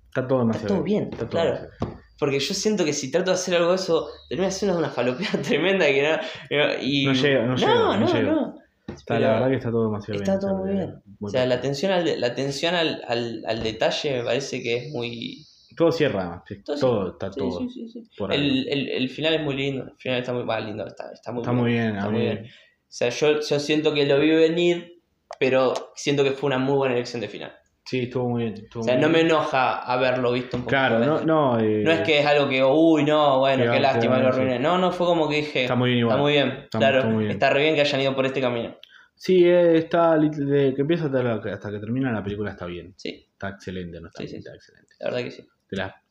[0.09, 1.55] Está todo demasiado todo bien, Está todo claro.
[1.55, 4.91] demasiado porque yo siento que si trato de hacer algo de eso, termina siendo una
[4.91, 8.31] falopeada tremenda que no, y, No llega, no llega, no no, llega.
[8.33, 8.59] no.
[8.89, 10.41] Está, la verdad que está todo demasiado está bien.
[10.41, 10.95] todo está muy bien.
[11.21, 11.49] muy O sea, bien.
[11.51, 15.45] la atención al, la atención al, al, al detalle me parece que es muy...
[15.77, 17.61] Todo cierra, Todo Todo, está Sí, todo.
[17.69, 18.03] sí, sí.
[18.31, 21.31] El, el, el final es muy lindo, el final está muy va, lindo, está, está
[21.33, 22.45] muy Está muy bien, está a muy mí- bien.
[22.47, 25.03] O sea, yo, yo siento que lo vi venir,
[25.39, 27.53] pero siento que fue una muy buena elección de final.
[27.89, 28.55] Sí, estuvo muy bien.
[28.55, 30.71] estuvo O sea, muy no me enoja haberlo visto un poco.
[30.71, 31.59] Claro, no, no.
[31.59, 34.59] eh, No es que es algo que, uy, no, bueno, qué lástima lo arruiné.
[34.59, 36.17] No, no, fue como que dije, Está muy bien igual.
[36.17, 36.99] Está muy bien, Está- claro.
[36.99, 37.31] está muy bien.
[37.33, 38.77] Está re bien que hayan ido por este camino.
[39.15, 42.93] Sí, eh, está de que empieza hasta, la- hasta que termina la película está bien.
[42.99, 44.95] Sí, Está excelente, no está Sí, bien, sí, está excelente.
[45.01, 45.49] la verdad que sí.
[45.71, 46.03] De la-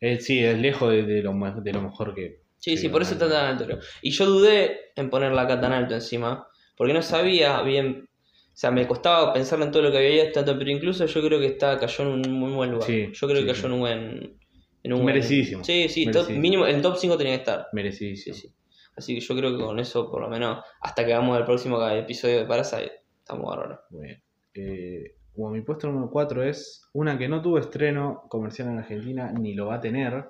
[0.00, 1.32] Eh, sí, es lejos de, de lo,
[1.62, 2.42] de lo mejor que.
[2.58, 3.78] Sí, Sí, por eso está tan alto.
[4.02, 8.08] Y yo dudé en ponerla acá tan alto encima, porque no sabía bien.
[8.54, 11.40] O sea, me costaba pensar en todo lo que había tanto, pero incluso yo creo
[11.40, 12.86] que está, cayó en un muy buen lugar.
[12.86, 14.38] Sí, yo creo sí, que cayó en un buen.
[14.84, 15.64] En un buen- Merecidísimo.
[15.64, 17.66] Sí, sí, top- mínimo, en top 5 tenía que estar.
[17.72, 18.36] Merecidísimo.
[18.36, 18.48] sí.
[18.96, 21.84] Así que yo creo que con eso, por lo menos, hasta que hagamos el próximo
[21.88, 23.80] episodio de Parasite, estamos bárbaros.
[23.90, 24.22] Muy bien.
[24.54, 29.32] Eh, bueno, mi puesto número 4 es una que no tuvo estreno comercial en Argentina
[29.32, 30.26] ni lo va a tener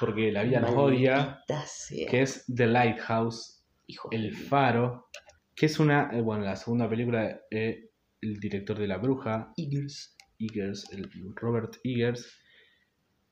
[0.00, 2.08] porque la vida nos odia, sea.
[2.10, 5.06] que es The Lighthouse, Hijo El Faro,
[5.56, 10.16] que es una, eh, bueno, la segunda película eh, el director de La Bruja, Eagles.
[10.38, 12.38] Eggers, el Robert Eggers,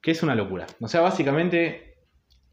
[0.01, 0.67] que es una locura.
[0.81, 1.99] O sea, básicamente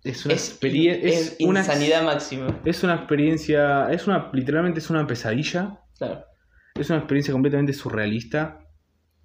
[0.03, 2.61] es una Es, experiencia, es es, una, insanidad máxima.
[2.65, 5.79] es una experiencia, es una, literalmente es una pesadilla.
[5.97, 6.25] Claro.
[6.75, 8.59] Es una experiencia completamente surrealista.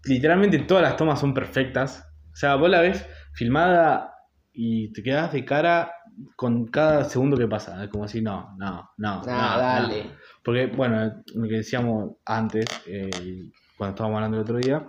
[0.05, 2.05] Literalmente todas las tomas son perfectas.
[2.33, 4.13] O sea, vos la ves filmada
[4.53, 5.93] y te quedas de cara
[6.35, 7.83] con cada segundo que pasa.
[7.83, 9.23] Es como así, no, no, no.
[9.23, 10.05] Nah, no, dale.
[10.05, 10.11] no.
[10.47, 13.11] Porque, bueno, lo que decíamos antes, eh,
[13.77, 14.87] cuando estábamos hablando el otro día,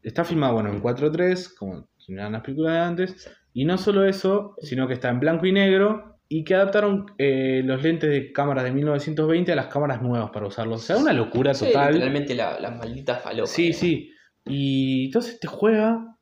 [0.00, 3.30] está filmada, bueno, en 4.3, como eran las películas de antes.
[3.52, 7.62] Y no solo eso, sino que está en blanco y negro y que adaptaron eh,
[7.64, 10.82] los lentes de cámaras de 1920 a las cámaras nuevas para usarlos.
[10.82, 11.94] O sea, una locura Sí, total.
[11.94, 13.48] literalmente la, la maldita falopa.
[13.48, 13.72] Sí, eh.
[13.72, 14.10] sí.
[14.46, 16.16] Y entonces te juega.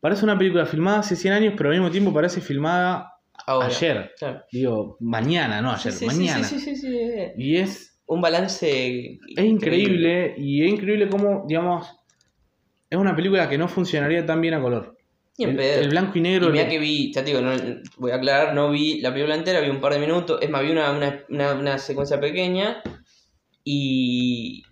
[0.00, 3.12] Parece una película filmada hace 100 años, pero al mismo tiempo parece filmada
[3.46, 4.12] Ahora, ayer.
[4.18, 4.42] Claro.
[4.50, 6.44] Digo, mañana, no ayer, Sí, sí, sí, mañana.
[6.44, 7.32] Sí, sí, sí, sí.
[7.36, 9.18] Y es, Un balance.
[9.36, 11.88] es increíble, y es increíble cómo, digamos,
[12.90, 14.96] es una película que no funcionaría tan bien a color.
[15.38, 16.50] El, blanco y Y negro.
[16.50, 17.52] mira le- que vi, ya te digo, no,
[17.96, 20.62] voy a aclarar, no vi la película entera, vi un par de minutos, es más,
[20.62, 22.82] vi una, una, una, una secuencia pequeña
[23.64, 24.62] y...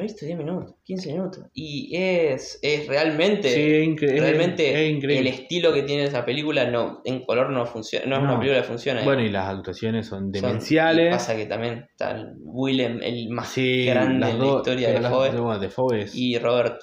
[0.00, 1.44] Visto 10 minutos, 15 minutos.
[1.54, 3.48] Y es, es realmente...
[3.48, 8.06] Sí, es, realmente es el estilo que tiene esa película no en color no funciona
[8.06, 11.10] no es una película que funciona Bueno, y las actuaciones son demenciales.
[11.14, 15.58] pasa que también está Willem el más Sí, grande en la historia de Foe bueno,
[15.58, 16.80] de Foe es- y Robert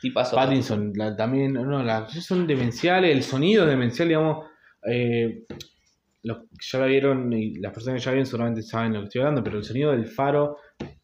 [0.00, 4.46] tipazo Pattinson la- también, no, las son demenciales, el sonido es demencial, digamos.
[4.90, 5.44] eh,
[6.22, 9.04] los que ya la vieron y las personas que ya vieron seguramente saben lo que
[9.06, 10.56] estoy hablando, pero el sonido del faro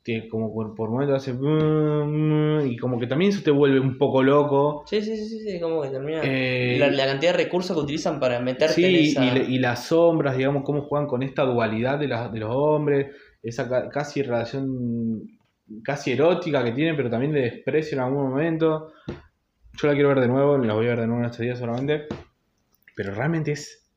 [0.07, 1.33] te- como por, por momentos hace...
[1.33, 4.85] y como que también eso te vuelve un poco loco.
[4.87, 6.21] Sí, sí, sí, sí, como que termina.
[6.25, 9.35] Eh, la, la cantidad de recursos que utilizan para meterte Sí, en y, esa.
[9.35, 13.15] le- y las sombras, digamos, cómo juegan con esta dualidad de, las- de los hombres,
[13.43, 15.23] esa ca- casi relación
[15.83, 18.93] casi erótica que tienen, pero también de desprecio en algún momento.
[19.79, 21.59] Yo la quiero ver de nuevo, la voy a ver de nuevo en estos días
[21.59, 22.07] solamente,
[22.95, 23.91] pero realmente es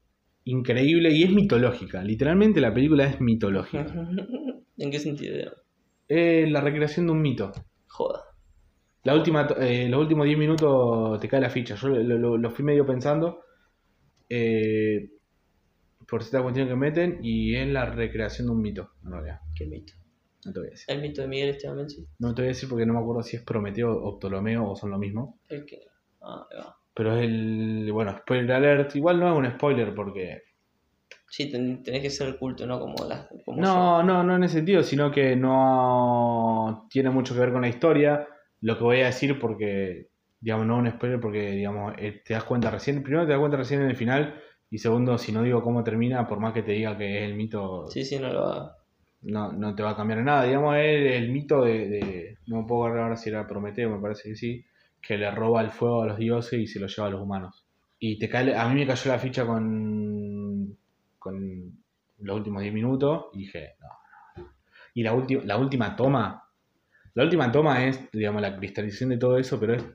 [0.45, 2.01] increíble y es mitológica.
[2.03, 3.85] Literalmente la película es mitológica.
[4.77, 5.51] ¿En qué sentido?
[6.09, 7.51] Es la recreación de un mito.
[7.87, 8.23] Joda.
[9.03, 11.75] La última, eh, los últimos 10 minutos te cae la ficha.
[11.75, 13.39] Yo lo, lo- lo fui medio pensando
[14.27, 15.09] eh,
[16.07, 19.39] por cierta cuestión que meten y es la recreación de un mito, en realidad.
[19.55, 19.93] Qué mito.
[20.45, 20.85] No te voy a decir.
[20.95, 22.07] El mito de Miguel Esteban Benzi.
[22.19, 24.75] No te voy a decir porque no me acuerdo si es Prometeo o Ptolomeo o
[24.75, 25.39] son lo mismo.
[25.47, 25.79] El que.
[26.21, 26.75] Ah, ahí va.
[26.93, 27.89] Pero es el.
[27.93, 28.95] Bueno, spoiler alert.
[28.95, 30.41] Igual no es un spoiler porque.
[31.29, 32.79] Sí, ten- tenés que ser culto, ¿no?
[32.79, 33.27] Como la.
[33.45, 37.61] Como No, no, no en ese sentido, sino que no tiene mucho que ver con
[37.61, 38.27] la historia.
[38.61, 40.07] Lo que voy a decir porque,
[40.39, 43.03] digamos, no un spoiler porque, digamos, eh, te das cuenta recién.
[43.03, 46.27] Primero te das cuenta recién en el final y segundo, si no digo cómo termina,
[46.27, 47.87] por más que te diga que es el mito.
[47.89, 48.75] Sí, sí, no lo va.
[49.21, 50.43] no, no te va a cambiar nada.
[50.45, 54.29] Digamos, es el mito de, de- no puedo agarrar ahora si era Prometeo, me parece
[54.29, 54.65] que sí,
[55.01, 57.65] que le roba el fuego a los dioses y se lo lleva a los humanos.
[57.99, 60.38] Y te cae, a mí me cayó la ficha con,
[61.19, 61.83] con
[62.19, 64.45] los últimos 10 minutos y dije, no.
[64.93, 66.43] Y la, última la última toma,
[67.13, 69.85] la última toma es, digamos, la cristalización de todo eso, pero es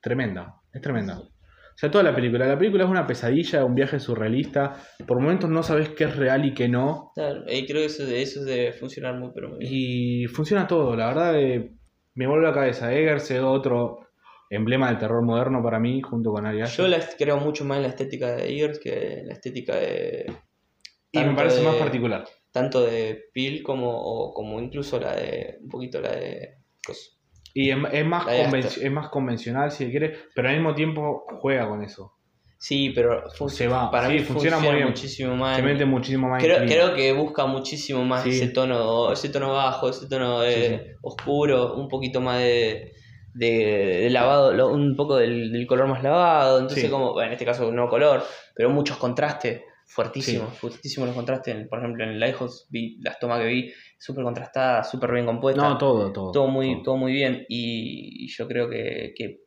[0.00, 1.18] tremenda, es tremenda.
[1.18, 4.76] O sea, toda la película, la película es una pesadilla, un viaje surrealista,
[5.06, 8.04] por momentos no sabes qué es real y qué no, Claro, y creo que eso,
[8.04, 9.72] eso debe funcionar muy, pero muy bien.
[9.72, 11.72] y funciona todo, la verdad eh,
[12.14, 12.92] me vuelve la cabeza.
[12.92, 14.07] Eggers es otro
[14.50, 16.84] emblema del terror moderno para mí, junto con Ari Aster.
[16.84, 20.32] Yo la, creo mucho más en la estética de Eggers que en la estética de.
[21.12, 22.24] Y me parece de- más particular.
[22.52, 25.58] Tanto de Peel como, o como incluso la de.
[25.62, 26.56] Un poquito la de.
[27.54, 31.82] Y es, es más es más convencional, si quiere, pero al mismo tiempo juega con
[31.82, 32.14] eso.
[32.60, 34.88] Sí, pero Se va, para sí, mí funciona funciona, muy bien.
[34.88, 35.56] muchísimo más.
[35.56, 38.30] Se mete muchísimo más en Creo, creo que busca muchísimo más Sí.
[38.30, 40.90] ese tono, ese tono bajo, ese tono de Sí, sí.
[41.02, 42.94] oscuro, un poquito más de,
[43.38, 46.90] de, de lavado, lo- un poco del, del color más lavado, entonces Sí.
[46.90, 48.22] como, bueno, en este caso no color,
[48.54, 53.40] pero muchos contrastes, fuertísimos, fuertísimos los contrastes, por ejemplo en el Lighthouse vi las tomas
[53.40, 56.32] que vi, súper contrastadas, súper bien compuestas, No, todo, todo.
[56.32, 56.82] todo muy, todo.
[56.82, 59.40] todo muy bien y, y yo creo que, que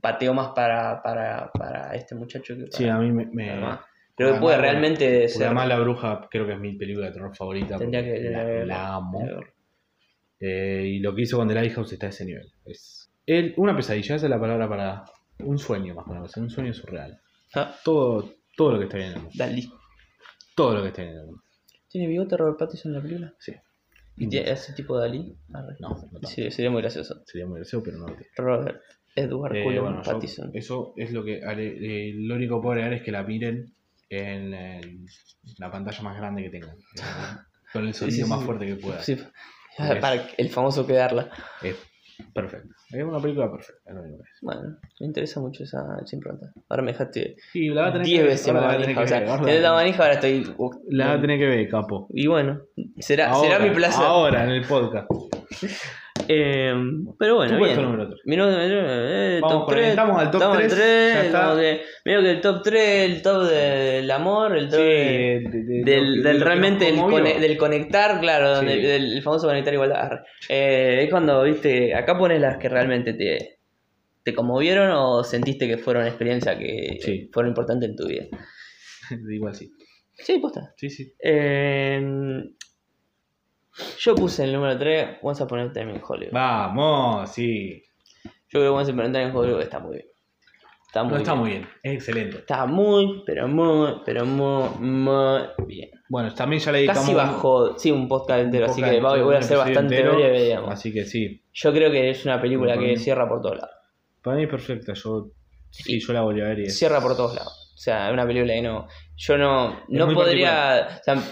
[0.00, 3.26] pateo más para, para, para este muchacho que para, Sí, a mí me...
[3.26, 3.78] me-.
[4.16, 5.46] Creo que puede realmente ser...
[5.46, 7.78] además La Bruja creo que es mi película de terror favorita.
[7.78, 9.20] Tendría porque que- la, la- la amo.
[10.40, 12.50] Eh, y lo que hizo con The Lighthouse está a ese nivel.
[12.64, 15.04] Es el- una pesadilla, esa es la palabra para
[15.40, 17.20] un sueño más o menos, un sueño surreal.
[17.54, 19.34] Ah, Todo, todo lo que está bien en el mundo.
[19.38, 19.70] Dalí.
[20.54, 21.42] Todo lo que está bien en el mundo.
[21.88, 23.34] ¿Tiene bigote Robert Pattinson en la película?
[23.38, 23.52] Sí.
[24.16, 25.34] ¿Y tiene ese tipo de Dalí?
[25.52, 25.76] Arre.
[25.80, 26.28] No, no.
[26.28, 27.22] Sí, sería muy gracioso.
[27.26, 28.30] Sería muy gracioso, pero no lo tiene.
[28.36, 28.80] Robert
[29.16, 30.50] Edward Eh, Cullen bueno, yo- Pattinson.
[30.54, 33.74] eso es lo que haré- eh, lo único que puedo agregar es que la miren
[34.08, 35.06] en, el-
[35.58, 36.76] la pantalla más grande que tengan.
[37.72, 38.46] Con el sonido Sí, sí, más sí.
[38.46, 39.00] fuerte que pueda.
[40.00, 41.30] Para el famoso quedarla.
[41.62, 41.76] Es
[42.34, 42.68] perfecto.
[42.90, 43.90] Es una película perfecta.
[43.90, 44.38] es.
[44.42, 46.52] Bueno, me interesa mucho esa, esa impronta.
[46.68, 48.72] Ahora me dejaste Sí, la va a tener 10 que ver, veces más la va
[48.74, 49.00] a tener manija.
[49.00, 50.54] O que sea, desde la manija ahora estoy.
[50.58, 52.06] uh, La va a tener que ver, capo.
[52.10, 52.60] Y bueno,
[52.98, 54.04] será, Ahora, será mi placer.
[54.04, 55.08] Ahora, en el podcast.
[56.32, 56.72] Eh,
[57.18, 57.82] pero bueno, bien.
[57.82, 58.20] número tres.
[58.24, 59.88] Mi número- eh, Vamos top con- 3.
[59.88, 61.42] estamos al top tres, ya está.
[61.48, 65.50] como que, medio que el top 3, el top del amor, el top de- de-
[65.50, 68.54] de- de del, del realmente el cone- del conectar, claro, Sí.
[68.66, 70.00] donde- del el famoso conectar igualdad.
[70.04, 70.20] Arre.
[70.48, 73.58] Eh, es cuando, viste, acá pones las que realmente te,
[74.22, 77.28] te conmovieron o sentiste que fueron experiencias que Sí.
[77.32, 78.26] fueron importantes en tu vida.
[79.30, 79.72] Igual sí.
[80.12, 80.74] Sí, posta.
[80.76, 81.12] Sí, sí.
[81.24, 82.00] Eh,
[83.98, 86.32] yo puse el número 3, Once Upon a Time in Hollywood.
[86.32, 87.82] Vamos, sí.
[88.24, 88.30] Yo
[88.60, 90.06] creo que Once Upon a Time in Hollywood está muy bien.
[90.86, 91.40] Está muy No está bien.
[91.40, 91.68] muy bien.
[91.84, 92.38] Es excelente.
[92.38, 95.90] Está muy, pero muy, pero muy, muy bien.
[96.08, 99.34] Bueno, también ya le dedicamos Casi sí, un podcast entero, así podcast que voy, voy
[99.34, 100.70] a un ser bastante entero, breve, digamos.
[100.72, 101.44] Así que sí.
[101.52, 103.76] Yo creo que es una película que mí- cierra por todos lados.
[104.20, 104.92] Para mí es perfecta.
[104.94, 105.28] Yo,
[105.70, 106.76] sí, yo la volví a ver y es...
[106.78, 107.72] Cierra por todos lados.
[107.76, 108.88] O sea, es una película que no.
[109.16, 110.98] Yo no, no podría.
[111.00, 111.22] o sea,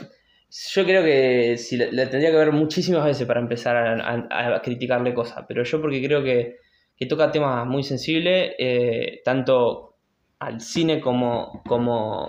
[0.50, 3.94] yo creo que si la, la tendría que ver muchísimas veces para empezar a,
[4.30, 5.44] a- a criticarle cosas.
[5.46, 6.56] Pero yo porque creo que,
[6.96, 9.96] que toca temas muy sensibles, eh, tanto
[10.38, 12.22] al cine como, como.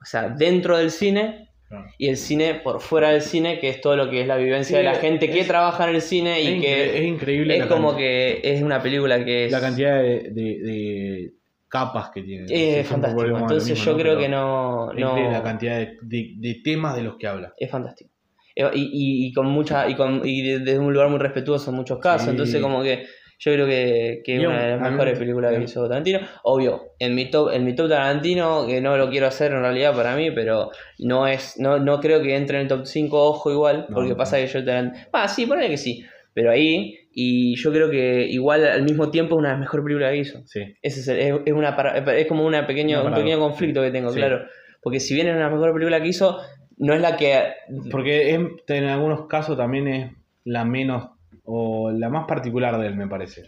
[0.00, 1.44] O sea, dentro del cine.
[1.98, 4.78] Y el cine por fuera del cine, que es todo lo que es la vivencia
[4.78, 7.94] Sí, de la gente que trabaja en el cine y que es increíble es como
[7.94, 11.32] que es una película que es, la cantidad de, de- de
[11.68, 12.46] capas que tiene.
[12.80, 13.26] es fantástico.
[13.38, 17.02] Entonces mismo, yo creo Pero que no, no la cantidad de, de- de temas de
[17.02, 17.52] los que habla.
[17.56, 18.10] es fantástico.
[18.56, 21.70] Eh, Y, y- y con mucha, y, con, y de- desde un lugar muy respetuoso
[21.70, 22.24] en muchos casos.
[22.24, 22.30] Sí.
[22.30, 23.04] Entonces, como que
[23.40, 26.18] yo creo que, que es una de las mejores películas que hizo Tarantino.
[26.42, 29.94] Obvio, en mi top, en mi top Tarantino, que no lo quiero hacer en realidad
[29.94, 33.52] para mí, pero no es, no, no creo que entre en el top 5, ojo
[33.52, 34.16] igual, No, porque no.
[34.16, 35.06] pasa que yo Tarantino.
[35.12, 36.04] Ah, sí, ponele que sí.
[36.34, 39.84] Pero ahí, y yo creo que igual al mismo tiempo es una de las mejores
[39.84, 40.42] películas que hizo.
[40.46, 40.60] Sí.
[40.82, 41.70] Ese es, el- es, es una
[42.16, 44.18] es como una pequeño, Una un pequeño conflicto que tengo, Sí.
[44.18, 44.40] claro.
[44.82, 46.38] Porque si bien es una mejor película que hizo,
[46.76, 47.40] no es la que.
[47.90, 50.12] Porque es- en algunos casos también es
[50.44, 51.08] la menos
[51.44, 53.42] o la más particular de él, me parece.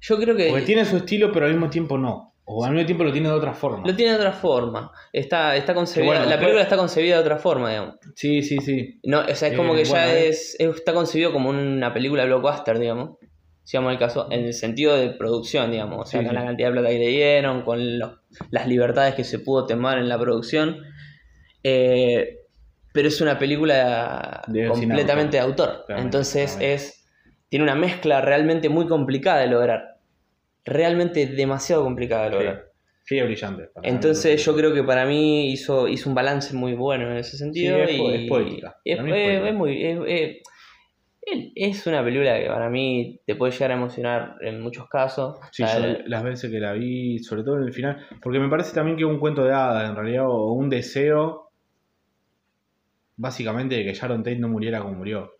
[0.00, 2.34] Yo creo que Porque tiene su estilo, pero al mismo tiempo no.
[2.50, 3.86] O al mismo tiempo lo tiene de otra forma.
[3.86, 4.90] lo tiene de otra forma.
[5.12, 6.06] Está, está concebida.
[6.12, 7.96] bueno, la película está concebida de otra forma, digamos.
[8.14, 8.98] Sí, sí, sí.
[9.04, 10.28] No, o sea, es como Eh, que ya bueno, eh.
[10.28, 13.18] es, es- está concebido como una película blockbuster, digamos.
[13.64, 15.98] Si vamos al caso, en el sentido de producción, digamos.
[16.00, 16.40] O sea, Sí, con sí.
[16.40, 18.12] la cantidad de plata que le dieron, con los-
[18.50, 20.78] las libertades que se pudo tomar en la producción.
[21.62, 22.38] Eh,
[22.92, 25.84] pero es una película De completamente de autor.
[25.88, 26.94] Entonces es.
[27.50, 29.97] Tiene una mezcla realmente muy complicada de lograr.
[30.68, 32.64] Realmente demasiado complicada de lograr.
[33.04, 33.70] Sí, es brillante.
[33.82, 37.76] Entonces yo creo que para mí hizo, hizo un balance muy bueno en ese sentido.
[37.76, 38.76] Sí, es y, es poética.
[38.84, 39.48] y es, es es- poética.
[39.48, 39.82] es muy...
[39.86, 40.36] es- es-
[41.22, 45.38] él- es una película que para mí te puede llegar a emocionar en muchos casos.
[45.52, 48.74] Sí, yo las veces que la vi, sobre todo en el final, porque me parece
[48.74, 51.50] también que un cuento de hadas, en realidad, o un deseo,
[53.16, 55.32] básicamente, de que Sharon Tate no muriera como murió.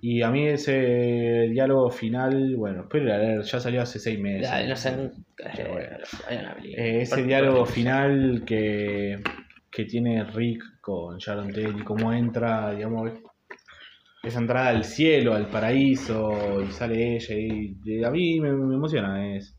[0.00, 4.42] Y a mí ese diálogo final, bueno, espero a leer, ya salió hace seis meses.
[4.50, 5.10] la- no sé, bueno.
[6.56, 6.84] película.
[6.84, 9.18] Eh, ese Por- diálogo por- final que,
[9.70, 13.10] que tiene Rick con Sharon Tate y cómo entra, digamos,
[14.22, 18.74] esa entrada al cielo, al paraíso, y sale ella, y, y a mí me, me
[18.76, 19.36] emociona.
[19.36, 19.54] Es,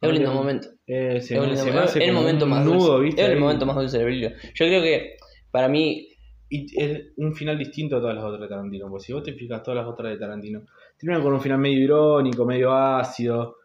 [0.00, 0.68] Es un lindo momento.
[0.86, 3.04] Eh, se, Es un lindo- se me es hace el momento un más nudo, dulce.
[3.04, 3.22] ¿viste?
[3.22, 4.36] Es el momento más dulce de la película.
[4.54, 5.16] Yo creo que
[5.50, 6.08] para mí
[6.48, 9.32] Y es un final distinto a todas las otras de Tarantino, porque si vos te
[9.32, 10.62] fijas todas las otras de Tarantino,
[10.96, 13.56] terminan con un final medio irónico, medio ácido.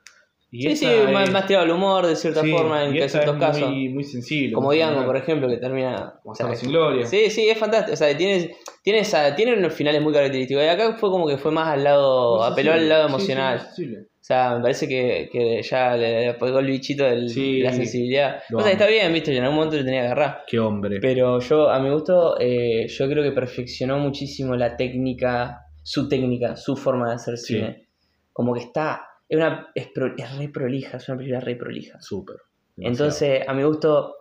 [0.53, 2.91] Y Sí, sí, esta más, es- más tirado al humor de cierta sí, forma en
[2.91, 3.70] ciertos es casos.
[3.70, 4.52] Muy, muy sensible.
[4.53, 5.06] Como general.
[5.06, 6.16] por ejemplo, que termina.
[6.24, 7.06] Como o sea, sin gloria.
[7.06, 7.94] Sí, sí, es fantástico.
[7.94, 8.53] O sea, tiene,
[8.84, 10.62] tiene, esa, tiene unos finales muy característicos.
[10.64, 12.40] Y acá fue como que fue más al lado.
[12.40, 13.60] Muy apeló al lado Sí, sí, emocional.
[13.62, 14.08] sensible.
[14.22, 18.41] O sea, me parece que, que ya le pegó el bichito Sí, de la sensibilidad.
[18.53, 20.43] O sea, está bien, viste, en algún momento le tenía que agarrar.
[20.45, 20.99] Qué hombre.
[21.02, 26.56] Pero yo, a mi gusto, eh, yo creo que perfeccionó muchísimo la técnica, su técnica,
[26.56, 27.56] su forma de hacer Sí.
[27.56, 27.88] cine.
[28.31, 29.07] Como que está.
[29.27, 31.99] Es, una, es, pro- es re prolija, es una película re prolija.
[31.99, 32.35] Súper.
[32.77, 34.14] Entonces, a mi gusto,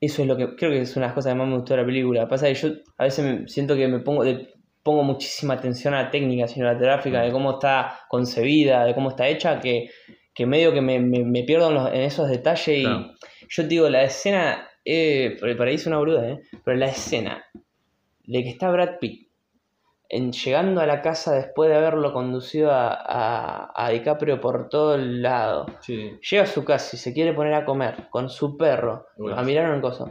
[0.00, 1.74] eso es lo que creo que es una de las cosas que más me gustó
[1.74, 2.28] de la película.
[2.28, 2.68] Pasa que yo
[2.98, 4.48] a veces me- siento que me pongo, le
[4.82, 9.60] pongo muchísima atención a la técnica cinematográfica, de cómo está concebida, de cómo está hecha,
[9.60, 9.90] que,
[10.34, 12.68] que medio que me, me- me pierdo en, los- en esos detalles.
[12.68, 16.40] Y yo te digo, la escena, eh, por ahí es una bruda, ¿eh?
[16.64, 17.44] pero la escena
[18.24, 19.28] de que está Brad Pitt
[20.08, 24.94] en, llegando a la casa después de haberlo conducido a, a, a DiCaprio por todo
[24.96, 25.66] el lado.
[25.82, 26.12] Sí.
[26.28, 29.36] Llega a su casa y se quiere poner a comer con su perro, Bueno.
[29.38, 30.06] a mirar una cosa.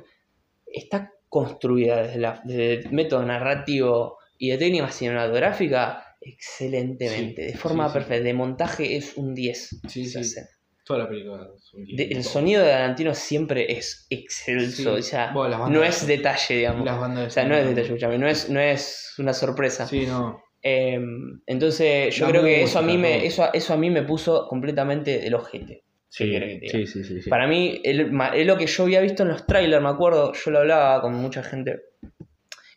[0.65, 7.57] Está construida desde, la, desde el método narrativo y de técnica cinematográfica excelentemente, Sí, de
[7.57, 7.93] forma sí, sí.
[7.99, 8.23] perfecta.
[8.23, 9.81] De montaje es un 10.
[9.87, 10.39] Sí, sí.
[10.83, 11.47] Toda la película.
[11.55, 12.17] es un De- diez.
[12.17, 16.83] el sonido de Tarantino siempre es excelso, o sea, Bueno, no es detalle, digamos.
[16.85, 19.85] Las bandas de O sea, no es detalle, escúchame, no es, no es una sorpresa.
[19.85, 20.41] Sí, no.
[20.63, 20.99] Eh,
[21.45, 25.25] entonces, yo creo que eso a, mí me, eso, eso a mí me puso completamente
[25.27, 25.83] el ojete.
[26.09, 26.25] Sí,
[26.71, 27.29] sí, sí, sí.
[27.29, 30.51] Para mí, el- es lo que yo había visto en los trailers, me acuerdo, yo
[30.51, 31.79] lo hablaba con mucha gente,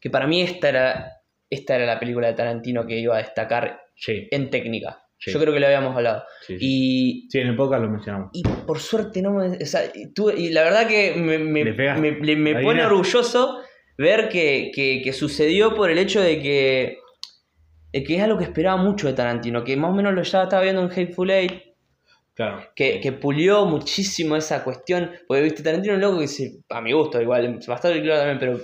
[0.00, 1.12] que para mí esta era,
[1.54, 4.98] esta era la película de Tarantino que iba a destacar Sí, en técnica.
[5.18, 5.32] Sí.
[5.32, 6.24] Yo creo que lo habíamos hablado.
[6.46, 6.56] sí.
[6.58, 8.30] Y, Sí, en el podcast lo mencionamos.
[8.32, 9.46] y por suerte no me...
[9.62, 9.82] O sea,
[10.36, 13.60] y la verdad que me, me, me- me pone orgulloso
[13.98, 16.96] ver que, que- que sucedió por el hecho de que,
[17.92, 20.42] de que es algo que esperaba mucho de Tarantino, que más o menos lo ya
[20.44, 21.52] estaba viendo en Hateful Eight,
[22.34, 22.62] Claro.
[22.74, 25.10] que, que pulió muchísimo esa cuestión.
[25.28, 28.38] Porque viste, Tarantino es un loco que se, a mi gusto, igual, bastante claro también,
[28.38, 28.60] pero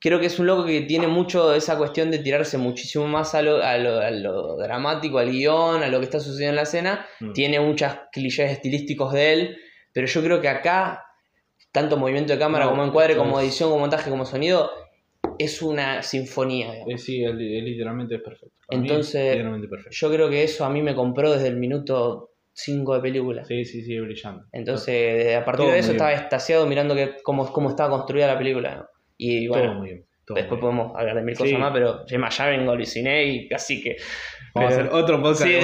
[0.00, 3.42] creo que es un loco que tiene mucho esa cuestión de tirarse muchísimo más a
[3.42, 6.62] lo, a lo, a lo dramático, al guion, a lo que está sucediendo en la
[6.62, 7.06] escena.
[7.20, 7.32] Mm.
[7.32, 9.56] Tiene muchas clichés estilísticos de él,
[9.92, 11.04] pero yo creo que acá,
[11.70, 14.70] tanto movimiento de cámara No, como encuadre, como edición, como montaje, como sonido,
[15.38, 16.72] es una sinfonía.
[16.72, 16.94] digamos.
[16.94, 18.54] Eh, sí, es, es literalmente perfecto.
[18.70, 19.96] Mí es Entonces- literalmente perfecto.
[19.98, 23.44] Yo creo que eso a mí me compró desde el minuto 5 de película.
[23.44, 24.44] Sí, sí, sí, brillante.
[24.52, 26.68] Entonces, a partir de eso estaba bien.
[26.68, 28.76] mirando que, cómo, cómo estaba construida la película.
[28.76, 28.86] ¿no?
[29.18, 30.06] Y bueno, muy bien.
[30.24, 30.76] todo después muy bien.
[30.76, 31.42] podemos hablar de mil Sí.
[31.42, 33.96] cosas más, pero ya, ya vengo, aluciné y casi que.
[34.54, 35.42] Vamos a hacer otro podcast.
[35.42, 35.56] Sí,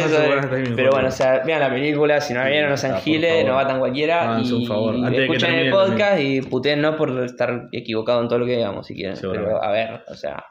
[0.51, 2.87] también, pero bueno, o sea, vean la película, si no la Sí, vieron, no se
[2.89, 3.47] está, por angile, favor.
[3.47, 4.41] no batan cualquiera.
[4.45, 8.27] Y un favor, de que escuchen el podcast y puteen no por estar equivocado en
[8.29, 9.17] todo lo que digamos, si quieren.
[9.21, 10.45] Pero a ver, o sea,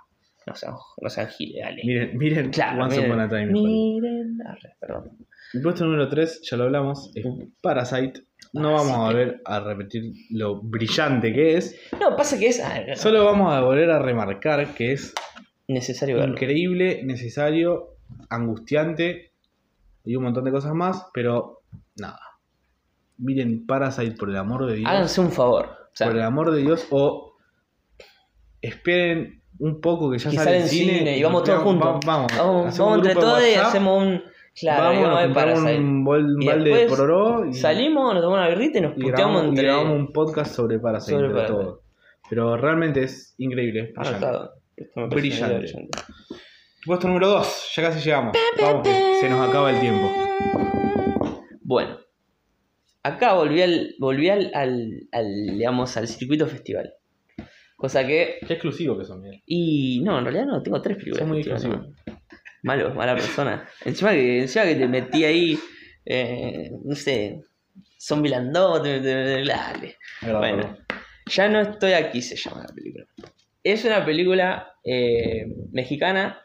[0.47, 1.81] no sean, no sean giles, dale.
[1.83, 3.45] Miren, miren Claro, Once miren, Upon a Time.
[3.47, 4.37] miren,
[4.79, 5.17] perdón.
[5.53, 7.25] El puesto número 3, ya lo hablamos, es
[7.61, 8.23] Parasite.
[8.53, 11.75] No vamos a volver a repetir lo brillante que es.
[11.99, 15.13] No, pasa que es ah, no, Solo vamos a volver a remarcar que es
[15.67, 16.33] necesario verlo.
[16.33, 17.97] increíble, necesario,
[18.29, 19.33] angustiante
[20.05, 21.61] y un montón de cosas más, pero
[21.95, 22.19] nada.
[23.17, 24.89] Miren Parasite por el amor de Dios.
[24.89, 25.65] Háganse un favor.
[25.65, 27.33] O sea, por el amor de Dios o
[28.61, 31.99] esperen un poco que ya que sale en cine, y vamos todos juntos.
[32.05, 34.23] Vamos, vamos, Vamos, hacemos vamos un entre grupo de todos y WhatsApp, hacemos un.
[34.59, 35.79] Claro, vamos, y a ver compramos Parasite.
[35.83, 38.91] un, bol- un Y balde de pororó y, Salimos, nos tomamos una birrita y nos
[38.97, 39.63] y puteamos grabamos, y entre.
[39.65, 41.63] grabamos un podcast sobre Parasite Sobre entre Parasite.
[41.65, 41.79] todos.
[42.29, 44.27] Pero realmente es increíble, Ah, brillante.
[44.77, 45.99] Esto me una idea Brillante.
[46.85, 48.37] Puesto número 2, ya casi llegamos.
[48.61, 50.09] Vamos, que se nos acaba el tiempo.
[51.61, 51.97] Bueno,
[53.03, 55.25] acá volví al, volví al, al, al,
[55.57, 56.93] digamos, al circuito festival.
[57.75, 58.37] Cosa que.
[58.45, 59.41] Qué exclusivo que son, Miguel.
[59.45, 61.19] Y no, en realidad no, tengo tres películas.
[61.19, 61.87] Son muy exclusivos.
[61.87, 62.18] ¿no?
[62.63, 63.67] Malo, mala persona.
[63.85, 65.57] Encima que, encima que te metí ahí,
[66.05, 67.41] eh, no sé,
[68.01, 69.97] Zombieland 2, te- te- te- dale.
[70.39, 70.77] Bueno,
[71.27, 73.05] ya no estoy aquí, se llama la película.
[73.63, 76.41] Es una película eh, mexicana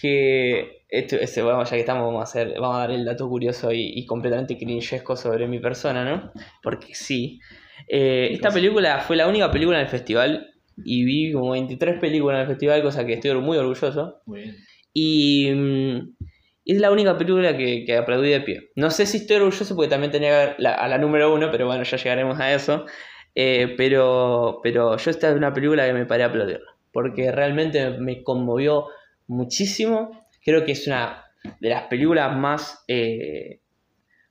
[0.00, 3.28] que, esto, este, vamos, ya que estamos, vamos a, hacer, vamos a dar el dato
[3.28, 6.32] curioso y, y completamente cringesco sobre mi persona, ¿no?
[6.62, 7.40] Porque sí.
[7.88, 10.50] Eh, esta película fue la única película en el festival
[10.84, 14.20] y vi como 23 películas en el festival, cosa que estoy muy orgulloso.
[14.26, 14.56] Muy bien.
[14.92, 16.16] Y mm,
[16.64, 18.70] es la única película que, que aplaudí de pie.
[18.76, 21.82] No sé si estoy orgulloso porque también tenía la- a la número uno, pero bueno,
[21.84, 22.86] ya llegaremos a eso.
[23.34, 26.60] Eh, pero, pero yo esta es una película que me paré a aplaudir.
[26.92, 28.86] Porque realmente me conmovió
[29.28, 30.26] muchísimo.
[30.44, 31.24] Creo que es una
[31.60, 33.60] de las películas más, eh,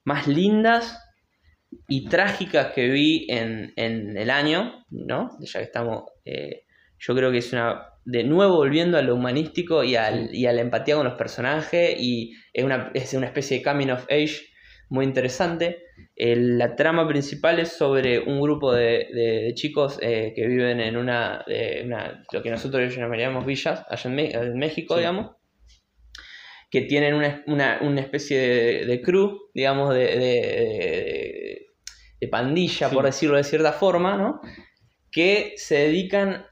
[0.06, 1.00] más lindas
[1.88, 5.38] y trágicas que vi en, en el año, ¿no?
[5.42, 6.64] Ya que estamos, eh,
[7.00, 10.54] yo creo que es una, de nuevo volviendo a lo humanístico y, al- y a
[10.54, 14.48] la empatía con los personajes y es una, es una especie de coming of age
[14.90, 15.80] muy interesante.
[16.16, 20.80] El- la trama principal es sobre un grupo de, de- de chicos eh, que viven
[20.80, 21.44] en una,
[21.84, 25.00] una- lo que nosotros llamaríamos villas, allá en, Me- en México, Sí.
[25.02, 25.36] digamos,
[26.72, 31.66] que tienen una, una- una especie de, de crew, digamos, de,
[32.32, 32.96] pandilla, Sí.
[32.96, 34.40] por decirlo de cierta forma, ¿no?
[35.12, 36.46] que se dedican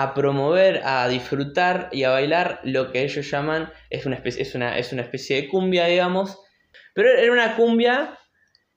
[0.00, 4.54] a promover, a disfrutar y a bailar lo que ellos llaman, es una especie, es
[4.54, 6.38] una, es una especie de cumbia, digamos,
[6.94, 8.16] pero era una cumbia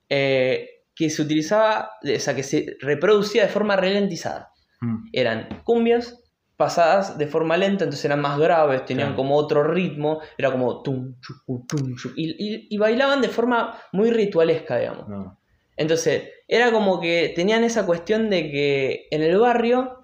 [0.10, 4.52] eh, que se utilizaba, o sea, que se reproducía de forma ralentizada.
[4.82, 4.98] Mm.
[5.14, 6.18] Eran cumbias
[6.58, 9.18] pasadas de forma lenta, entonces eran más graves, tenían Claro.
[9.18, 14.12] como otro ritmo, era como tum, chucu, tum, y, y- y bailaban de forma muy
[14.12, 15.08] ritualesca, digamos.
[15.08, 15.40] No.
[15.78, 20.01] Entonces, era como que tenían esa cuestión de que en el barrio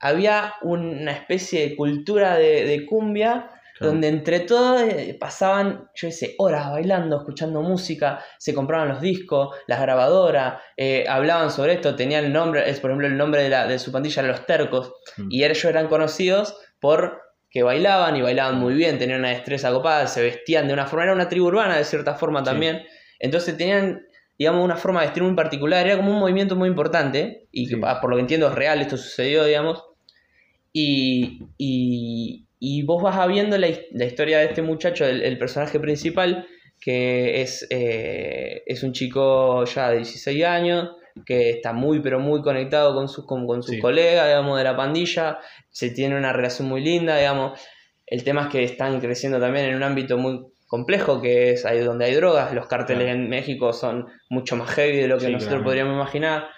[0.00, 3.92] había una especie de cultura de, de cumbia Claro.
[3.92, 9.56] donde entre todos eh, pasaban, yo sé, horas bailando, escuchando música, se compraban los discos,
[9.66, 13.48] las grabadoras, eh, hablaban sobre esto, tenían el nombre, es por ejemplo el nombre de,
[13.48, 15.28] la, de su pandilla Los Tercos, Mm.
[15.30, 20.06] y ellos eran conocidos por que bailaban y bailaban muy bien, tenían una destreza copada,
[20.08, 22.44] se vestían de una forma, era una tribu urbana de cierta forma Sí.
[22.44, 22.82] también,
[23.18, 24.02] entonces tenían,
[24.38, 27.76] digamos, una forma de vestir muy particular, era como un movimiento muy importante, y que
[27.76, 27.80] Sí.
[28.02, 29.84] por lo que entiendo es real, esto sucedió, digamos,
[30.72, 35.80] y, y, y vos vas viendo la, la historia de este muchacho, el, el personaje
[35.80, 36.46] principal,
[36.80, 40.90] que es, eh, es un chico ya de 16 años,
[41.26, 43.80] que está muy pero muy conectado con sus, con, con sus Sí.
[43.80, 45.38] colegas, digamos, de la pandilla,
[45.70, 47.60] se tiene una relación muy linda, digamos.
[48.06, 51.80] El tema es que están creciendo también en un ámbito muy complejo, que es ahí
[51.80, 52.54] donde hay drogas.
[52.54, 55.64] Los cárteles en México son mucho más heavy de lo que Sí, nosotros claramente.
[55.68, 56.48] podríamos imaginar.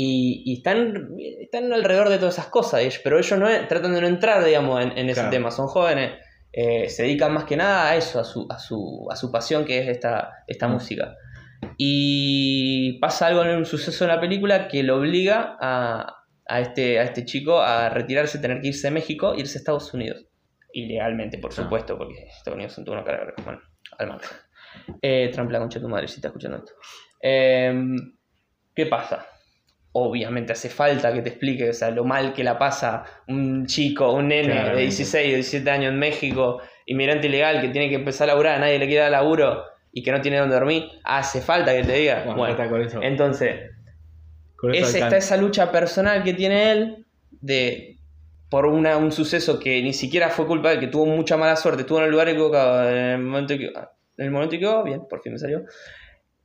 [0.00, 1.08] Y, y están,
[1.40, 4.80] están alrededor de todas esas cosas, ellos- pero ellos no tratan de no entrar, digamos,
[4.80, 5.30] en, en ese Claro.
[5.30, 5.50] tema.
[5.50, 6.12] Son jóvenes,
[6.52, 9.64] eh, se dedican más que nada a eso, a su, a su, a su pasión
[9.64, 10.72] que es esta, esta Mm.
[10.72, 11.16] música.
[11.76, 16.14] Y pasa algo en un suceso en la película que lo obliga a,
[16.46, 19.92] a este, a este chico a retirarse, tener que irse de México, irse a Estados
[19.94, 20.26] Unidos.
[20.72, 21.56] Ilegalmente, por Ah.
[21.56, 23.34] supuesto, porque Estados Unidos son una cara.
[23.44, 23.60] Bueno,
[23.98, 24.38] al margen.
[25.02, 26.72] Eh, Trump la concha de tu madre si está escuchando esto.
[27.20, 27.96] Em,
[28.74, 29.26] ¿Qué pasa?
[29.92, 34.12] Obviamente hace falta que te explique o sea, lo mal que la pasa un chico,
[34.12, 34.82] un nene de Claramente.
[34.82, 38.78] 16 o 17 años en México, inmigrante ilegal que tiene que empezar a laburar, nadie
[38.78, 40.84] le quiere dar laburo y que no tiene dónde dormir.
[41.04, 42.22] Hace falta que te diga.
[42.24, 43.02] Bueno, Bueno, ya está, con eso.
[43.02, 43.70] entonces,
[44.56, 47.06] con eso es, está esa lucha personal que tiene él
[47.40, 47.98] de
[48.50, 51.56] por una, un suceso que ni siquiera fue culpa de él, que tuvo mucha mala
[51.56, 55.02] suerte, estuvo en el lugar equivocado, en el momento equivocado, en el momento equivocado, bien,
[55.08, 55.64] por fin me salió.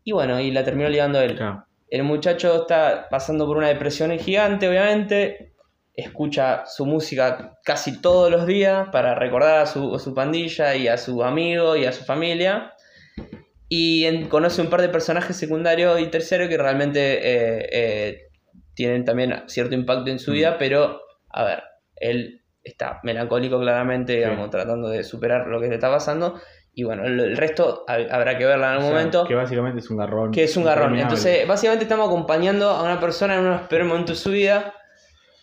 [0.04, 1.36] Y bueno, y la terminó ligando él.
[1.36, 1.66] Claro.
[1.94, 5.52] El muchacho está pasando por una depresión gigante, obviamente.
[5.96, 10.88] escucha su música casi todos los días para recordar a su, a su pandilla y
[10.88, 12.74] a su amigo y a su familia.
[13.70, 18.18] Y en- conoce un par de personajes secundarios y terciarios que realmente eh, eh,
[18.74, 20.34] tienen también cierto impacto en su Mm.
[20.34, 21.00] vida, pero,
[21.30, 21.64] a ver,
[21.98, 24.50] él está melancólico claramente, digamos, Sí.
[24.52, 26.42] tratando de superar lo que le está pasando.
[26.76, 29.80] Y bueno, el, resto hab- habrá que verla en O algún sea, momento Que básicamente
[29.80, 30.32] es un garrón.
[30.32, 30.98] que es un garrón.
[30.98, 34.74] Entonces, básicamente estamos acompañando a una persona en unos peores momentos de su vida,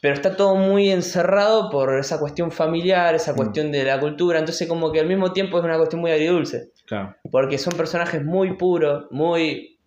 [0.03, 3.37] pero está todo muy encerrado por esa cuestión familiar, esa Mm.
[3.37, 4.39] cuestión de la cultura.
[4.41, 7.15] Entonces, como que al mismo tiempo es una cuestión muy agridulce, Claro.
[7.31, 9.79] porque son personajes muy puros, muy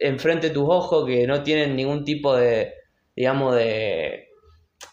[0.00, 2.72] enfrente de tus ojos, que no tienen ningún tipo de,
[3.14, 4.28] digamos, de...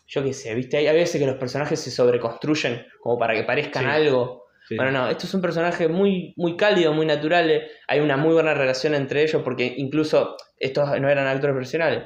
[0.05, 0.77] Yo qué sé, ¿viste?
[0.77, 3.89] Hay, hay veces que los personajes se sobreconstruyen como para que parezcan Sí.
[3.89, 4.38] algo.
[4.69, 4.75] Sí.
[4.77, 7.69] Bueno, no, estos son personajes muy, muy cálidos, muy naturales.
[7.87, 12.03] Hay una muy buena relación entre ellos porque incluso estos no eran actores profesionales,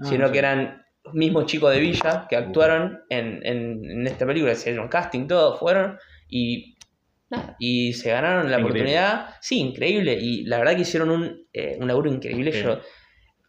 [0.00, 0.32] Ah, sino sí.
[0.32, 4.54] que eran mismos chicos de Villa que actuaron en, en, en esta película.
[4.54, 5.98] Se hicieron casting, todos fueron
[6.28, 6.76] y,
[7.30, 8.66] nada, y se ganaron la Increíble.
[8.92, 9.34] oportunidad.
[9.40, 10.12] Sí, increíble.
[10.20, 12.52] Y la verdad que hicieron un, eh, un laburo increíble.
[12.52, 12.62] Sí.
[12.62, 12.78] Yo,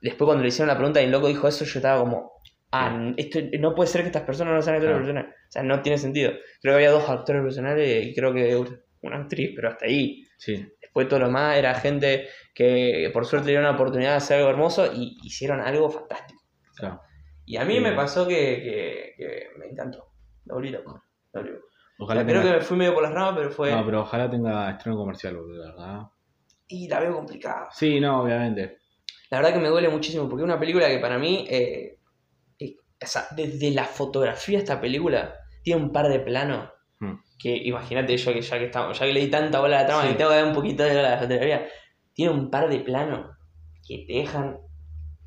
[0.01, 2.31] después cuando le hicieron la pregunta y el loco dijo eso, yo estaba como...
[2.71, 5.33] Ah, esto, no puede ser que estas personas no sean actores profesionales.
[5.47, 6.31] O sea, no tiene sentido.
[6.61, 8.55] Creo que había dos actores profesionales y creo que
[9.01, 10.23] una actriz, pero hasta ahí.
[10.37, 10.65] Sí.
[10.81, 14.49] Después todo lo demás era gente que por suerte dieron una oportunidad de hacer algo
[14.49, 16.41] hermoso y hicieron algo fantástico.
[16.75, 17.01] Claro.
[17.45, 17.79] Y a mí Sí.
[17.81, 20.11] me pasó que, que- que me encantó.
[20.45, 21.03] Me volví loco.
[21.33, 21.49] Loco.
[21.99, 22.59] O Ojalá sea, creo que tenga...
[22.59, 23.71] me fui medio por las ramas, pero fue...
[23.71, 26.01] No, pero ojalá tenga estreno comercial, boludo, la verdad.
[26.67, 27.67] Y la veo complicada.
[27.71, 28.77] Sí, no, obviamente.
[29.31, 31.45] La verdad que me duele muchísimo porque es una película que para mí...
[31.49, 31.98] eh,
[33.01, 36.69] o sea, desde la fotografía de esta película tiene un par de planos
[37.01, 37.13] Hmm.
[37.41, 39.87] que imagínate yo que ya que estamos, ya que le di tanta bola a la
[39.87, 40.09] trama Sí.
[40.11, 41.65] y tengo que dar un poquito de la fotografía,
[42.13, 43.37] tiene un par de planos
[43.87, 44.57] que te dejan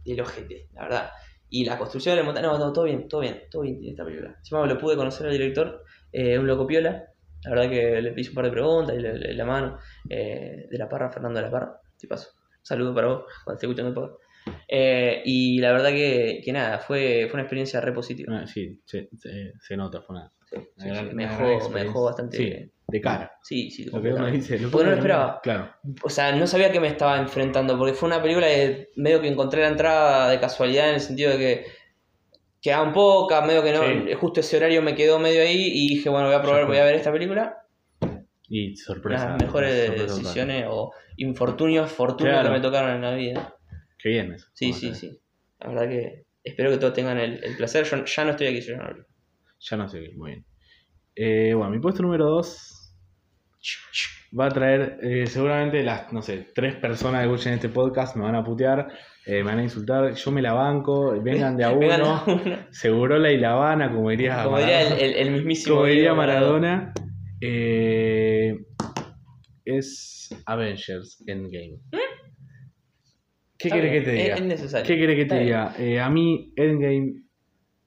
[0.04, 1.10] del ojete, la verdad.
[1.48, 3.92] Y la construcción de la montaña, no, no, todo bien, todo bien, todo bien tiene
[3.92, 4.34] esta película.
[4.36, 5.82] Encima lo pude conocer al director,
[6.12, 7.04] eh, un loco piola,
[7.44, 9.78] la verdad que le hice un par de preguntas y le, le- la mano,
[10.10, 12.32] eh, de la Parra, Fernando de la Parra, si paso.
[12.36, 14.21] Un saludo para vos cuando esté escuchando el podcast.
[14.68, 18.40] Eh, y la verdad que, que nada, fue, fue una experiencia re positiva.
[18.42, 21.38] Ah, sí, se, se- se nota, fue una, Sí, una sí, gran- sí, me, una
[21.38, 22.72] dejó, me dejó bastante...
[22.88, 23.32] De cara.
[23.42, 24.58] Sí, sí, Lo que uno dice.
[24.70, 25.40] Porque no lo esperaba.
[25.42, 25.70] Claro.
[26.02, 29.28] O sea, no sabía que me estaba enfrentando, porque fue una película que medio que
[29.28, 31.64] encontré la entrada de casualidad en el sentido de que
[32.60, 34.12] quedaban pocas, medio que no, Sí.
[34.14, 36.84] justo ese horario me quedó medio ahí y dije, bueno, voy a probar, voy a
[36.84, 37.56] ver esta película.
[38.48, 39.30] Y sorpresa.
[39.30, 42.48] Las mejores sorpresa decisiones o infortunios, fortunios Claro.
[42.50, 43.54] que me tocaron en la vida.
[44.02, 44.48] Qué bien eso.
[44.54, 45.18] Sí, sí, sí.
[45.60, 47.84] La verdad que espero que todos tengan el, el placer.
[47.84, 49.04] Yo ya no estoy aquí, yo no hablo.
[49.60, 50.44] Ya no sé qué, muy bien.
[51.14, 52.78] Eh, bueno, mi puesto número 2
[54.38, 58.22] va a traer eh, seguramente las, no sé, tres personas que escuchen este podcast me
[58.24, 58.88] van a putear,
[59.26, 60.14] eh, me van a insultar.
[60.14, 61.78] Yo me la banco, vengan de a uno.
[61.80, 62.58] Vengan a uno.
[62.70, 65.04] Segurola y La Habana, como diría Como diría el, Maradona.
[65.06, 65.76] el- el mismísimo.
[65.76, 66.92] Como diría Maradona.
[67.40, 68.56] eh,
[69.64, 71.78] es Avengers Endgame.
[73.62, 74.34] ¿Qué querés que te diga?
[74.34, 74.86] Es necesario.
[74.86, 75.74] ¿Qué querés que te diga?
[75.78, 77.22] Eh, a mí Endgame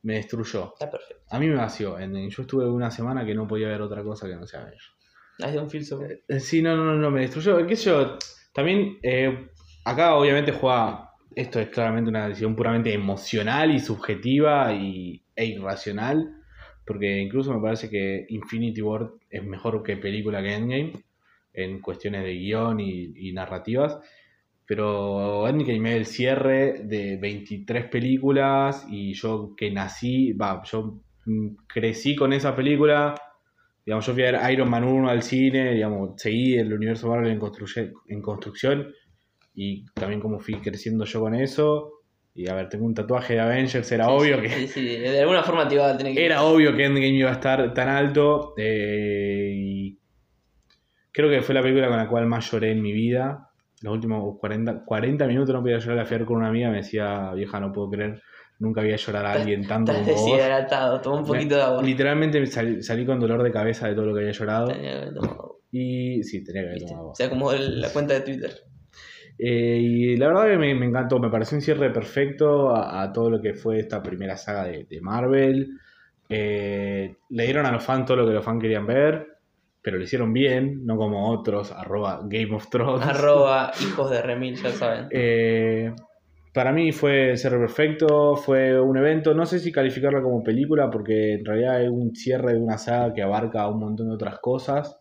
[0.04, 0.74] me destruyó.
[0.74, 1.24] Está perfecto.
[1.30, 2.00] A mí me vació.
[2.00, 2.30] Endgame.
[2.30, 4.92] Yo estuve una semana que no podía ver otra cosa que no sea Avengers.
[5.38, 6.02] De un filtro.
[6.04, 7.66] Eh, Sí, no, no, no, me destruyó.
[7.68, 8.18] ¿Qué sé yo?
[8.54, 9.50] También, eh,
[9.84, 11.10] acá obviamente juega.
[11.36, 16.38] Esto es claramente una decisión puramente emocional y subjetiva y, e irracional.
[16.86, 20.94] Porque incluso me parece que Infinity War es mejor que película que Endgame.
[21.52, 23.98] En cuestiones de guion y, y narrativas.
[24.68, 28.86] Pero Endgame es el cierre de 23 películas.
[28.90, 30.34] Y yo que nací.
[30.34, 33.16] Va, yo mm, crecí con esa película.
[33.86, 37.32] Digamos, yo fui a ver Iron Man 1 al cine, digamos, seguí el universo Marvel
[37.32, 38.92] en, construye- en construcción
[39.54, 41.92] y también como fui creciendo yo con eso.
[42.34, 44.86] Y a ver, tengo un tatuaje de Avengers, era Sí, obvio sí, que sí, sí,
[44.98, 46.26] de alguna forma te iba a tener que.
[46.26, 50.00] era obvio que Endgame iba a estar tan alto eh, y
[51.12, 53.50] creo que fue la película con la cual más lloré en mi vida.
[53.86, 57.32] Los últimos 40, 40 minutos no podía llorar, a ver con una amiga, me decía,
[57.34, 58.22] vieja, no puedo creer,
[58.60, 60.16] nunca había llorar a alguien tanto como vos.
[60.16, 61.84] deshidratado, toma un poquito de agua.
[61.84, 64.68] Literalmente salí, salí con dolor de cabeza de todo lo que había llorado.
[64.68, 67.90] Tenía que haber tomado, Y sí, tenía que haber tomado O sea, como el- la
[67.92, 68.52] cuenta de Twitter.
[69.38, 73.12] Eh, y la verdad que me, me encantó, me pareció un cierre perfecto a, a
[73.12, 75.78] todo lo que fue esta primera saga de, de Marvel.
[76.30, 79.35] Eh, le dieron a los fans todo lo que los fans querían ver,
[79.86, 83.06] pero lo hicieron bien, no como otros, arroba Game of Thrones.
[83.06, 85.08] Arroba hijos de Remil, ya saben.
[85.12, 85.94] Eh,
[86.52, 90.90] para mí fue el cierre perfecto, fue un evento, no sé si calificarlo como película,
[90.90, 94.40] porque en realidad es un cierre de una saga que abarca un montón de otras
[94.40, 95.00] cosas.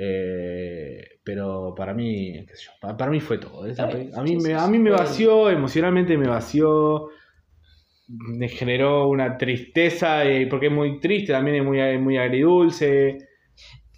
[0.00, 3.62] Eh, pero para mí, qué sé yo, pa- para, mí fue todo.
[3.64, 7.08] Pe- a, mí me, a mí me vació, emocionalmente me vació.
[8.06, 13.27] me generó una tristeza, eh, porque es muy triste, también es muy, muy agridulce.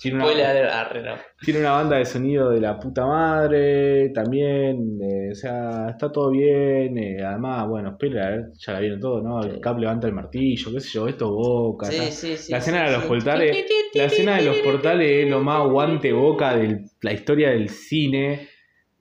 [0.01, 1.15] Tiene una, arre, no.
[1.45, 6.31] tiene una banda de sonido de la puta madre, también, eh, o sea, está todo
[6.31, 6.97] bien.
[6.97, 9.43] eh, además, bueno, spoiler, ya la vieron todo, ¿no?
[9.43, 9.61] El.
[9.61, 11.87] Cap levanta el martillo, qué sé yo, esto boca.
[11.87, 12.51] Sí, sí, sí.
[12.53, 16.57] la escena de los portales, la escena de los portales es lo más guante boca
[16.57, 18.49] de la historia del cine.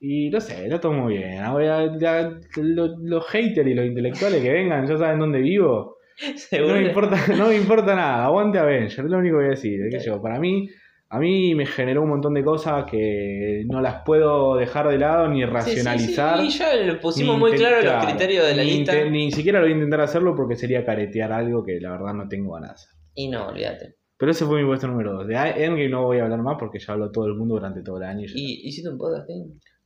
[0.01, 1.39] Y no sé, está todo muy bien.
[1.39, 5.97] Ahora, ya, lo- los haters y los intelectuales que vengan, ya saben dónde vivo.
[6.51, 8.25] No me importa, no me importa nada.
[8.25, 9.79] Aguante Avenger, es lo único que voy a decir.
[9.89, 10.67] qué yo, para mí,
[11.11, 15.27] a mí me generó un montón de cosas que no las puedo dejar de lado
[15.27, 15.53] ni Sí, sí, sí.
[15.53, 16.43] racionalizar.
[16.43, 19.05] Y ya le pusimos muy claro los criterios de la ni lista.
[19.05, 22.27] Ni siquiera lo voy a intentar hacerlo porque sería caretear algo que la verdad no
[22.27, 22.89] tengo ganas de hacer.
[23.15, 23.95] Y no, olvídate.
[24.17, 25.27] Pero ese fue mi puesto número 2.
[25.27, 27.97] De Endgame no voy a hablar más porque ya habló todo el mundo durante todo
[27.97, 28.25] el año.
[28.25, 29.27] y ya ¿Y hiciste un podcast.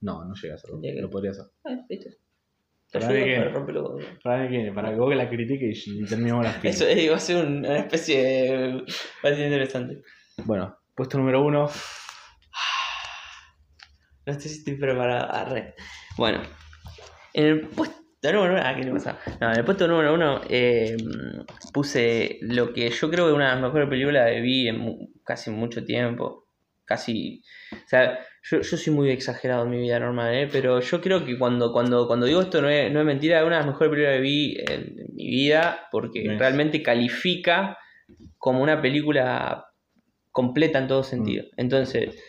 [0.01, 0.79] No, no llegué a hacerlo.
[0.81, 1.45] Que- Lo podría hacer.
[1.63, 2.09] Ah, viste.
[2.91, 4.19] Te Para ayudo mí que- para.
[4.23, 6.81] Para que, para que vos que la critique y, terminemos las pilas.
[6.81, 8.73] Eso va a ser un- una especie de.
[9.23, 10.01] Va a ser interesante.
[10.45, 11.69] Bueno, puesto número 1.
[14.25, 15.29] No sé si estoy preparado.
[15.33, 15.75] Arre.
[16.17, 16.41] Bueno,
[17.33, 17.97] en el puesto
[18.31, 18.61] número uno.
[18.63, 19.19] Ah, ¿qué le pasa?
[19.41, 20.95] No, en el puesto número uno eh,
[21.73, 25.13] puse lo que yo creo que es una de las mejores películas que vi en
[25.25, 26.47] casi mucho tiempo.
[26.85, 27.41] Casi.
[27.73, 30.49] O sea, yo, yo soy muy exagerado en mi vida normal, ¿eh?
[30.49, 33.45] pero yo creo que cuando, cuando, cuando digo esto no es, no es mentira, es
[33.45, 37.77] una de las mejores películas que vi en, en mi vida porque realmente califica
[38.37, 39.65] como una película
[40.33, 41.45] completa en todo sentido.
[41.55, 42.21] Entonces,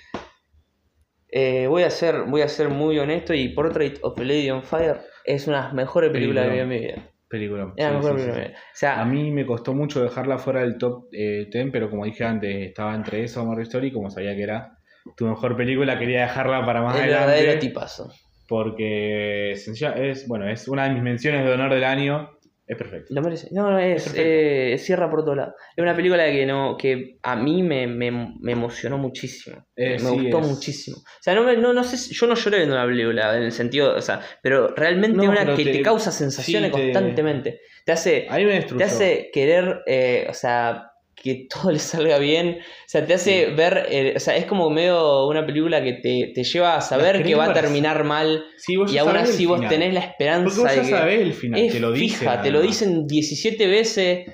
[1.29, 4.63] eh, voy, a ser, voy a ser muy honesto y Portrait of a Lady on
[4.63, 7.11] Fire es una de las mejores películas que vi en mi vida.
[7.29, 7.73] Película.
[7.77, 8.59] Sí, mejor sí, película sí, de mi vida.
[8.59, 12.05] O sea, A mí me costó mucho dejarla fuera del top eh, 10, pero como
[12.05, 14.79] dije antes, estaba entre esa o Marvel Story, como sabía que era
[15.17, 17.67] tu mejor película, quería dejarla para más el verdadero adelante.
[17.67, 18.13] tipazo.
[18.47, 22.34] Porque es, bueno, es una de mis menciones de honor del año.
[22.67, 23.13] Es perfecto.
[23.15, 23.49] Lo merece.
[23.53, 25.55] No, no, es, eh, cierra por todos lados.
[25.77, 28.11] Es una película que no que a mí me, me,
[28.41, 29.67] me emocionó muchísimo.
[29.77, 30.97] Eh, me sí, gustó es- muchísimo.
[30.97, 33.53] O sea, no, me- no, no sé, yo no lloré viendo una película en el
[33.53, 37.61] sentido, o sea, pero realmente No, una pero que te, te- causa sensaciones sí, constantemente.
[37.85, 38.79] Te hace, Ahí me destruyó.
[38.79, 40.91] te hace querer, eh, o sea,
[41.25, 42.59] que todo le salga bien.
[42.61, 46.33] O sea, te hace ver, eh, o sea, es como medio una película que te,
[46.35, 49.57] te lleva a saber que va a terminar mal Sí, vos y aún así vos
[49.57, 49.71] final.
[49.71, 52.19] tenés la Porque esperanza vos ya sabés el final, Es te lo dicen.
[52.21, 54.27] fija, te lo dicen 17 veces,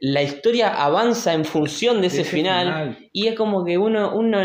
[0.00, 4.38] la historia avanza en función de ese, Ese final, y es como que uno, uno,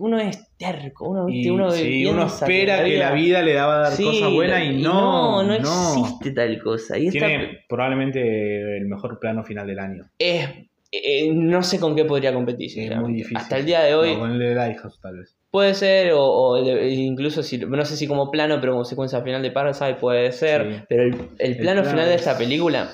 [0.00, 3.80] uno es terco, uno, Y, uno sí, uno espera que la vida le daba a
[3.82, 6.98] dar Sí, cosas buenas y no, no, no existe tal cosa.
[6.98, 10.10] Y esta Tiene probablemente el mejor plano final del año.
[10.18, 10.48] es,
[10.92, 13.36] eh, no sé con qué podría competir, muy difícil.
[13.36, 15.36] Hasta el día de hoy No, con el de Lighthouse, tal vez.
[15.50, 19.22] puede ser, o, o de- incluso si, no sé si como plano, pero como secuencia
[19.22, 20.82] final de Parasite puede ser, Sí.
[20.88, 22.90] pero el, el plano final de es- esta película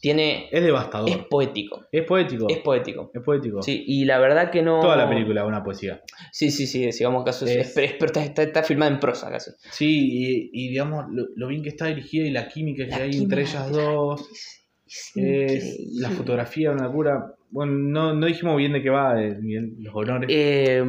[0.00, 0.48] tiene...
[0.52, 1.08] Es devastador.
[1.08, 1.86] Es Es, poético.
[2.06, 2.46] poético.
[2.50, 3.10] Es poético.
[3.14, 3.62] Es poético.
[3.62, 4.80] Sí, y la verdad que no.
[4.80, 6.02] Toda la película es una poesía.
[6.30, 7.46] Sí, sí, sí, sigamos caso.
[7.46, 9.52] Es, Es- está, está, filmada en prosa casi.
[9.70, 12.96] Sí, y, y digamos, lo, lo bien que está dirigida y la química que La
[12.98, 14.20] hay química entre ellas dos.
[14.30, 17.34] Es Es la fotografía, una cura.
[17.50, 20.28] Bueno, no, no dijimos bien de qué va, de, bien los honores.
[20.30, 20.84] Eh,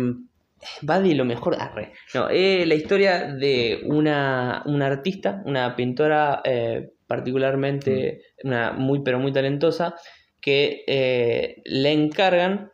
[0.87, 1.55] va de lo mejor.
[1.59, 1.93] Arre.
[2.13, 9.19] No, eh, la historia de una, una artista, una pintora eh, particularmente, una muy pero
[9.19, 9.95] muy talentosa,
[10.41, 12.71] que eh, le encargan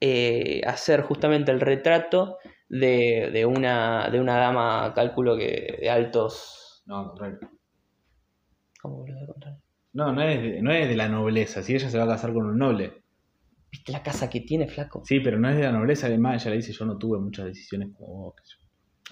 [0.00, 2.38] eh, hacer justamente el retrato
[2.68, 6.82] de, de una, de una dama, cálculo que de altos.
[6.86, 7.38] No, al contrario.
[8.80, 9.63] ¿Cómo a contar?
[9.94, 11.62] No, no es, de, no es de la nobleza.
[11.62, 12.92] Si ella se va a casar con un noble.
[13.70, 15.02] ¿Viste la casa que tiene, flaco?
[15.04, 16.06] Sí, pero no es de la nobleza.
[16.08, 18.34] Además, ella le dice: Yo no tuve muchas decisiones como vos.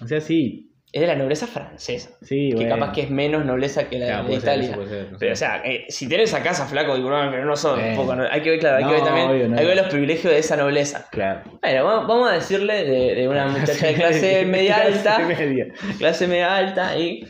[0.01, 0.69] O sea, sí.
[0.91, 2.11] Es de la nobleza francesa.
[2.21, 2.75] Sí, Que bueno.
[2.75, 4.75] capaz que es menos nobleza que la Claro, de ser, Italia.
[4.75, 7.55] puede ser, no Pero, o sea, eh, si tenés esa casa, flaco, disculpame, pero no
[7.55, 7.93] son Eh.
[7.95, 8.15] poco.
[8.15, 9.27] no- Hay que ver, claro, hay que ver también.
[9.27, 11.07] obvio, hay que ver los privilegios de esa nobleza.
[11.11, 11.41] Claro.
[11.63, 15.15] Bueno, vamos, vamos a decirle de, de una muchacha de clase media alta.
[15.15, 15.67] Clase media.
[15.97, 17.23] clase media alta y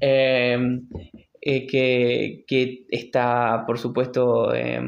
[0.00, 0.58] eh,
[1.40, 4.80] eh, que, que está, por supuesto, eh,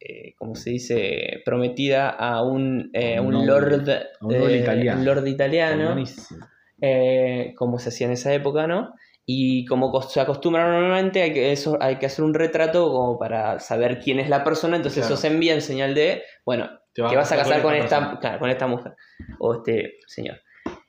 [0.00, 4.98] eh, como se dice, prometida a un, eh, un lord, a un italiano.
[5.00, 6.44] un lord italiano, Buenísimo.
[6.80, 8.94] eh, como se hacía en esa época, ¿no?
[9.24, 13.60] Y como se acostumbra normalmente, hay que, eso, hay que hacer un retrato como para
[13.60, 15.14] saber quién es la persona, entonces Claro.
[15.14, 18.40] eso se envía en señal de, bueno, Te que vas a casar con esta, claro,
[18.40, 18.94] con esta mujer
[19.38, 20.40] o este señor.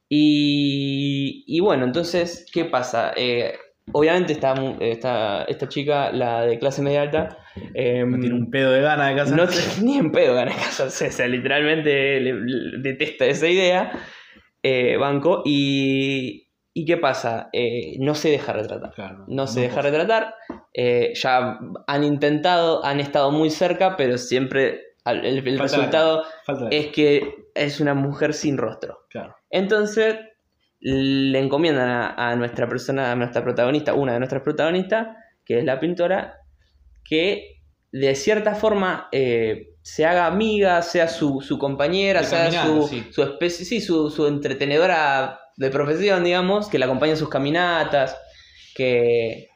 [0.10, 3.14] Y, y bueno, entonces, ¿qué pasa?
[3.16, 3.54] Eh,
[3.91, 7.38] obviamente esta, mu- esta, esta chica, la de clase media alta,
[7.76, 9.35] eh, No tiene un pedo de gana de casarse.
[9.35, 13.47] no tiene ni en pedo ganas de casarse, o sea, literalmente le- le- detesta esa
[13.47, 13.91] idea,
[14.64, 17.49] eh, banco, y, ¿Y qué pasa?
[17.53, 18.93] Eh, no se deja retratar.
[18.95, 20.34] Claro, No se deja retratar.
[20.73, 26.23] eh, ya han intentado, han estado muy cerca, pero siempre el, el resultado
[26.72, 29.01] es que es una mujer sin rostro.
[29.11, 29.35] Claro.
[29.51, 30.15] Entonces
[30.85, 35.15] le encomiendan a, a nuestra persona, a nuestra protagonista, una de nuestras protagonistas,
[35.45, 36.41] que es la pintora,
[37.05, 37.61] que
[37.91, 43.07] de cierta forma eh, se haga amiga, sea su, su compañera, De sea su, sí.
[43.11, 48.18] su especie, sí, su, su entretenedora de profesión, digamos, que la acompañe en sus caminatas,
[48.76, 49.47] que,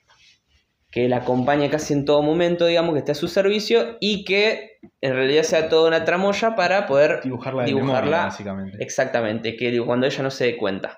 [0.92, 4.78] que la acompañe casi en todo momento, digamos, que esté a su servicio y que
[5.02, 8.02] en realidad sea toda una tramoya para poder Dibujarla Dibujarla.
[8.02, 8.78] memoria, básicamente.
[8.80, 10.94] Exactamente, que cuando ella no se dé cuenta.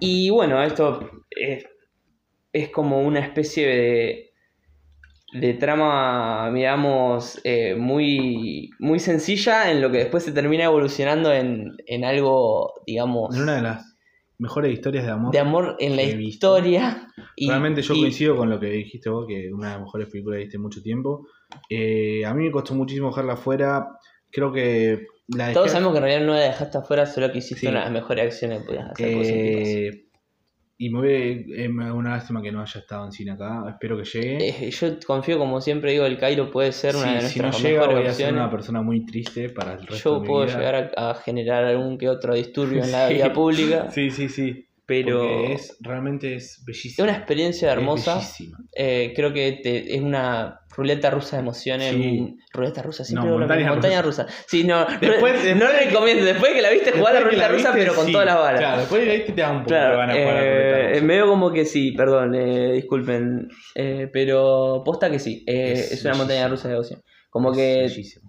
[0.00, 1.64] Y bueno, esto es,
[2.52, 4.30] es como una especie de,
[5.40, 11.72] de trama, digamos, eh, muy, muy sencilla en lo que después se termina evolucionando en,
[11.86, 13.96] en algo, digamos, En una de las
[14.38, 15.32] mejores historias de amor.
[15.32, 17.08] de amor en la historia.
[17.36, 20.08] Y, Realmente yo y- coincido con lo que dijiste vos, que una de las mejores
[20.08, 21.26] películas que viste mucho tiempo.
[21.70, 23.86] Eh, a mí me costó muchísimo dejarla fuera.
[24.30, 25.52] Creo que la.
[25.52, 27.66] Todos sabemos que en realidad no la dejaste afuera, solo que hiciste Sí.
[27.68, 29.08] una de las mejores acciones que podías hacer.
[29.08, 30.00] eh,
[30.76, 33.62] y me ve eh, una lástima que no haya estado en cine acá.
[33.70, 34.48] Espero que llegue.
[34.66, 37.44] Eh, yo confío, como siempre digo, el Cairo puede ser una de Sí, si no
[37.46, 40.26] nuestras llega, voy a ser una persona muy triste para el resto Yo de mi
[40.26, 40.58] puedo vida.
[40.58, 43.14] llegar a, a generar algún que otro disturbio en la Sí.
[43.14, 44.63] vida pública, Sí, sí, sí.
[44.86, 47.08] Pero Porque es, es, realmente es bellísima.
[47.08, 48.20] una experiencia Es hermosa.
[48.76, 51.90] Eh, creo que te- es una ruleta rusa de emociones.
[51.92, 52.36] Sí.
[52.52, 54.26] Ruleta rusa, siempre No, lo mismo, montaña montaña rusa.
[54.46, 56.24] Sí, no, Después- no, después no recomiendo.
[56.24, 58.12] Después que la viste jugar a Después que ruleta la rusa, pero con sí.
[58.12, 58.60] todas las balas.
[58.60, 60.88] Claro, después de la viste te da un poco Claro, jugar a la eh, ruleta
[60.90, 61.04] rusa.
[61.04, 66.04] medio como que sí, perdón, eh, disculpen, eh, pero posta que sí, eh, Es es,
[66.04, 67.00] una montaña rusa de devoción.
[67.30, 67.84] Como Es que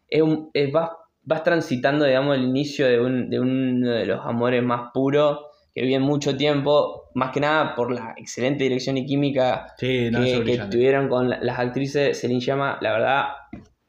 [0.10, 0.90] es un- es- vas,
[1.24, 5.40] vas transitando, digamos, el inicio de, un- de uno de los amores más puros
[5.76, 10.22] que viven mucho tiempo, más que nada por la excelente dirección y química Sí, no,
[10.24, 12.18] que, tuvieron con la- las actrices.
[12.20, 13.24] Celine Llama, la verdad,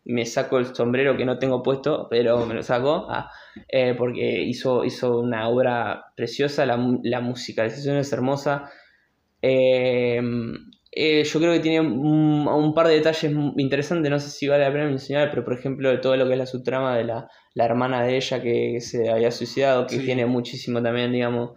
[0.05, 3.31] me saco el sombrero que no tengo puesto, pero me lo saco, ah,
[3.69, 8.69] eh, porque hizo, hizo una obra preciosa, la, la musicalización es hermosa.
[9.43, 10.21] Eh,
[10.99, 14.65] eh, yo creo que tiene un, un par de detalles interesantes, no sé si vale
[14.65, 17.65] la pena mencionar, pero por ejemplo todo lo que es la subtrama de la, la
[17.65, 20.05] hermana de ella que se había suicidado, que Sí.
[20.05, 21.51] tiene muchísimo también, digamos,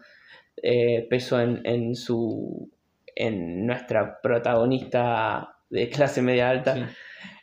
[0.63, 2.71] eh, peso en, en su
[3.15, 6.75] en nuestra protagonista de clase media alta.
[6.75, 6.81] Sí.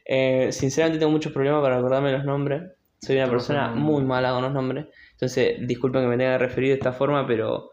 [0.07, 2.63] Eh, sinceramente tengo muchos problemas para acordarme los nombres.
[3.01, 4.87] Soy una persona son- muy mala con los nombres.
[5.13, 7.71] Entonces, disculpen que me tenga que referir de esta forma, pero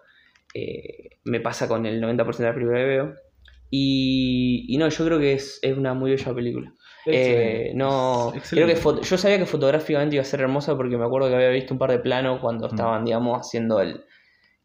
[0.53, 3.13] eh, me pasa con el 90% de la película que veo.
[3.69, 6.73] Y, y no, yo creo que es, es una muy bella película.
[7.05, 11.27] Eh, no, creo que yo sabía que fotográficamente iba a ser hermosa porque me acuerdo
[11.29, 12.69] que había visto un par de planos cuando Mm.
[12.69, 14.03] estaban, digamos, haciendo el,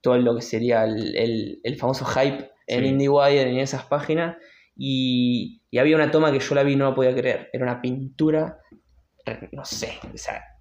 [0.09, 2.87] todo lo que sería el, el- el famoso hype en Sí.
[2.91, 4.37] IndieWire en esas páginas.
[4.77, 7.49] Y, y había una toma que yo la vi y no la podía creer.
[7.53, 8.59] Era una pintura,
[9.53, 9.99] no sé,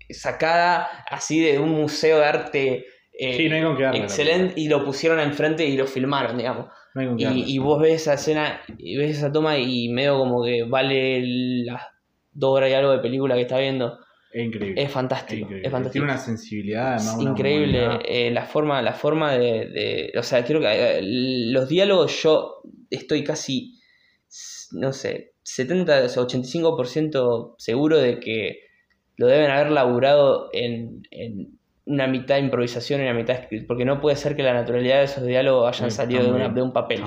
[0.09, 2.85] sacada así de un museo de arte
[3.19, 6.37] eh, Sí, no hay con qué darle, excelente y lo pusieron enfrente y lo filmaron,
[6.37, 6.67] digamos.
[6.93, 7.39] No hay con qué darle.
[7.41, 11.21] Y, y vos ves esa escena y ves esa toma y medio como que vale
[11.65, 11.81] las
[12.31, 13.97] dos horas y algo de película que está viendo.
[14.31, 14.81] Es increíble.
[14.81, 15.67] Es Es fantástico, increíble.
[15.67, 16.03] es fantástico.
[16.03, 17.15] Tiene una sensibilidad, además.
[17.15, 21.67] Es increíble eh, la forma, la forma de, de- O sea, creo que eh, los
[21.69, 23.79] diálogos yo estoy casi,
[24.71, 28.59] no sé, 70 o 85% seguro de que
[29.15, 31.56] lo deben haber laburado en, en
[31.88, 35.03] una mitad improvisación y una mitad script, porque no puede ser que la naturalidad de
[35.05, 37.01] esos diálogos hayan Está salido de, una- de un papel.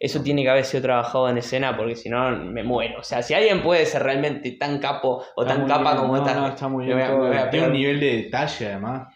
[0.00, 3.00] Eso tiene que haber sido trabajado en escena porque si no me muero.
[3.00, 5.96] O sea, si alguien puede ser realmente tan capo o Está tan capa bien.
[5.96, 7.18] como No, esta, no, está muy me bien.
[7.30, 9.08] me a Tiene un nivel de detalle, además.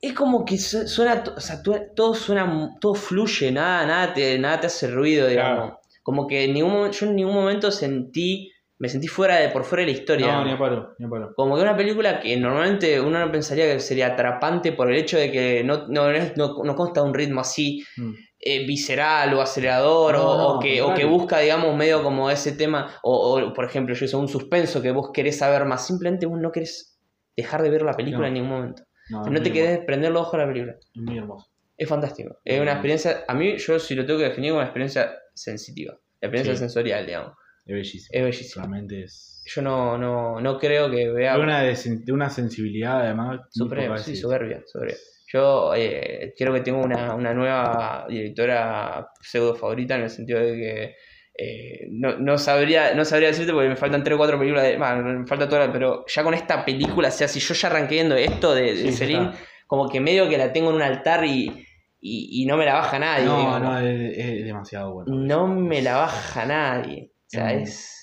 [0.00, 1.60] Es como que su- suena, o sea,
[1.94, 5.56] todo suena, todo fluye, nada, nada te, nada te hace ruido, digamos.
[5.70, 5.80] Claro.
[6.02, 9.84] Como que en ningún yo en ningún momento sentí, me sentí fuera de, por fuera
[9.84, 10.26] de la historia.
[10.32, 11.32] No, ni a palo, ni a palo.
[11.34, 15.18] Como que una película que normalmente uno no pensaría que sería atrapante por el hecho
[15.18, 18.12] de que no, no, no, no consta un ritmo así Mm.
[18.40, 22.94] eh, visceral o acelerador No, o, que, o que busca, digamos, medio como ese tema,
[23.02, 26.38] o, o, por ejemplo, yo hice un suspenso que vos querés saber más, simplemente vos
[26.40, 27.00] no querés
[27.36, 28.82] dejar de ver la película en ningún momento.
[29.10, 30.74] No, te querés prender los ojos a la película.
[30.94, 31.46] Es muy hermoso.
[31.76, 32.38] Es fantástico.
[32.44, 35.94] Es una experiencia, a mí yo si lo tengo que definir como una experiencia sensitiva,
[36.20, 36.58] la experiencia Sí.
[36.60, 37.32] sensorial, digamos.
[37.68, 38.08] Es bellísimo.
[38.10, 38.64] Es bellísimo.
[38.64, 39.42] Realmente es.
[39.46, 41.36] Yo no, no, no creo que vea...
[41.36, 43.40] De una, de, una sensibilidad, además.
[43.58, 44.96] pocas sí, soberbia, soberbia.
[45.30, 50.54] Yo eh, creo que tengo una, una nueva directora pseudo favorita en el sentido de
[50.54, 50.96] que
[51.40, 54.76] eh, no, no sabría no sabría decirte porque me faltan 3 o 4 películas, de,
[54.76, 57.96] bueno, me falta toda, pero ya con esta película, o sea, si yo ya arranqué
[57.96, 59.30] viendo esto de, de Sí, Celine,
[59.66, 61.64] como que medio que la tengo en un altar y,
[62.00, 63.26] y, y no me la baja nadie.
[63.26, 63.60] No, digamos.
[63.60, 65.14] no, es, es demasiado bueno.
[65.14, 67.12] No me la baja nadie.
[67.28, 67.58] O sea, Mm.
[67.62, 67.94] es,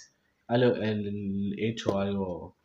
[0.47, 2.57] Algo- el, hecho algo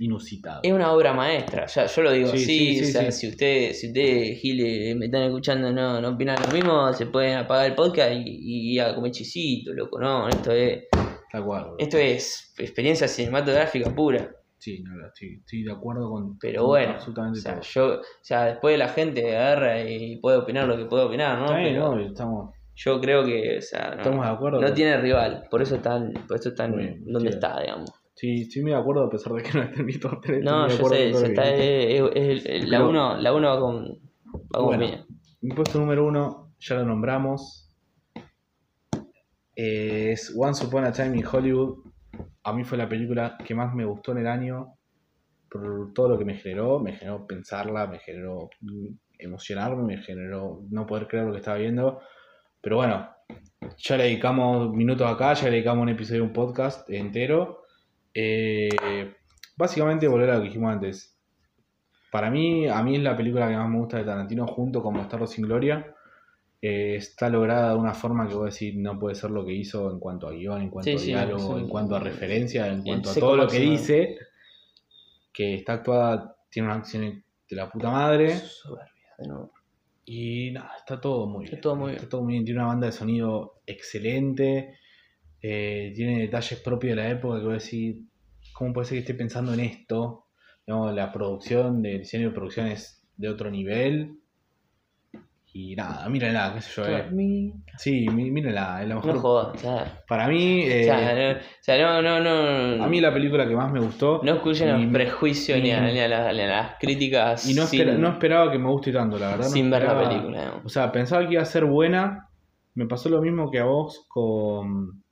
[0.00, 0.60] inusitado.
[0.62, 1.66] es una obra maestra.
[1.66, 2.46] Ya, yo lo digo Sí, así.
[2.46, 6.38] sí, sí, o sea, si usted, si usted, Gile, me están escuchando, no, no opinan
[6.42, 10.00] lo mismo, se pueden apagar el podcast y, y ir a comer chisito, loco.
[10.00, 10.84] No, esto es,
[11.32, 14.28] Está cual, esto es experiencia cinematográfica pura.
[14.58, 17.62] Sí, no, estoy, estoy de acuerdo con Pero bueno, o sea, todo.
[17.62, 21.44] yo, o sea, después la gente agarra y puede opinar lo que puede opinar, ¿no?
[21.46, 22.00] Está bien, Pero ¿no?
[22.06, 24.60] Estamos, yo creo que, o sea, no, estamos de acuerdo.
[24.60, 27.34] no tiene rival, por eso está, en- por eso está en Muy bien, donde sí.
[27.34, 27.90] está, digamos.
[28.14, 30.42] Sí, muy de acuerdo a pesar de que no esté en mi top 3.
[30.44, 33.98] No, yo sé, ya está, es, es- es- la Pero- 1 la uno va con,
[34.54, 34.86] va Bueno.
[35.42, 37.66] Mi puesto número uno, ya lo nombramos.
[39.54, 41.78] Es Once Upon a Time in Hollywood.
[42.44, 44.74] A mí fue la película que más me gustó en el año.
[45.50, 46.78] Por todo lo que me generó.
[46.78, 48.86] Me generó pensarla, me generó mm,
[49.18, 52.00] emocionarme, me generó no poder creer lo que estaba viendo.
[52.60, 53.08] Pero bueno,
[53.78, 57.62] ya le dedicamos minutos acá, ya le dedicamos un episodio, un podcast entero.
[58.12, 59.14] Eh,
[59.56, 61.16] básicamente, volver a lo que dijimos antes.
[62.10, 64.94] Para mí, a mí es la película que más me gusta de Tarantino, junto con
[64.94, 65.94] Bastardo sin Gloria.
[66.60, 69.52] Eh, está lograda de una forma que voy a decir no puede ser lo que
[69.52, 71.62] hizo en cuanto a guion, en cuanto Sí, a diálogo, sí.
[71.62, 74.18] en cuanto a referencia, en cuanto a todo lo que dice.
[75.32, 78.36] Que está actuada, tiene una acción de la puta madre.
[78.36, 79.52] Soberbia, de nuevo.
[80.12, 81.60] Y nada, está todo muy Está bien.
[81.62, 82.10] todo muy Está bien.
[82.10, 82.44] todo muy bien.
[82.44, 84.76] Tiene una banda de sonido excelente.
[85.42, 88.02] eh, tiene detalles propios de la época que voy a decir,
[88.52, 90.26] ¿cómo puede ser que esté pensando en esto?
[90.66, 94.19] Digamos, la producción, el diseño de producción es de otro nivel.
[95.52, 96.86] Y nada, mírenla, qué sé yo.
[96.86, 97.06] eh.
[97.76, 99.14] Sí, mí- mírenla, es la mejor.
[99.14, 99.62] No jodas,
[100.06, 103.48] Para mí, o eh, sea, no, o sea, no, no, no, a mí la película
[103.48, 104.20] que más me gustó.
[104.22, 107.66] no escuchen los prejuicios ni, a, ni a las, ni a las críticas Y no,
[107.66, 109.46] sin, espera- no esperaba que me guste tanto, la verdad.
[109.48, 110.60] sin ver la película.
[110.64, 112.28] O sea, pensaba que iba a ser buena.
[112.74, 115.02] Me pasó lo mismo que a vos con.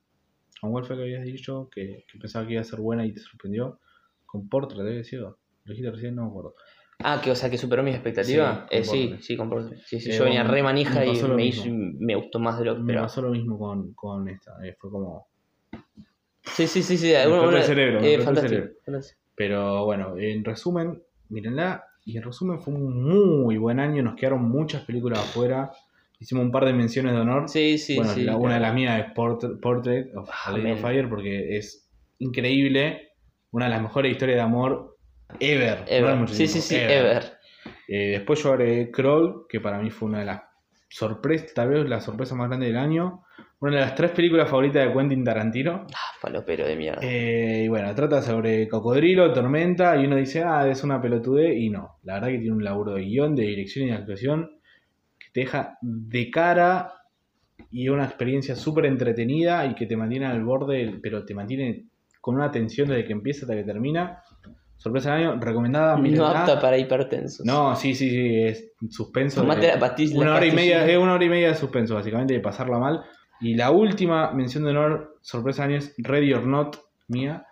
[0.61, 3.19] Con Wolf que habías dicho, que, que pensaba que iba a ser buena y te
[3.19, 3.79] sorprendió.
[4.25, 5.37] Con Portrait, había sido.
[5.65, 6.55] Lo dijiste recién, no me acuerdo.
[7.01, 8.59] Ah, que o sea, que superó mis expectativas.
[8.69, 9.77] Sí, eh, sí, sí, comporte.
[9.85, 12.59] Sí, sí, Eh, yo venía bueno, re manija me y me, hizo, me gustó más
[12.59, 14.51] de lo que Me pasó lo mismo con, con esta.
[14.65, 15.27] eh, fue como.
[16.43, 17.07] Sí, sí, sí, sí.
[17.07, 18.73] Me explotó el cerebro, me el fantástico, cerebro.
[18.85, 19.19] fantástico.
[19.35, 21.85] Pero bueno, en resumen, mírenla.
[22.05, 24.01] Y en resumen fue un muy buen año.
[24.03, 25.71] Nos quedaron muchas películas afuera.
[26.19, 27.47] Hicimos un par de menciones de honor.
[27.47, 28.23] Sí, sí, bueno, sí.
[28.23, 30.73] la- una de las mías es Port- Portrait of a Lady Amén.
[30.73, 33.11] of Fire porque es increíble.
[33.51, 34.88] Una de las mejores historias de amor
[35.39, 35.83] ever.
[35.87, 36.17] Ever.
[36.17, 37.39] No sí, sí, sí, ever.
[37.87, 40.41] Eh, después yo agregué Crawl, que para mí fue una de las
[40.89, 43.23] sorpresas, tal vez la sorpresa más grande del año.
[43.61, 45.85] Una de las tres películas favoritas de Quentin Tarantino.
[45.93, 47.01] Ah, falopero de mierda.
[47.03, 51.69] Eh, y bueno, trata sobre cocodrilo, tormenta, y uno dice, ah, es una pelotude, y
[51.69, 51.97] no.
[52.03, 54.59] La verdad que tiene un laburo de guion, de dirección y de actuación
[55.19, 56.93] que te deja de cara
[57.71, 61.87] y una experiencia súper entretenida y que te mantiene al borde, pero te mantiene
[62.21, 64.23] con una tensión desde que empieza hasta que termina.
[64.79, 65.97] Sorpresa del año, recomendada.
[65.97, 67.45] no apta para hipertensos.
[67.45, 69.41] No, sí, sí, sí, es suspenso.
[69.41, 70.17] Tomate de- la pastilla.
[70.17, 73.03] una hora y media, es una hora y media de suspenso, básicamente, de pasarla mal.
[73.41, 76.77] Y la última mención de honor, sorpresa del año, es Ready or Not,
[77.09, 77.45] mía.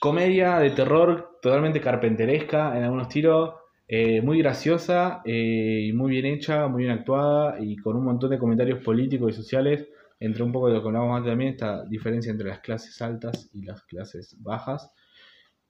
[0.00, 3.54] Comedia de terror totalmente carpenteresca en algunos tiros,
[3.86, 8.30] eh, muy graciosa eh, y muy bien hecha, muy bien actuada y con un montón
[8.30, 9.86] de comentarios políticos y sociales,
[10.20, 13.48] entre un poco de lo que hablábamos antes también, esta diferencia entre las clases altas
[13.54, 14.90] y las clases bajas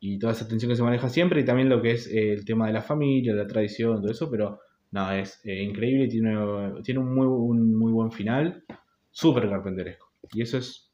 [0.06, 2.44] y toda esa tensión que se maneja siempre y también lo que es eh, el
[2.44, 4.60] tema de la familia, la tradición, todo eso, pero
[4.90, 6.36] no, es eh, increíble tiene,
[6.84, 8.64] tiene un muy, un muy buen final,
[9.10, 10.10] súper carpenteresco.
[10.32, 10.92] Y eso es,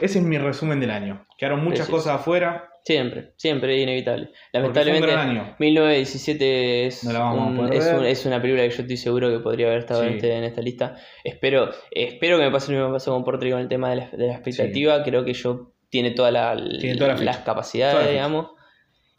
[0.00, 1.26] ese es mi resumen del año.
[1.38, 4.26] Quedaron muchas Sí, sí, cosas afuera, Siempre, siempre inevitable.
[4.26, 5.56] porque fue un Lamentablemente, gran año.
[5.58, 9.66] 1917 es, No un- es, un- es una película que yo estoy seguro que podría
[9.66, 10.96] haber estado en, este- en esta lista.
[11.24, 13.96] Espero, espero que me pase lo mismo que pasó con Portrait con el tema de
[13.96, 15.02] la, de la expectativa.
[15.02, 18.50] Creo que yo tiene toda la, Tiene toda la las capacidades, Toda digamos.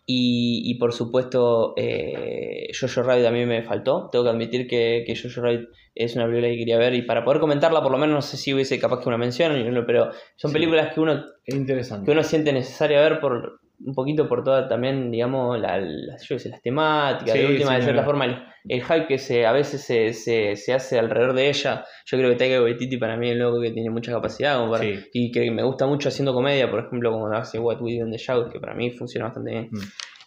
[0.09, 4.07] Y, y por supuesto, eh, Jojo Rabbit también me faltó.
[4.09, 7.25] Tengo que admitir que, que Jojo Rabbit es una película que quería ver y para
[7.25, 9.51] poder comentarla, por lo menos no sé si hubiese capaz que una mención,
[9.85, 10.53] pero son Sí.
[10.53, 12.05] películas que uno Es interesante.
[12.05, 16.39] que uno siente necesaria ver por un poquito por toda también, digamos, la, la- yo
[16.39, 19.45] sé, las temáticas, Sí, de última, sí, de cierta forma, el, el hype que se,
[19.45, 21.85] a veces se, se, se hace alrededor de ella.
[22.05, 24.83] Yo creo que Taika Waititi para mí es loco que tiene mucha capacidad como para-
[24.83, 24.99] Sí.
[25.13, 28.11] y que me gusta mucho haciendo comedia, por ejemplo, como hace What We Do in
[28.11, 29.69] the Shout, que para mí funciona bastante bien.
[29.71, 29.79] Mm.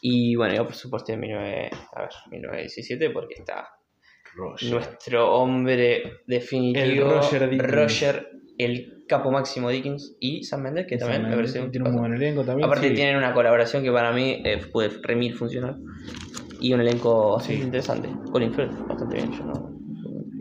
[0.03, 3.69] Y bueno, yo por supuesto en 19, a ver, 1917 porque está
[4.37, 4.71] Roger.
[4.73, 7.71] nuestro hombre definitivo, Roger Dickens.
[7.75, 8.29] Roger,
[8.65, 12.15] el capo máximo Dickens y Sam Mendes, que también me parece un tiene un buen
[12.15, 12.67] elenco también.
[12.67, 12.95] Aparte sí.
[12.95, 15.77] tienen una colaboración que para mí eh, puede remil funcionar.
[16.61, 17.65] Y un elenco bastante Sí.
[17.65, 18.09] interesante.
[18.31, 19.33] Colin Firth, bastante bien.
[19.33, 19.53] Yo no,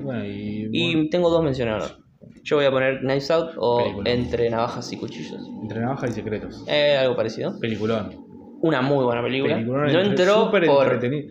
[0.04, 1.98] Bueno, y, bueno, Y tengo dos menciones ahora.
[2.44, 4.10] Yo voy a poner Knives Out o Película.
[4.12, 5.42] Entre Navajas y Cuchillos.
[5.62, 6.64] Entre Navaja y Secretos.
[6.68, 7.58] Eh, algo parecido.
[7.60, 8.29] Peliculón.
[8.62, 9.56] Una muy buena película.
[9.56, 10.62] Peliculón no entró por,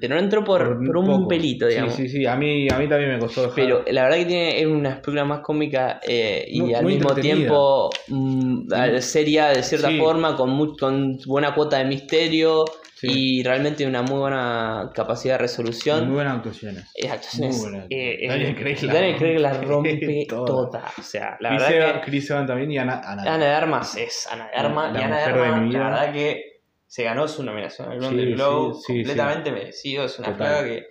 [0.09, 1.95] no entró por, por un pelito, digamos.
[1.95, 2.27] Sí, sí, sí.
[2.27, 3.55] A mí, a mí también me costó dejar.
[3.57, 6.95] Pero la verdad que tiene es una película más cómica eh, y Muy- al muy
[6.95, 9.99] mismo tiempo mm, al- seria de cierta Sí.
[9.99, 12.65] forma, con, mu- con buena cuota de misterio
[12.95, 13.39] Sí.
[13.39, 16.07] y realmente una muy buena capacidad de resolución.
[16.07, 16.91] Muy buenas actuaciones.
[16.97, 17.85] Eh, actuaciones, Muy buena.
[17.91, 20.47] eh, eh, Daniel Craig la Daniel Craig la rompe toda.
[20.47, 20.85] toda.
[20.99, 23.01] O sea, la Chris, verdad Evans, que Chris Evans también y Ana.
[23.05, 25.79] Ana, Ana de Armas es Ana de Armas La y Ana de Armas, mi vida.
[25.79, 26.43] la verdad que
[26.89, 30.05] se ganó su nominación al Golden Sí, Globe sí, sí, completamente merecido.
[30.05, 30.65] Es una Total.
[30.65, 30.87] que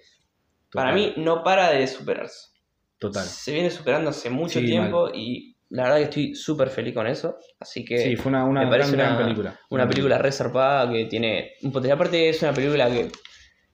[0.71, 0.95] para Total.
[0.95, 2.51] mí no para de superarse.
[2.99, 3.25] Total.
[3.25, 7.37] Se viene superando hace mucho tiempo y la verdad que estoy súper feliz con eso.
[7.59, 9.59] Así que Sí, fue una, una me parece gran, gran una, película.
[9.71, 11.95] una película resarpada que tiene un potencial.
[11.97, 13.09] Aparte es una película que,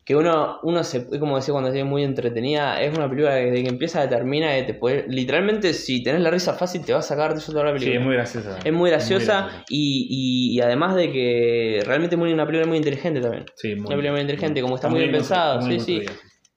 [0.05, 3.63] que uno, uno se, como decía cuando decía muy entretenida, es una película que desde
[3.63, 6.99] que empieza a termina que te puede, literalmente si tenés la risa fácil te va
[6.99, 7.99] a sacar de toda la Sí, película.
[7.99, 8.59] es muy graciosa.
[8.65, 9.65] Es muy graciosa graciosa.
[9.69, 13.45] y, y, y además de que realmente es una película muy inteligente también.
[13.55, 16.11] Sí, muy, Una película muy inteligente, como está muy bien muy sí, construida.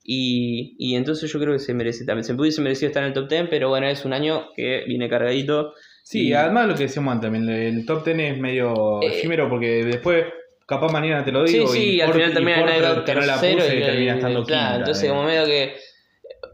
[0.09, 2.23] Y, y entonces yo creo que se merece también.
[2.23, 5.09] Se pudiese merecido estar en el top 10, pero bueno, es un año que viene
[5.09, 5.73] cargadito.
[6.03, 9.07] Sí, Y- además lo que decíamos antes, también, el top 10 es medio Eh.
[9.07, 10.25] efímero porque después,
[10.67, 11.67] capaz mañana te lo Sí, digo.
[11.69, 14.43] sí, y al final termina Night Out que no la puse y, y termina estando
[14.43, 14.77] claro, quinta.
[14.79, 15.07] entonces eh.
[15.09, 15.75] como medio que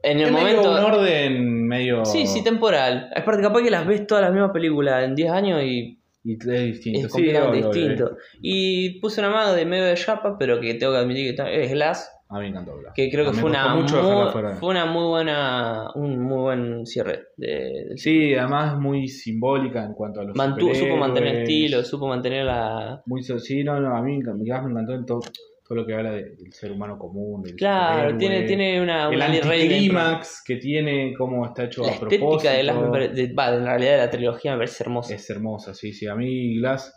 [0.03, 0.71] en el Es medio momento...
[0.71, 2.05] un orden medio.
[2.05, 3.09] Sí, sí, temporal.
[3.15, 6.39] Aparte, capaz que las ves todas las mismas películas en 10 años y Y es
[6.39, 6.99] distinto.
[6.99, 7.71] es Sí, completamente obvio.
[7.81, 8.17] distinto.
[8.41, 11.71] Y puse una más de medio de chapa, pero que tengo que admitir que es
[11.71, 12.77] Glass, A mí me encantó.
[12.79, 12.93] Blas.
[12.95, 17.27] que creo que fue una, mucho muy, fue una muy buena, un muy buen cierre.
[17.37, 21.49] De, del Sí, además muy simbólica en cuanto a los Mantuvo, supo mantener superhéroes.
[21.49, 23.01] estilo, supo mantener la...
[23.05, 25.19] Muy sí, no, no, a mí me encantó, me encantó en todo,
[25.67, 27.43] todo lo que habla de- del ser humano común.
[27.43, 29.09] Del Claro, tiene, tiene una...
[29.09, 32.51] el una anticlímax que tiene, cómo está hecho La a estética propósito.
[32.53, 35.13] de Glass, de- va, en realidad de la trilogía me parece hermosa.
[35.13, 36.07] Es hermosa, sí, sí.
[36.07, 36.93] A mí Glass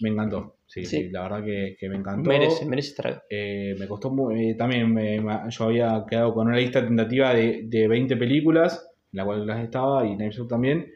[0.00, 0.56] me encantó.
[0.72, 1.10] Sí, Sí.
[1.10, 2.28] la verdad que, que me encantó.
[2.30, 3.24] merece, merece estar.
[3.28, 7.62] Eh, me costó muy, eh, también, me- yo había quedado con una lista tentativa de,
[7.64, 10.86] de 20 películas, en la cual Glass estaba y Knives también.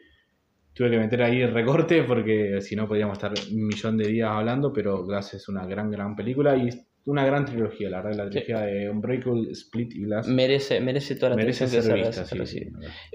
[0.73, 4.29] Tuve que meter ahí el recorte porque si no podríamos estar un millón de días
[4.31, 6.69] hablando, pero Glass es una gran, gran película y
[7.07, 10.27] una gran trilogía, la verdad, la trilogía de Unbreakable, Split y Glass.
[10.29, 12.59] Merece, merece toda la merece atención que se vista, sí.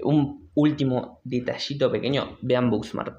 [0.03, 3.15] Un último detallito pequeño, vean Booksmart.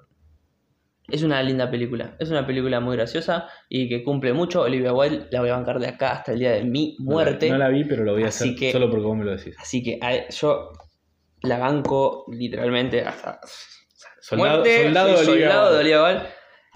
[1.13, 4.63] Es una linda película, es una película muy graciosa y que cumple mucho.
[4.63, 7.51] Olivia Wilde la voy a bancar de acá hasta el día de mi muerte.
[7.51, 9.37] No la, vi, pero lo voy a Así hacer que- solo porque vos me lo
[9.37, 9.55] decís.
[9.61, 10.73] Así que a- yo
[11.43, 13.41] la banco literalmente hasta
[14.21, 14.83] Soldado, muerte.
[14.85, 15.81] soldado soy de Olivia soldado de.
[15.81, 16.23] Olivia Wilde.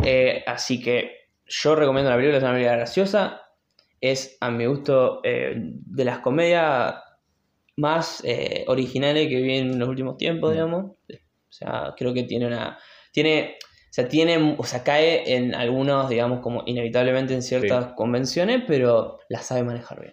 [0.04, 1.12] Eh, así que
[1.46, 3.40] yo recomiendo la película, es una película graciosa.
[4.00, 6.96] Es, a mi gusto, eh, de las comedias
[7.76, 10.52] más eh, originales que vi en los últimos tiempos, Mm.
[10.52, 10.84] digamos.
[10.84, 12.78] O sea, creo que tiene una.
[13.12, 13.56] Tiene.
[13.97, 14.56] O sea, tiene.
[14.59, 20.02] O sea, cae en algunos, digamos, como inevitablemente en ciertas convenciones, pero la sabe manejar
[20.02, 20.12] bien.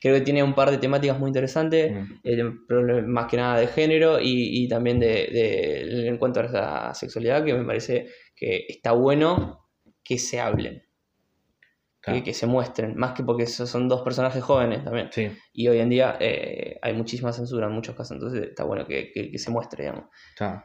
[0.00, 2.12] Creo que tiene un par de temáticas muy interesantes Mm.
[2.24, 6.92] eh, más que nada de género y, y también de, de- en cuanto a la
[6.94, 9.68] sexualidad, que me parece que está bueno
[10.02, 10.82] que se hablen,
[12.02, 15.08] que, se muestren, más que porque son dos personajes jóvenes también.
[15.12, 18.86] Sí, Y hoy en día eh, hay muchísima censura en muchos casos, entonces está bueno
[18.86, 20.04] que, que- que se muestre, digamos.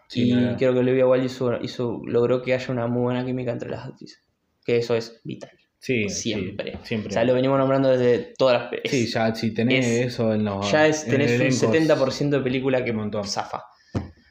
[0.07, 3.25] Sí, y no, creo que Olivia Wilde hizo, hizo- logró que haya una muy buena
[3.25, 4.23] química entre las actrices,
[4.63, 5.51] que eso es vital.
[5.77, 6.79] sí, sí, siempre.
[6.83, 7.09] siempre.
[7.09, 8.73] O sea, lo venimos nombrando desde todas las...
[8.83, 10.71] es- Sí, ya si tenés es- eso en los.
[10.71, 13.25] ya es, en tenés un elenco, 70% de película que montón.
[13.25, 13.61] zafa.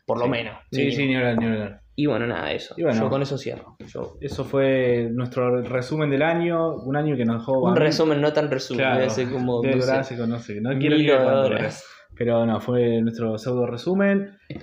[0.07, 0.31] Por lo Sí.
[0.31, 0.59] menos.
[0.73, 1.81] Sí, sí, ni hablar, ni hablar.
[1.97, 2.75] Y bueno, nada, eso.
[2.77, 3.01] Bueno.
[3.03, 3.77] Yo con eso cierro.
[3.87, 6.75] Yo- Eso fue nuestro resumen del año.
[6.77, 7.63] Un año que nos dejó.
[7.63, 8.81] un resumen, no tan resumen.
[8.85, 9.63] Claro, debe como.
[9.63, 10.61] no sé, se conoce.
[10.61, 11.71] No quiero ir a.
[12.17, 14.37] Pero no, fue nuestro pseudo resumen.
[14.49, 14.59] Eh,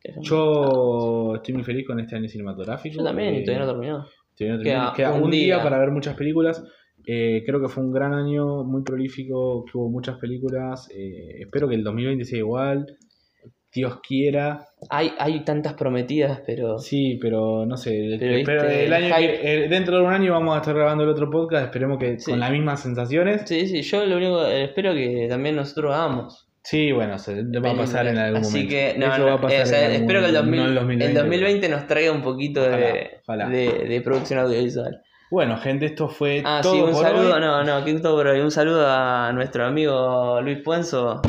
[0.00, 2.96] que- Yo estoy muy feliz con este año cinematográfico.
[2.98, 4.06] Yo también, y Eh, todavía no terminó.
[4.36, 4.92] todavía no queda terminó.
[4.94, 5.62] Queda un un día día.
[5.62, 6.64] para ver muchas películas.
[7.06, 10.88] Eh, creo que fue un gran año, muy prolífico, que hubo muchas películas.
[10.94, 12.86] Eh, espero que el 2020 sea igual.
[13.72, 14.66] Dios quiera.
[14.88, 16.78] Hay, hay tantas prometidas, pero.
[16.78, 18.16] Sí, pero no sé.
[18.18, 19.40] Pero espero viste, el año hype.
[19.40, 21.66] que- eh, dentro de un año vamos a estar grabando el otro podcast.
[21.66, 22.30] Esperemos que Sí.
[22.32, 23.42] con las mismas sensaciones.
[23.46, 26.46] Sí, sí, yo lo único eh, espero que también nosotros hagamos.
[26.62, 28.70] Sí, bueno, se, va a pasar en algún Así momento.
[28.74, 30.34] que, no, Eso no, va a pasar eh, o sea, en algún espero que el,
[30.34, 34.40] 2000 momento, no en el 2020 nos traiga un poquito de, Ojalá, de, de producción
[34.40, 35.00] audiovisual.
[35.30, 37.40] Bueno, gente, esto fue Ah, todo sí, un por saludo, hoy.
[37.40, 38.40] no, no, que todo por hoy.
[38.40, 41.22] Un saludo a nuestro amigo Luis Puenzo,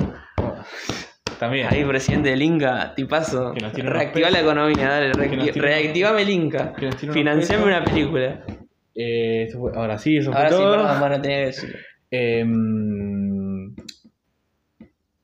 [1.41, 1.65] También.
[1.71, 3.55] ahí presidente del Inca, tipazo.
[3.55, 5.11] Reactiva la economía, dale,
[5.55, 6.73] reactivame el Inca.
[7.11, 8.45] Financiame una película.
[8.93, 10.71] Eh, fue- ahora sí, eso fue Ahora sí, todo.
[10.71, 11.77] perdón, bueno, tenía que decirlo.
[12.11, 13.00] Em,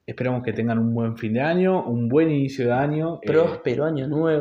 [0.07, 3.15] esperamos que tengan un buen fin de año, un buen inicio de año.
[3.21, 4.39] eh, Próspero año nuevo.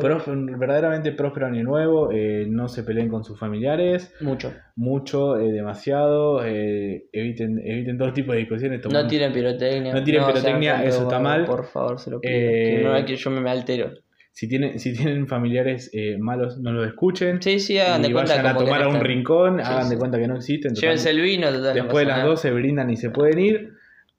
[0.57, 2.09] verdaderamente próspero año nuevo.
[2.11, 4.13] eh, no se peleen con sus familiares.
[4.21, 4.53] Mucho.
[4.77, 6.45] Mucho, eh, demasiado.
[6.45, 8.81] eh, eviten, eviten todo tipo de discusiones.
[8.85, 9.93] No tomen- tiren pirotecnia.
[9.93, 11.45] No tiren sean pirotecnia, gente eso está mal.
[11.45, 12.33] Por favor, se lo pido.
[12.33, 13.91] Eh, que no es que yo me, me altero.
[14.31, 17.41] si, tienen, si tienen familiares eh, malos, no los escuchen.
[17.41, 19.89] Sí, sí, hagan de y cuenta vayan a tomar no a un rincón, Sí, hagan
[19.89, 19.99] de sí.
[19.99, 20.73] cuenta que no existen.
[20.75, 21.63] Llévense el vino, total.
[21.63, 22.29] no Después pasa de las nada.
[22.29, 23.73] 12 brindan y se pueden ir.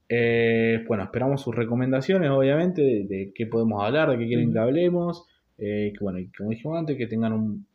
[0.08, 4.58] Eh, bueno, esperamos sus recomendaciones, obviamente, de, de qué podemos hablar, de qué quieren que
[4.58, 5.26] hablemos.
[5.58, 7.66] Eh, que, bueno, como dijimos antes, que tengan un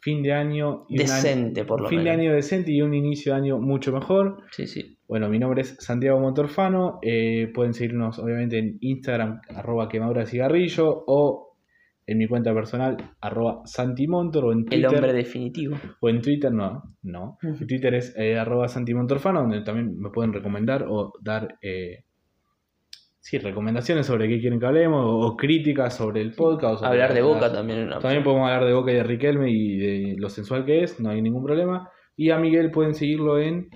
[0.00, 2.92] fin de año y un año- Decente, por lo fin de año decente y un
[2.94, 4.38] inicio de año mucho mejor.
[4.50, 4.96] Sí, sí.
[5.06, 6.98] Bueno, mi nombre es Santiago Montorfano.
[7.02, 11.51] eh, pueden seguirnos, obviamente, en Instagram, arroba quemadura de cigarrillo, o
[12.06, 14.86] en mi cuenta personal, arroba santimontor, o en El Twitter.
[14.88, 15.76] hombre definitivo.
[16.00, 17.38] O en Twitter, no, no.
[17.68, 22.04] Twitter es eh, arroba santimontorfano, donde también me pueden recomendar o dar eh,
[23.20, 26.78] sí, recomendaciones sobre qué quieren que hablemos, o, o críticas sobre el podcast.
[26.80, 27.84] sobre Hablar de las- boca también.
[27.86, 30.98] una También podemos hablar de Boca y de Riquelme y de lo sensual que es,
[31.00, 31.88] no hay ningún problema.
[32.16, 33.68] Y a Miguel pueden seguirlo en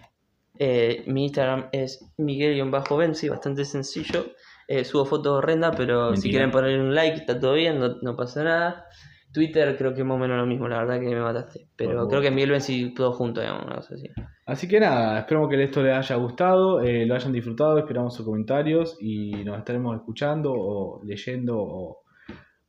[0.58, 4.24] Eh, mi Instagram es Miguel-Benzi, bastante sencillo.
[4.68, 8.16] Eh, subo fotos horrendas, pero si quieren poner un like, está todo bien, no, no
[8.16, 8.86] pasa nada.
[9.32, 11.68] Twitter creo que más o menos lo mismo, la verdad que me mataste.
[11.76, 14.08] Pero creo que Miguel Benzi todo junto, digamos, una cosa así.
[14.46, 18.24] Así que nada, esperamos que esto les haya gustado, eh, lo hayan disfrutado, esperamos sus
[18.24, 21.98] comentarios y nos estaremos escuchando o leyendo o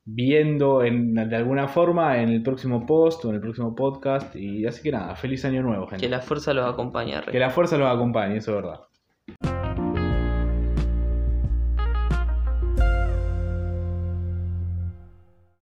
[0.04, 4.36] viendo en, de alguna forma en el próximo post o en el próximo podcast.
[4.36, 6.06] Y así que nada, feliz año nuevo, gente.
[6.06, 7.22] Que la fuerza los acompañe.
[7.22, 7.32] Rey.
[7.32, 8.82] Que la fuerza los acompañe, eso es verdad.